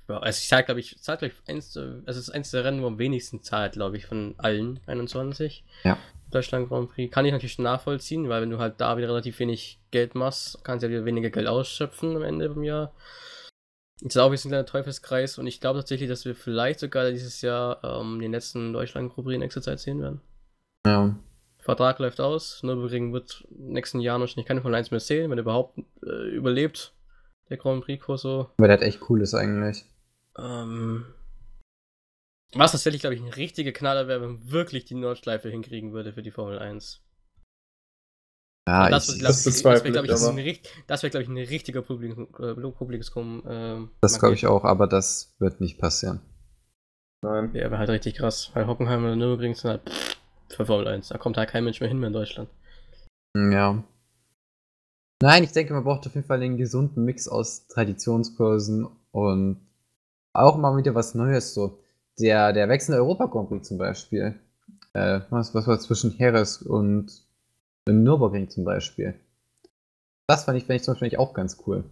[0.09, 2.81] ja, also ich sage, glaube ich, zahlt gleich eins, also es ist eins der Rennen,
[2.81, 5.63] wo am wenigsten zahlt, glaube ich, von allen 21.
[5.83, 5.97] Ja.
[6.31, 7.13] Deutschland Grand Prix.
[7.13, 10.83] Kann ich natürlich nachvollziehen, weil wenn du halt da wieder relativ wenig Geld machst, kannst
[10.83, 12.93] du ja wieder weniger Geld ausschöpfen am Ende vom Jahr.
[14.01, 17.11] Das ist auch ein bisschen ein Teufelskreis und ich glaube tatsächlich, dass wir vielleicht sogar
[17.11, 20.21] dieses Jahr ähm, den letzten Deutschland Grand Prix in nächster Zeit sehen werden.
[20.87, 21.15] Ja.
[21.59, 25.37] Vertrag läuft aus, Nürburgring wird nächsten Jahr noch nicht keine von 1 mehr sehen, wenn
[25.37, 26.95] er überhaupt äh, überlebt,
[27.49, 28.49] der Grand Prix Kurs so.
[28.57, 29.85] Weil der hat echt cool ist eigentlich.
[30.37, 31.05] Ähm,
[32.53, 36.13] was tatsächlich, glaube ich, ein richtiger Knaller wäre, wenn man wirklich die Nordschleife hinkriegen würde
[36.13, 37.01] für die Formel 1.
[38.67, 41.81] Ja, das, ich, glaub, das, das wäre, glaube ich, ein, wär, glaub ich, ein richtiger
[41.81, 43.43] Publikum, äh, Publikum.
[43.47, 46.21] Äh, das glaube ich auch, aber das wird nicht passieren.
[47.23, 47.51] Nein.
[47.53, 50.17] Ja, wäre halt richtig krass, weil Hockenheim oder Nürburgring sind halt pff,
[50.49, 51.09] für Formel 1.
[51.09, 52.49] Da kommt halt kein Mensch mehr hin mehr in Deutschland.
[53.35, 53.83] Ja.
[55.23, 59.70] Nein, ich denke, man braucht auf jeden Fall einen gesunden Mix aus Traditionskursen und
[60.33, 61.53] auch mal wieder was Neues.
[61.53, 61.79] So
[62.19, 64.39] der, der wechselnde Europa Grand Prix zum Beispiel.
[64.93, 67.11] Äh, was, was war zwischen Heres und
[67.87, 69.15] Nürburgring zum Beispiel.
[70.27, 71.83] Das fand ich, fand ich zum Beispiel auch ganz cool.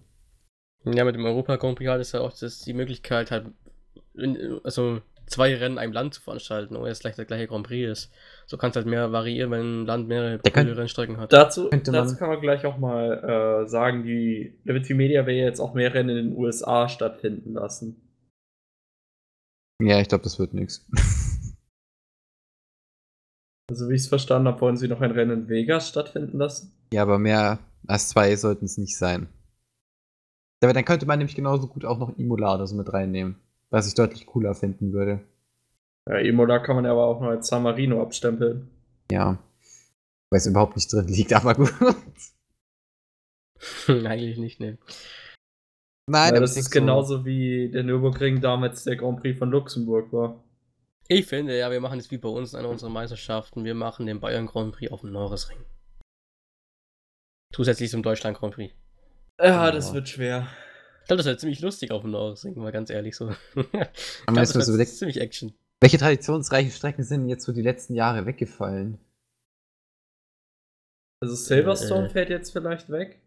[0.85, 3.47] Ja, mit dem Europa Grand Prix hat es ja auch das, die Möglichkeit, halt,
[4.63, 7.89] also zwei Rennen in einem Land zu veranstalten, ohne dass gleich der gleiche Grand Prix
[7.89, 8.11] ist.
[8.47, 11.31] So kannst du halt mehr variieren, wenn ein Land mehrere coole Rennstrecken hat.
[11.33, 15.73] Dazu, dazu kann man gleich auch mal äh, sagen, die Liberty Media will jetzt auch
[15.73, 18.08] mehr Rennen in den USA stattfinden lassen.
[19.81, 20.85] Ja, ich glaube, das wird nichts.
[23.69, 26.71] Also, wie ich es verstanden habe, wollen sie noch ein Rennen in Vegas stattfinden lassen?
[26.91, 29.27] Ja, aber mehr als zwei sollten es nicht sein.
[30.63, 33.35] Aber dann könnte man nämlich genauso gut auch noch Imola oder so mit reinnehmen,
[33.69, 35.19] was ich deutlich cooler finden würde.
[36.07, 38.71] Ja, Imola kann man ja aber auch noch als San Marino abstempeln.
[39.11, 39.37] Ja.
[40.31, 41.71] Weil es überhaupt nicht drin liegt, aber gut.
[43.87, 44.79] Eigentlich nicht, ne.
[46.09, 50.43] Nein, ja, das ist genauso wie der Nürburgring damals der Grand Prix von Luxemburg war.
[51.07, 53.63] Ich finde, ja, wir machen es wie bei uns in unserer Meisterschaften.
[53.63, 55.57] Wir machen den Bayern Grand Prix auf dem Norrisring.
[57.53, 58.73] Zusätzlich zum Deutschland Grand Prix.
[59.39, 59.71] Ja, oh.
[59.71, 60.47] das wird schwer.
[61.01, 63.31] Ich glaube, das wäre ziemlich lustig auf dem Norrisring, mal ganz ehrlich so.
[63.53, 65.53] glaub, das überlegt, ziemlich Action.
[65.81, 68.99] Welche traditionsreichen Strecken sind jetzt so die letzten Jahre weggefallen?
[71.21, 73.21] Also Silverstone äh, fällt jetzt vielleicht weg.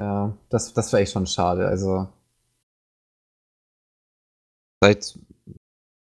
[0.00, 1.66] Ja, das, das wäre echt schon schade.
[1.66, 2.08] Also
[4.80, 5.18] seit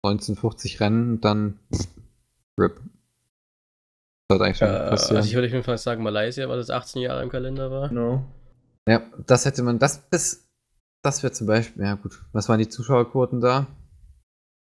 [0.02, 1.58] 1950 Rennen, dann
[2.58, 2.80] RIP.
[4.28, 4.72] Das hat eigentlich schon äh.
[4.72, 7.92] Also ich würde auf jeden Fall sagen Malaysia, weil das 18 Jahre im Kalender war.
[7.92, 8.24] No.
[8.88, 10.48] Ja, das hätte man, das bis,
[11.02, 13.66] das wäre zum Beispiel, ja gut, was waren die Zuschauerquoten da?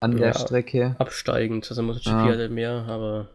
[0.01, 0.97] An ja, der Strecke?
[0.99, 2.24] Absteigend, also MotoGP ja.
[2.27, 3.28] hatte mehr, aber.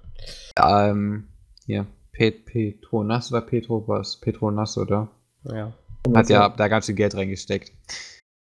[0.57, 1.27] Ja, ähm,
[1.65, 1.87] hier.
[2.13, 4.19] Pet Petronas oder Petrobas?
[4.19, 5.09] Petronas, oder?
[5.45, 5.73] Ja.
[6.13, 7.71] Hat ja da ganz viel Geld reingesteckt.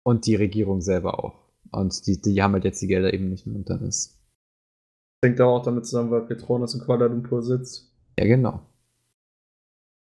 [0.03, 1.35] Und die Regierung selber auch.
[1.73, 4.19] Und die, die haben halt jetzt die Gelder eben nicht mehr und dann ist.
[5.25, 7.93] Hängt auch damit zusammen, weil Petronas in Kuala Lumpur sitzt.
[8.19, 8.61] Ja, genau.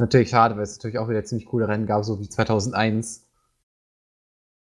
[0.01, 3.29] Natürlich schade, weil es natürlich auch wieder ziemlich coole Rennen gab, so wie 2001.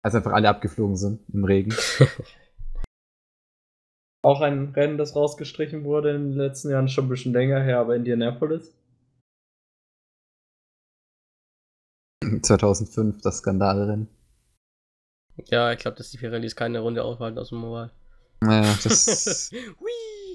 [0.03, 1.74] Als einfach alle abgeflogen sind im Regen.
[4.23, 7.78] Auch ein Rennen, das rausgestrichen wurde in den letzten Jahren, schon ein bisschen länger her,
[7.78, 8.74] aber Indianapolis.
[12.43, 14.09] 2005, das Skandalrennen.
[15.47, 17.90] Ja, ich glaube, dass die Pirellis keine Runde aufhalten aus dem Mobile.
[18.40, 19.51] Naja, das.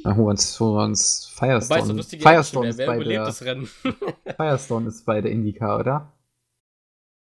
[0.03, 1.93] Uns, wo uns Wobei, so Firestone.
[1.93, 3.69] lustige Firestone wer, ist, wer bei der, das Rennen?
[4.35, 6.11] Firestone ist bei der Indycar, oder?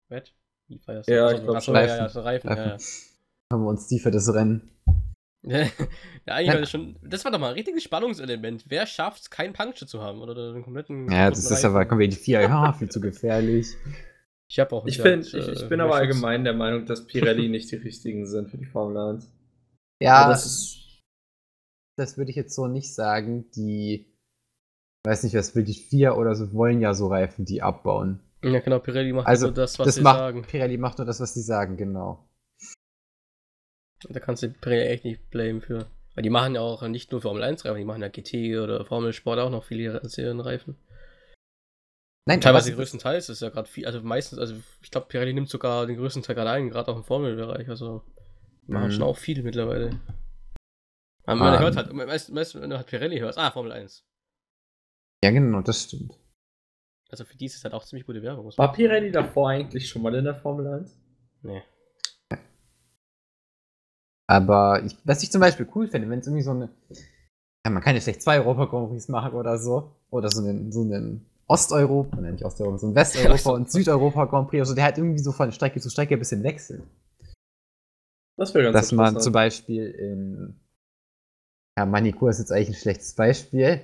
[0.09, 0.33] Was?
[0.69, 1.17] Wie Firestone?
[1.17, 1.75] Ja, ich glaub achso, schon.
[1.75, 2.77] Ja, ja, so Reifen, ja, ja.
[3.53, 4.71] Haben wir uns die für das Rennen.
[5.43, 5.67] ja,
[6.27, 6.95] eigentlich war das schon.
[7.03, 8.65] Das war doch mal ein richtiges Spannungselement.
[8.69, 10.21] Wer schafft es, keinen Puncture zu haben?
[10.21, 11.11] Oder den kompletten.
[11.11, 11.89] Ja, das kaputten ist aber, Reifen?
[11.89, 13.75] kommen wir in die vier, ja, viel zu gefährlich.
[14.51, 16.87] Ich habe auch Ich, nicht find, gesagt, ich, äh, ich bin aber allgemein der Meinung,
[16.87, 19.31] dass Pirelli nicht die richtigen sind für die Formel 1.
[20.01, 21.03] Ja, Aber das,
[21.97, 23.51] das würde ich jetzt so nicht sagen.
[23.51, 24.07] Die,
[25.05, 28.21] weiß nicht, was wirklich vier oder so wollen ja so Reifen, die abbauen.
[28.43, 30.43] Ja, genau, Pirelli macht Also, nur das, was das sie macht, sagen.
[30.43, 32.25] Pirelli macht nur das, was die sagen, genau.
[34.09, 35.91] Da kannst du Pirelli echt nicht blamen für.
[36.15, 38.85] Weil die machen ja auch nicht nur Formel 1 Reifen, die machen ja GT oder
[38.85, 40.77] Formel Sport auch noch viele Serienreifen.
[42.27, 45.87] Nein, Teilweise größtenteils ist ja gerade viel, also meistens, also ich glaube, Pirelli nimmt sogar
[45.87, 47.69] den größten Teil allein, gerade auch im Formelbereich.
[47.71, 48.03] Also
[48.67, 48.93] die machen Mhm.
[48.93, 49.99] schon auch viel mittlerweile.
[51.25, 51.59] Aber man Ah.
[51.61, 54.05] hört halt, meistens, meistens, wenn du halt Pirelli hörst, ah, Formel 1.
[55.25, 56.19] Ja, genau, das stimmt.
[57.11, 58.53] Also für die ist es halt auch ziemlich gute Werbung.
[58.57, 60.99] War Pirelli davor eigentlich schon mal in der Formel 1?
[61.43, 61.63] Nee.
[64.31, 66.69] Aber ich, was ich zum Beispiel cool finde, wenn es irgendwie so eine.
[67.65, 69.97] Ja, man kann ja schlecht zwei Europa Grand Prix machen oder so.
[70.11, 74.49] Oder so einen, so einen Osteuropa, nein, nicht Osteuropa, so einen Westeuropa und Südeuropa Grand
[74.49, 74.61] Prix.
[74.61, 76.83] Also der halt irgendwie so von Strecke zu Strecke ein bisschen wechselt.
[78.37, 80.61] Das wäre ganz Dass man zum Beispiel in.
[81.79, 83.81] Ja, Manikur ist jetzt eigentlich ein schlechtes Beispiel.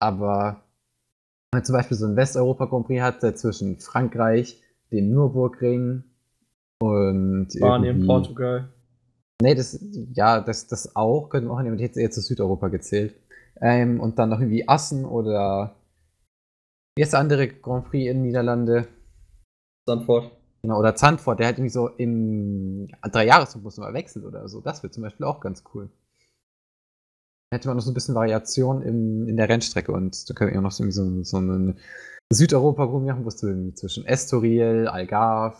[0.00, 0.62] Aber
[1.52, 4.60] wenn man zum Beispiel so einen Westeuropa Grand Prix hat, der zwischen Frankreich,
[4.90, 6.02] dem Nürburgring
[6.80, 7.52] und.
[7.52, 8.68] Spanien, Portugal.
[9.40, 9.78] Nee, das,
[10.14, 13.14] ja, das, das auch, könnte man auch nehmen, hätte eher zu Südeuropa gezählt.
[13.60, 15.76] Ähm, und dann noch irgendwie Assen oder
[16.96, 18.88] wie ist der andere Grand Prix in Niederlande?
[19.86, 20.32] Sandford.
[20.62, 24.60] Genau, oder Zandvoort, der halt irgendwie so im Dreijahresrhythmus mal wechselt oder so.
[24.60, 25.90] Das wäre zum Beispiel auch ganz cool.
[27.50, 30.50] Dann hätte man noch so ein bisschen Variation im, in der Rennstrecke und da können
[30.50, 31.76] wir auch noch so, so, so eine
[32.32, 35.56] Südeuropa-Gruppe machen, wo es irgendwie zwischen Estoril, Algarve,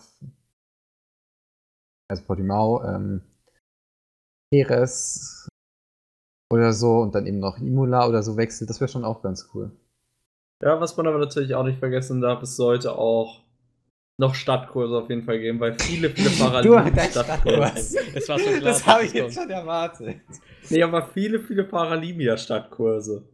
[2.09, 3.21] also Portimao, ähm,
[4.53, 5.47] Jerez
[6.51, 8.69] oder so und dann eben noch Imola oder so wechselt.
[8.69, 9.71] Das wäre schon auch ganz cool.
[10.63, 13.43] Ja, was man aber natürlich auch nicht vergessen darf, es sollte auch
[14.19, 17.67] noch Stadtkurse auf jeden Fall geben, weil viele, viele Fahrer Du, lieben Stadtkurse.
[17.67, 17.95] Stadtkurs.
[18.15, 20.21] Es war so klar, Das habe das ich jetzt schon erwartet.
[20.69, 23.29] Nee, aber viele, viele Fahrer lieben ja Stadtkurse.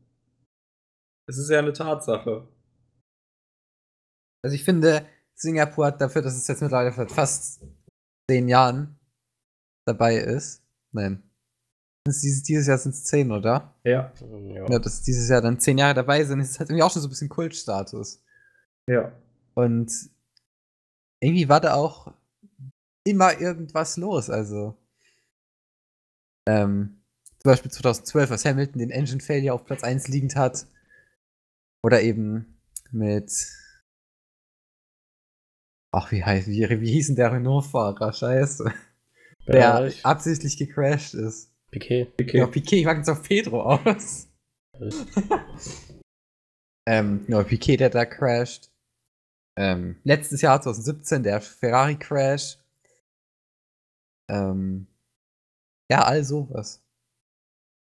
[1.26, 2.48] Es ist ja eine Tatsache.
[4.44, 5.06] Also ich finde,
[5.36, 7.64] Singapur hat dafür, dass es jetzt mittlerweile seit fast
[8.30, 9.00] zehn Jahren
[9.88, 10.66] dabei ist.
[10.91, 11.24] Nein.
[12.05, 13.73] Dieses, dieses Jahr sind es zehn, oder?
[13.84, 14.11] Ja.
[14.19, 14.69] Ja.
[14.69, 17.07] Ja, dass dieses Jahr dann zehn Jahre dabei sind, ist halt irgendwie auch schon so
[17.07, 18.21] ein bisschen Kultstatus.
[18.89, 19.13] Ja.
[19.53, 19.91] Und
[21.21, 22.13] irgendwie war da auch
[23.05, 24.30] immer irgendwas los.
[24.30, 24.77] Also
[26.45, 27.01] ähm,
[27.39, 30.65] zum Beispiel 2012, als Hamilton den Engine Failure auf Platz 1 liegend hat.
[31.84, 32.59] Oder eben
[32.91, 33.31] mit.
[35.91, 38.13] Ach, wie, heißt, wie, wie hieß denn der Renault-Fahrer?
[38.13, 38.73] Scheiße.
[39.47, 40.05] Der Bereich.
[40.05, 41.52] absichtlich gecrashed ist.
[41.74, 42.14] Piquet.
[42.20, 42.38] Okay.
[42.38, 44.30] Ja, Piquet, ich mag jetzt auf Pedro aus.
[46.88, 48.72] ähm, ja, Piquet, der da crasht.
[49.58, 52.58] Ähm, letztes Jahr, 2017, der Ferrari-Crash.
[54.30, 54.88] Ähm,
[55.91, 56.82] ja, all sowas.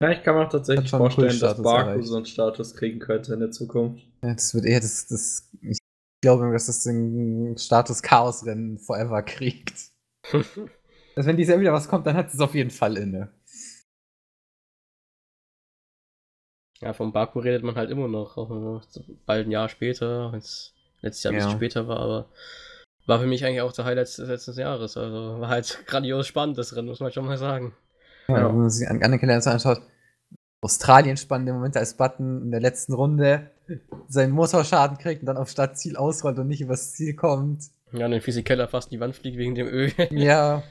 [0.02, 2.08] Ja, ich kann mir auch tatsächlich vorstellen, dass Baku erreicht.
[2.08, 4.08] so einen Status kriegen könnte in der Zukunft.
[4.24, 5.50] Ja, das wird eher das, das.
[5.62, 5.80] Ich
[6.22, 9.92] glaube, dass das den Status Chaos-Rennen forever kriegt.
[11.16, 13.30] Dass wenn dieses Jahr wieder was kommt, dann hat es auf jeden Fall inne.
[16.82, 18.82] Ja, vom Baku redet man halt immer noch, auch
[19.26, 21.58] bald ein Jahr später, wenn es letztes Jahr ein bisschen Ja.
[21.58, 22.26] später war, aber
[23.06, 24.96] war für mich eigentlich auch der Highlight des letzten Jahres.
[24.96, 27.74] Also war halt grandios spannend, das Rennen, muss man schon mal sagen.
[28.28, 28.48] Ja, Ja.
[28.50, 29.82] Wenn man sich an andere Kalender anschaut,
[30.62, 33.50] Australien spannende Momente als Button in der letzten Runde
[34.08, 37.64] seinen Motorschaden kriegt und dann auf Startziel ausrollt und nicht übers Ziel kommt.
[37.92, 39.92] Ja, und den Physikeller fast in die Wand fliegt wegen dem Öl.
[40.12, 40.64] Ja.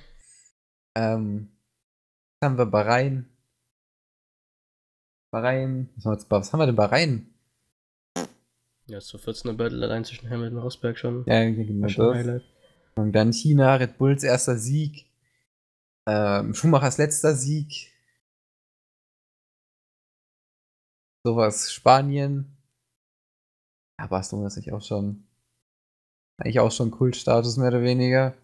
[0.94, 1.48] ähm.
[2.42, 3.28] Haben wir Bahrain?
[5.30, 5.90] Bahrain.
[5.96, 7.34] Was haben wir, jetzt, was haben wir denn Bahrain?
[8.86, 11.24] Ja, so 14er Battle allein zwischen Hamilton und Rosberg schon.
[11.26, 12.16] Ja, genau schon das.
[12.16, 12.42] Highlight.
[12.96, 15.06] Und dann China, Red Bulls erster Sieg.
[16.06, 17.92] Ähm, Schumachers letzter Sieg.
[21.22, 22.56] Sowas Spanien.
[23.98, 25.24] Ja, Barcelona ist eigentlich auch schon.
[26.38, 28.34] Eigentlich auch schon Kultstatus, mehr oder weniger.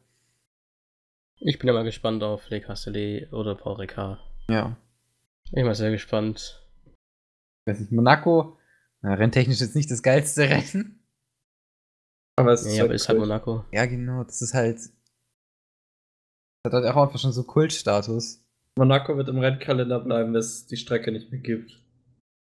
[1.37, 4.19] Ich bin mal gespannt auf Le Castellet oder Paul Ricard.
[4.49, 4.77] Ja.
[5.45, 6.64] Ich bin mal sehr gespannt.
[7.65, 8.59] Ich weiß nicht, Monaco.
[9.03, 11.01] Na, renntechnisch jetzt nicht das geilste Rennen.
[12.37, 13.65] Aber es Ja, aber ist halt Monaco.
[13.73, 14.79] Ja, genau, das ist halt.
[14.79, 18.45] Das hat halt auch einfach schon so Kultstatus.
[18.77, 21.81] Monaco wird im Rennkalender bleiben, bis es die Strecke nicht mehr gibt.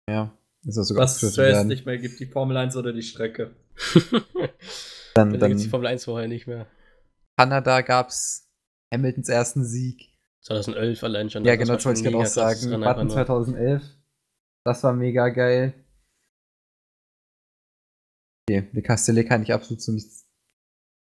[0.10, 0.38] Ja.
[0.66, 3.56] Ist auch sogar Was es zuerst nicht mehr gibt, die Formel 1 oder die Strecke.
[5.16, 6.68] Dann, Dann gibt es die dann Formel 1 vorher nicht mehr.
[7.38, 8.48] Kanada gab's
[8.94, 10.10] Hamiltons ersten Sieg.
[10.42, 11.46] 2011 allein schon.
[11.46, 12.70] Ja, das genau, das wollte ich krasses sagen.
[12.70, 13.10] Nur.
[13.10, 13.84] 2011.
[14.70, 15.74] Das war mega geil.
[18.48, 20.28] Okay, Le Castellet kann ich absolut so nichts.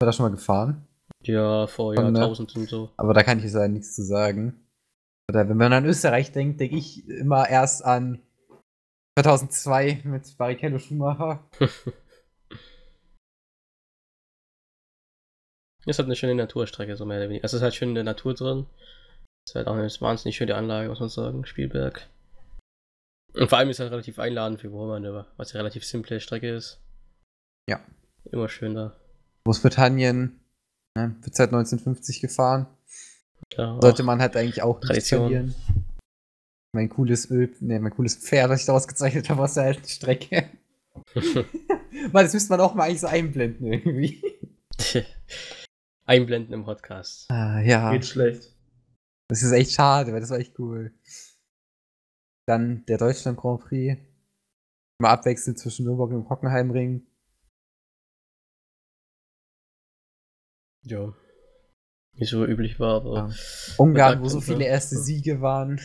[0.01, 0.87] War da schon mal gefahren?
[1.25, 2.21] Ja, vor Von, ne?
[2.21, 2.93] Jahrtausend und so.
[2.97, 4.69] Aber da kann ich jetzt leider nichts zu sagen.
[5.29, 8.23] Oder wenn man an Österreich denkt, denke ich immer erst an
[9.19, 11.45] 2002 mit Barrichello Schumacher.
[15.87, 17.43] Ist halt eine schöne Naturstrecke, so mehr oder weniger.
[17.43, 18.67] Also es ist halt schön in der Natur drin.
[19.45, 22.09] Ist halt auch eine wahnsinnig schöne Anlage, muss man sagen, Spielberg.
[23.35, 26.81] Und vor allem ist halt relativ einladend für Überholmanöver, was ja relativ simple Strecke ist.
[27.69, 27.81] Ja.
[28.33, 28.97] Immer schön da.
[29.45, 30.41] Großbritannien
[30.97, 32.67] ne, wird seit 1950 gefahren.
[33.57, 35.21] Ja, Sollte man halt eigentlich auch nicht Tradition.
[35.21, 35.55] verlieren.
[36.73, 39.89] Mein cooles Öl, ne, mein cooles Pferd, das ich da ausgezeichnet habe aus der alten
[39.89, 40.51] Strecke.
[42.13, 44.23] Weil das müsste man auch mal eigentlich so einblenden irgendwie.
[46.07, 47.31] Einblenden im Podcast.
[47.31, 47.93] Ah, ja.
[47.93, 48.55] Geht schlecht.
[49.29, 50.93] Das ist echt schade, weil das war echt cool.
[52.51, 53.97] Dann der Deutschland Grand Prix.
[55.01, 57.07] Mal abwechselnd zwischen Nürburgring und Hockenheimring.
[60.83, 61.15] Ja.
[62.15, 63.29] Wie so üblich war, aber.
[63.29, 63.35] Ja.
[63.79, 64.67] Ungarn, wo so viele ne?
[64.67, 65.81] erste Siege waren.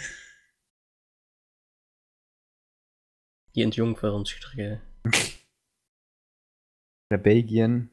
[3.53, 4.81] Die Entjungferungsstrecke.
[7.11, 7.91] Oder Belgien.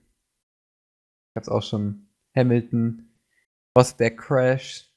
[1.35, 3.21] Gab's auch schon Hamilton.
[3.77, 4.91] Rosberg Crash.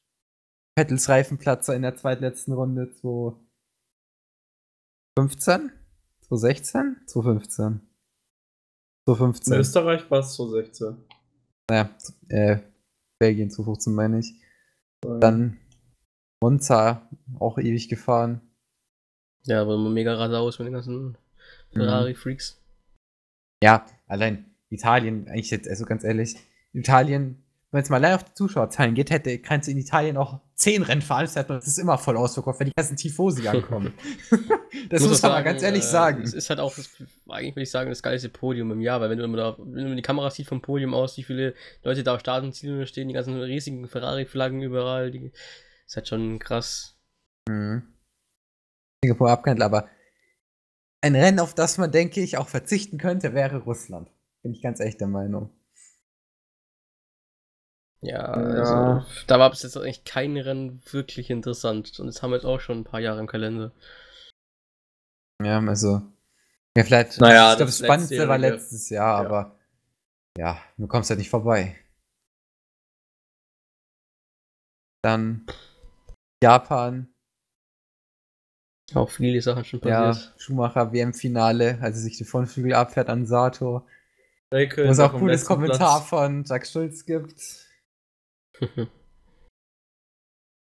[0.78, 2.96] Vettels Reifenplatzer in der zweitletzten Runde.
[5.18, 5.72] 2015?
[6.28, 6.98] 2016?
[7.08, 7.82] 2015.
[9.08, 9.54] 2015.
[9.54, 10.98] In Österreich war es so 16.
[11.70, 11.90] Naja,
[12.30, 12.60] äh,
[13.20, 14.34] Belgien 2015 meine ich.
[15.02, 15.58] Dann
[16.42, 17.10] Monza,
[17.40, 18.42] auch ewig gefahren.
[19.46, 21.18] Ja, aber immer mega raus mit den ganzen
[21.72, 22.62] Ferrari-Freaks.
[23.64, 26.36] Ja, allein Italien, eigentlich jetzt, also ganz ehrlich,
[26.74, 27.45] Italien,
[27.76, 30.82] wenn es mal allein auf die Zuschauerzahlen geht, hätte, kannst du in Italien auch zehn
[30.82, 33.94] Rennen veranstalten und es ist immer voll ausverkauft, wenn die ganzen Tifosi ankommen.
[34.90, 36.24] das muss, man mal ganz ehrlich äh, sagen.
[36.24, 36.90] Es ist halt auch, das,
[37.30, 39.90] eigentlich würde ich sagen, das geilste Podium im Jahr, weil wenn du immer da, wenn
[39.90, 41.54] du die Kamera siehst vom Podium aus, wie viele
[41.84, 45.32] Leute da auf Startenzielen stehen, die ganzen riesigen Ferrari-Flaggen überall, die
[45.86, 46.98] ist halt schon krass.
[47.48, 47.84] Mhm.
[49.04, 49.90] Singapur abgehandelt, aber
[51.02, 54.10] ein Rennen, auf das man, denke ich, auch verzichten könnte, wäre Russland.
[54.42, 55.50] Bin ich ganz echt der Meinung.
[58.06, 58.96] Ja, Ja.
[58.98, 62.00] also da war bis jetzt eigentlich kein Rennen wirklich interessant.
[62.00, 63.72] Und das haben wir jetzt auch schon ein paar Jahre im Kalender.
[65.44, 66.02] Ja, also.
[66.78, 67.20] Ja, vielleicht.
[67.20, 69.26] Naja, ich glaube, das das Spannendste war letztes Jahr, Ja.
[69.30, 69.60] aber.
[70.38, 71.76] Ja, du kommst halt nicht vorbei.
[75.04, 75.46] Dann.
[76.44, 77.08] Japan.
[78.94, 80.40] Auch viele Sachen schon Ja, passiert.
[80.40, 83.88] Schumacher WM-Finale, als er sich die Frontflügel abfährt an Sato.
[84.52, 86.10] Wo es auch cooles Kommentar Platz.
[86.10, 87.66] von Jack Schulz gibt.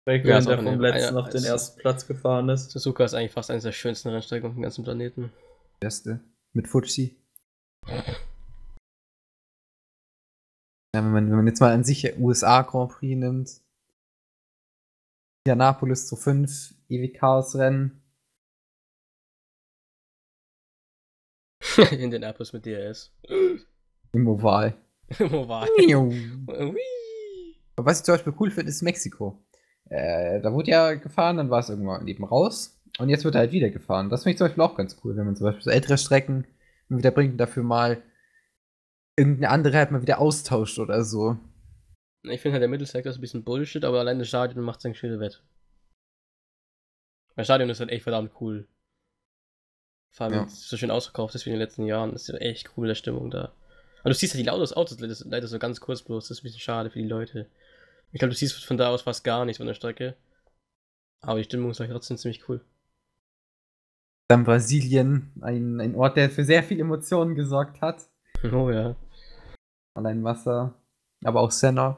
[0.07, 2.71] Räikkönen, Ja, ist der auch vom eine- letzten eine- auf den ersten Platz gefahren ist.
[2.71, 5.33] Suzuka ist eigentlich fast eines der schönsten Rennstrecken auf dem ganzen Planeten.
[5.81, 6.21] Beste.
[6.53, 7.17] Mit Fuji.
[10.95, 13.61] Ja, wenn, man, wenn man jetzt mal an sich USA Grand Prix nimmt.
[15.47, 18.01] Indianapolis zu 5, ewig Chaos-Rennen.
[21.91, 23.13] In den Apples mit DRS.
[24.13, 24.77] Im Oval.
[25.19, 25.67] Wo war
[27.77, 29.43] Aber Was ich zum Beispiel cool finde, ist Mexiko.
[29.91, 32.81] Äh, da wurde ja gefahren, dann war es irgendwann eben raus.
[32.99, 34.09] Und jetzt wird halt wieder gefahren.
[34.09, 36.47] Das finde ich zum Beispiel auch ganz cool, wenn man zum Beispiel so ältere Strecken
[36.89, 38.03] wieder bringt und dafür mal
[39.17, 41.37] irgendeine andere halt mal wieder austauscht oder so.
[42.23, 44.85] Ich finde halt der Mittelsektor ist ein bisschen Bullshit, aber allein das Stadion macht es
[44.87, 45.43] eigentlich schöne Wett.
[47.37, 48.69] Das Stadion ist halt echt verdammt cool.
[50.13, 50.41] Vor allem, Ja.
[50.43, 52.13] wenn es so schön ausverkauft ist wie in den letzten Jahren.
[52.13, 53.53] Das ist ja echt coole Stimmung da.
[54.05, 56.29] Und du siehst halt die Autos, Autos leider so ganz kurz bloß.
[56.29, 57.51] Das ist ein bisschen schade für die Leute.
[58.15, 60.15] Ich glaube, du siehst von da aus fast gar nichts von der Strecke.
[61.21, 62.61] Aber die Stimmung ist halt trotzdem ziemlich cool.
[64.29, 68.09] Dann Brasilien, ein, ein Ort, der für sehr viel Emotionen gesorgt hat.
[68.53, 68.95] Oh ja.
[69.95, 70.75] Allein Wasser,
[71.25, 71.97] aber auch Senna.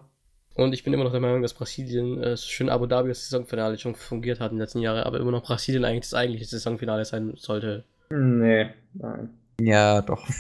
[0.55, 3.77] Und ich bin immer noch der Meinung, dass Brasilien äh, schön Abu Dhabi das Saisonfinale
[3.79, 7.05] schon fungiert hat in den letzten Jahren, aber immer noch Brasilien eigentlich das eigentliche Saisonfinale
[7.05, 7.85] sein sollte.
[8.11, 9.31] Nee, nein.
[9.61, 10.27] Ja, doch.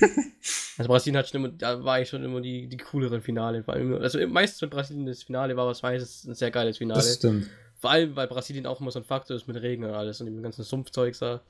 [0.79, 3.65] Also Brasilien hat schon immer, da war ich schon immer die, die cooleren Finale.
[3.65, 7.01] Vor allem, also meistens, wenn Brasilien das Finale war, was meistens ein sehr geiles Finale.
[7.01, 7.49] das stimmt.
[7.79, 10.27] Vor allem, weil Brasilien auch immer so ein Faktor ist mit Regen und alles und
[10.27, 11.41] dem ganzen Sumpfzeug da.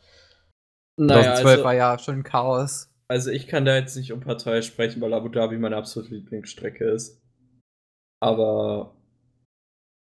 [0.96, 2.88] Naja, 2012 also, war ja schon Chaos.
[3.08, 6.84] also ich kann da jetzt nicht um Partei sprechen, weil Abu Dhabi meine absolute Lieblingsstrecke
[6.84, 7.20] ist.
[8.20, 8.96] Aber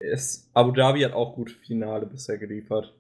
[0.01, 2.98] es, Abu Dhabi hat auch gute Finale bisher geliefert.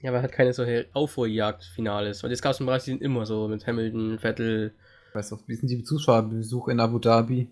[0.00, 2.22] Ja, aber er hat keine solche Aufholjagd-Finales.
[2.22, 4.74] Weil das gab es in Brasilien immer so mit Hamilton, Vettel.
[5.08, 7.48] Ich weiß auch, wie sind die Zuschauerbesuche in Abu Dhabi?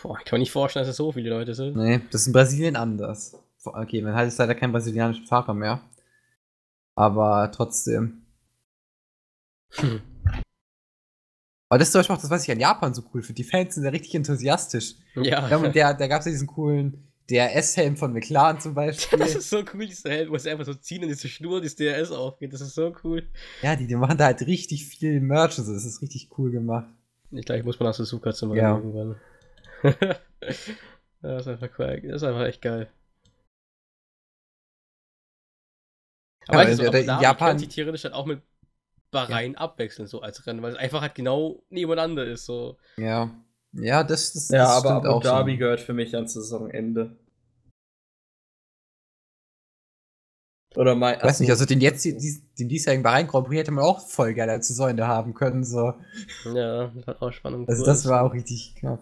[0.00, 1.76] Boah, ich kann mir nicht vorstellen, dass es so viele Leute sind.
[1.76, 3.36] Nee, das ist in Brasilien anders.
[3.64, 5.82] Okay, man hat jetzt leider keinen brasilianischen Fahrer mehr.
[6.94, 8.22] Aber trotzdem.
[9.72, 10.00] Hm.
[11.68, 13.42] Aber das ist zum Beispiel auch das, was ich an Japan so cool finde.
[13.42, 14.94] Die Fans sind ja richtig enthusiastisch.
[15.14, 15.48] Ja.
[15.48, 19.18] Ja, und der, da gab es ja diesen coolen DRS-Helm von McLaren zum Beispiel.
[19.18, 21.76] das ist so cool, dieser Helm, wo es einfach so ziehen und diese Schnur, das
[21.76, 22.52] DRS aufgeht.
[22.52, 23.28] Das ist so cool.
[23.62, 25.72] ja, die, die machen da halt richtig viel Merch und so.
[25.72, 26.88] Das ist richtig cool gemacht.
[27.30, 28.76] Ich glaube, ich muss mal nach Suzuka zum Ja.
[28.76, 29.16] irgendwann.
[31.22, 32.00] das ist einfach cool.
[32.04, 32.88] Das ist einfach echt geil.
[36.48, 38.42] Ja, Aber weißt du, in- so, Abu in Dhabi Japan- sich theoretisch halt auch mit
[39.10, 42.46] Bahrain abwechseln, so als Rennen, weil es einfach halt genau nebeneinander ist.
[42.46, 42.76] So.
[42.96, 43.30] Ja.
[43.72, 45.58] Ja, das, das, Ja, das aber stimmt Abu auch Dhabi schon.
[45.60, 47.16] gehört für mich ans Saisonende.
[50.76, 51.18] Oder mein.
[51.18, 54.34] Ich weiß nicht, also den jetzt, den diesjährigen Bahrain Grand Prix hätte man auch voll
[54.34, 55.64] geil als Saisonende haben können.
[55.64, 55.94] So.
[56.54, 57.68] Ja, das hat auch Spannung.
[57.68, 59.00] Also das war auch richtig knapp.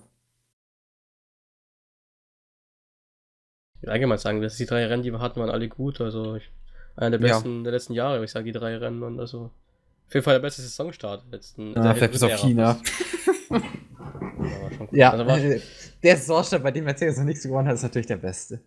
[3.77, 6.01] Ich will allgemein sagen, dass die drei Rennen, die wir hatten, waren alle gut.
[6.01, 6.51] Also ich,
[6.97, 7.35] einer der Ja.
[7.37, 9.03] besten der letzten Jahre, ich sage die drei Rennen.
[9.03, 9.51] Und also
[10.07, 11.77] auf jeden Fall der beste Saisonstart letzten.
[11.77, 12.33] Ah, der vielleicht bis auf.
[12.35, 12.81] China.
[14.93, 15.21] Ja, cool.
[15.21, 15.39] Also war,
[16.03, 18.61] der Saisonstart, bei dem Mercedes noch nichts gewonnen hat, ist natürlich der beste.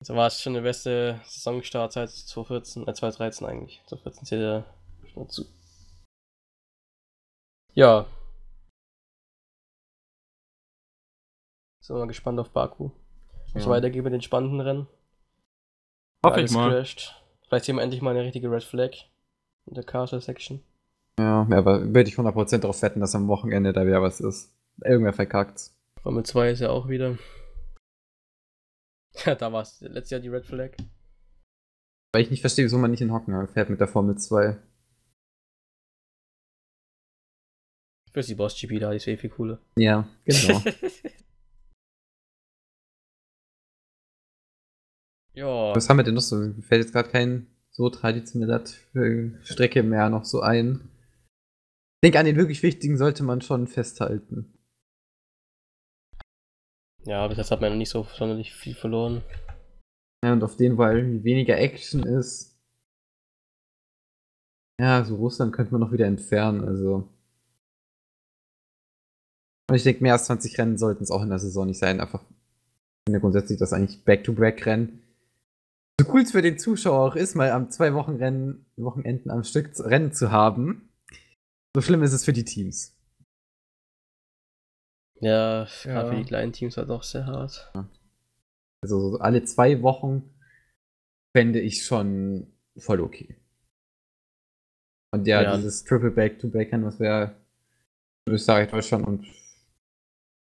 [0.00, 3.82] also war es schon der beste Saisonstart seit 2014, äh 2013 eigentlich.
[3.86, 4.74] 2014 zählt er
[5.12, 5.44] schon dazu.
[7.74, 8.06] Ja.
[11.80, 12.90] Sind wir mal gespannt auf Baku.
[13.54, 13.76] Und so Ja.
[13.76, 14.86] weitergeht mit den spannenden Rennen.
[16.24, 16.70] Hoffe ich mal.
[16.70, 17.14] crasht.
[17.46, 18.90] Vielleicht sehen wir endlich mal eine richtige Red Flag
[19.66, 20.62] in der Castle Section.
[21.18, 24.54] Ja, aber würde ich 100% darauf wetten, dass am Wochenende da wieder was ist.
[24.84, 25.72] Irgendwer verkackt.
[26.02, 27.18] Formel 2 ist ja auch wieder.
[29.24, 30.76] Ja, da war es letztes Jahr die Red Flag.
[32.12, 34.56] Weil ich nicht verstehe, wieso man nicht in Hockenheim fährt mit der Formel 2.
[38.12, 39.60] Für die Boss GP da, die ist eh viel cooler.
[39.76, 40.62] Ja, genau.
[45.34, 45.74] ja.
[45.74, 46.36] was haben wir denn noch so?
[46.36, 48.62] Mir fällt jetzt gerade kein so traditioneller
[49.42, 50.88] Strecke mehr noch so ein.
[51.98, 54.56] Ich denke, an den wirklich wichtigen sollte man schon festhalten.
[57.04, 59.24] Ja, bis jetzt hat man noch nicht so sonderlich viel verloren.
[60.24, 62.56] Ja, und auf den, weil weniger Action ist.
[64.80, 67.08] Ja, so Russland könnte man noch wieder entfernen, also.
[69.68, 72.00] Und ich denke, mehr als 20 Rennen sollten es auch in der Saison nicht sein.
[72.00, 75.02] Einfach, ich finde grundsätzlich das eigentlich Back-to-Back-Rennen.
[76.00, 79.42] So cool es für den Zuschauer auch ist, mal am zwei Wochen Rennen, Wochenenden am
[79.42, 80.87] Stück Rennen zu haben,
[81.74, 82.94] so schlimm ist es für die Teams.
[85.20, 86.10] Ja, gerade Ja.
[86.10, 87.72] für die kleinen Teams halt auch sehr hart.
[88.82, 90.32] Also so alle zwei Wochen
[91.36, 93.36] fände ich schon voll okay.
[95.12, 95.56] Und ja, Ja.
[95.56, 97.34] dieses Triple Back-to-Back, was wir
[98.28, 99.26] Österreich, Deutschland und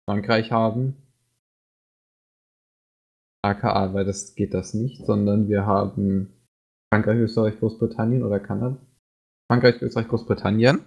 [0.08, 0.96] Frankreich haben.
[3.44, 6.32] AKA, weil das geht das nicht, sondern wir haben
[6.92, 8.76] Frankreich, Österreich, Großbritannien oder Kanada.
[9.52, 10.82] Frankreich, Österreich, Großbritannien.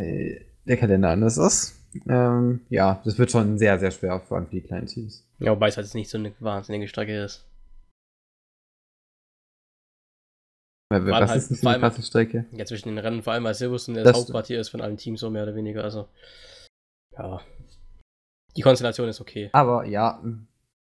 [0.00, 1.74] Äh, der Kalender anders ist.
[2.08, 5.26] Ähm, ja, das wird schon sehr, sehr schwer, vor allem für die kleinen Teams.
[5.38, 7.44] Ja, wobei es halt nicht so eine wahnsinnige Strecke ist.
[10.90, 12.46] Weil, was halt- ist denn für eine krasse Strecke?
[12.52, 15.20] Ja, zwischen den Rennen, vor allem weil Silverstone Das das Hauptquartier ist von allen Teams,
[15.20, 15.84] so mehr oder weniger.
[15.84, 16.08] Also,
[17.12, 17.42] ja.
[18.56, 19.50] Die Konstellation ist okay.
[19.52, 20.22] Aber ja,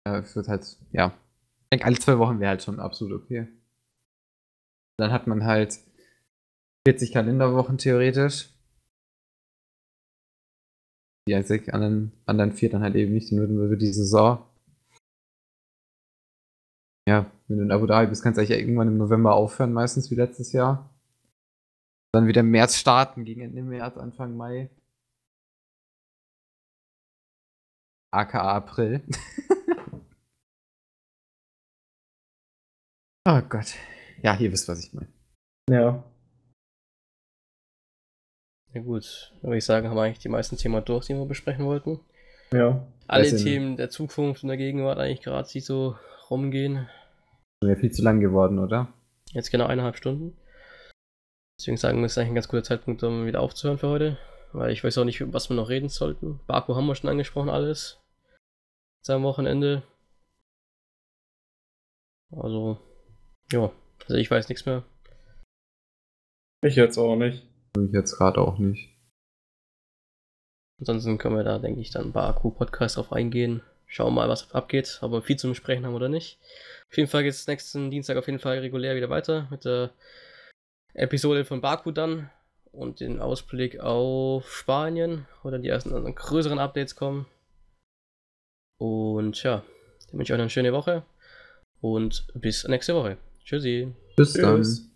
[0.07, 1.09] äh, es wird halt, ja.
[1.65, 3.49] Ich denke, alle zwei Wochen wäre halt schon absolut okay.
[4.97, 5.81] Dann hat man halt
[6.91, 8.51] 40 Kalenderwochen theoretisch.
[11.29, 14.45] Die einzig anderen, anderen vier dann halt eben nicht, wir für die Saison.
[17.09, 20.11] Ja, wenn du in Abu Dhabi bist, kannst du eigentlich irgendwann im November aufhören, meistens
[20.11, 20.91] wie letztes Jahr.
[22.13, 24.69] Dann wieder im März starten, gegen Ende März, Anfang Mai.
[28.13, 29.05] aka April.
[33.29, 33.77] oh Gott.
[34.23, 35.07] Ja, ihr wisst, was ich meine.
[35.71, 36.10] Ja.
[38.73, 41.65] Ja gut, würde ich sagen, haben wir eigentlich die meisten Themen durch, die wir besprechen
[41.65, 42.01] wollten.
[42.53, 42.87] Ja.
[43.07, 45.97] Alle Themen der Zukunft und der Gegenwart eigentlich gerade, die so
[46.31, 46.89] rumgehen.
[47.63, 48.93] Wäre viel zu lang geworden, oder?
[49.33, 50.37] Jetzt genau eineinhalb Stunden.
[51.59, 54.19] Deswegen sagen wir, es ist eigentlich ein ganz guter Zeitpunkt, um wieder aufzuhören für heute.
[54.53, 56.41] Weil ich weiß auch nicht, was wir noch reden sollten.
[56.47, 58.01] Baku haben wir schon angesprochen, alles.
[59.09, 59.83] Am Wochenende.
[62.31, 62.79] Also,
[63.51, 63.73] ja.
[64.03, 64.85] Also ich weiß nichts mehr.
[66.63, 67.50] Ich jetzt auch nicht.
[67.77, 68.91] Ich jetzt gerade auch nicht.
[70.81, 73.63] Ansonsten können wir da, denke ich, dann Baku-Podcast drauf eingehen.
[73.87, 76.39] Schauen mal, was abgeht, ob wir viel zu besprechen haben oder nicht.
[76.89, 79.91] Auf jeden Fall geht es nächsten Dienstag auf jeden Fall regulär wieder weiter mit der
[80.95, 82.31] Episode von Baku dann
[82.73, 87.27] und den Ausblick auf Spanien, wo dann die ersten anderen größeren Updates kommen.
[88.79, 89.63] Und ja,
[90.09, 91.05] dann wünsche ich euch eine schöne Woche
[91.81, 93.19] und bis nächste Woche.
[93.45, 93.93] Tschüssi.
[94.17, 94.57] Bis dann.
[94.57, 94.90] Tschüss.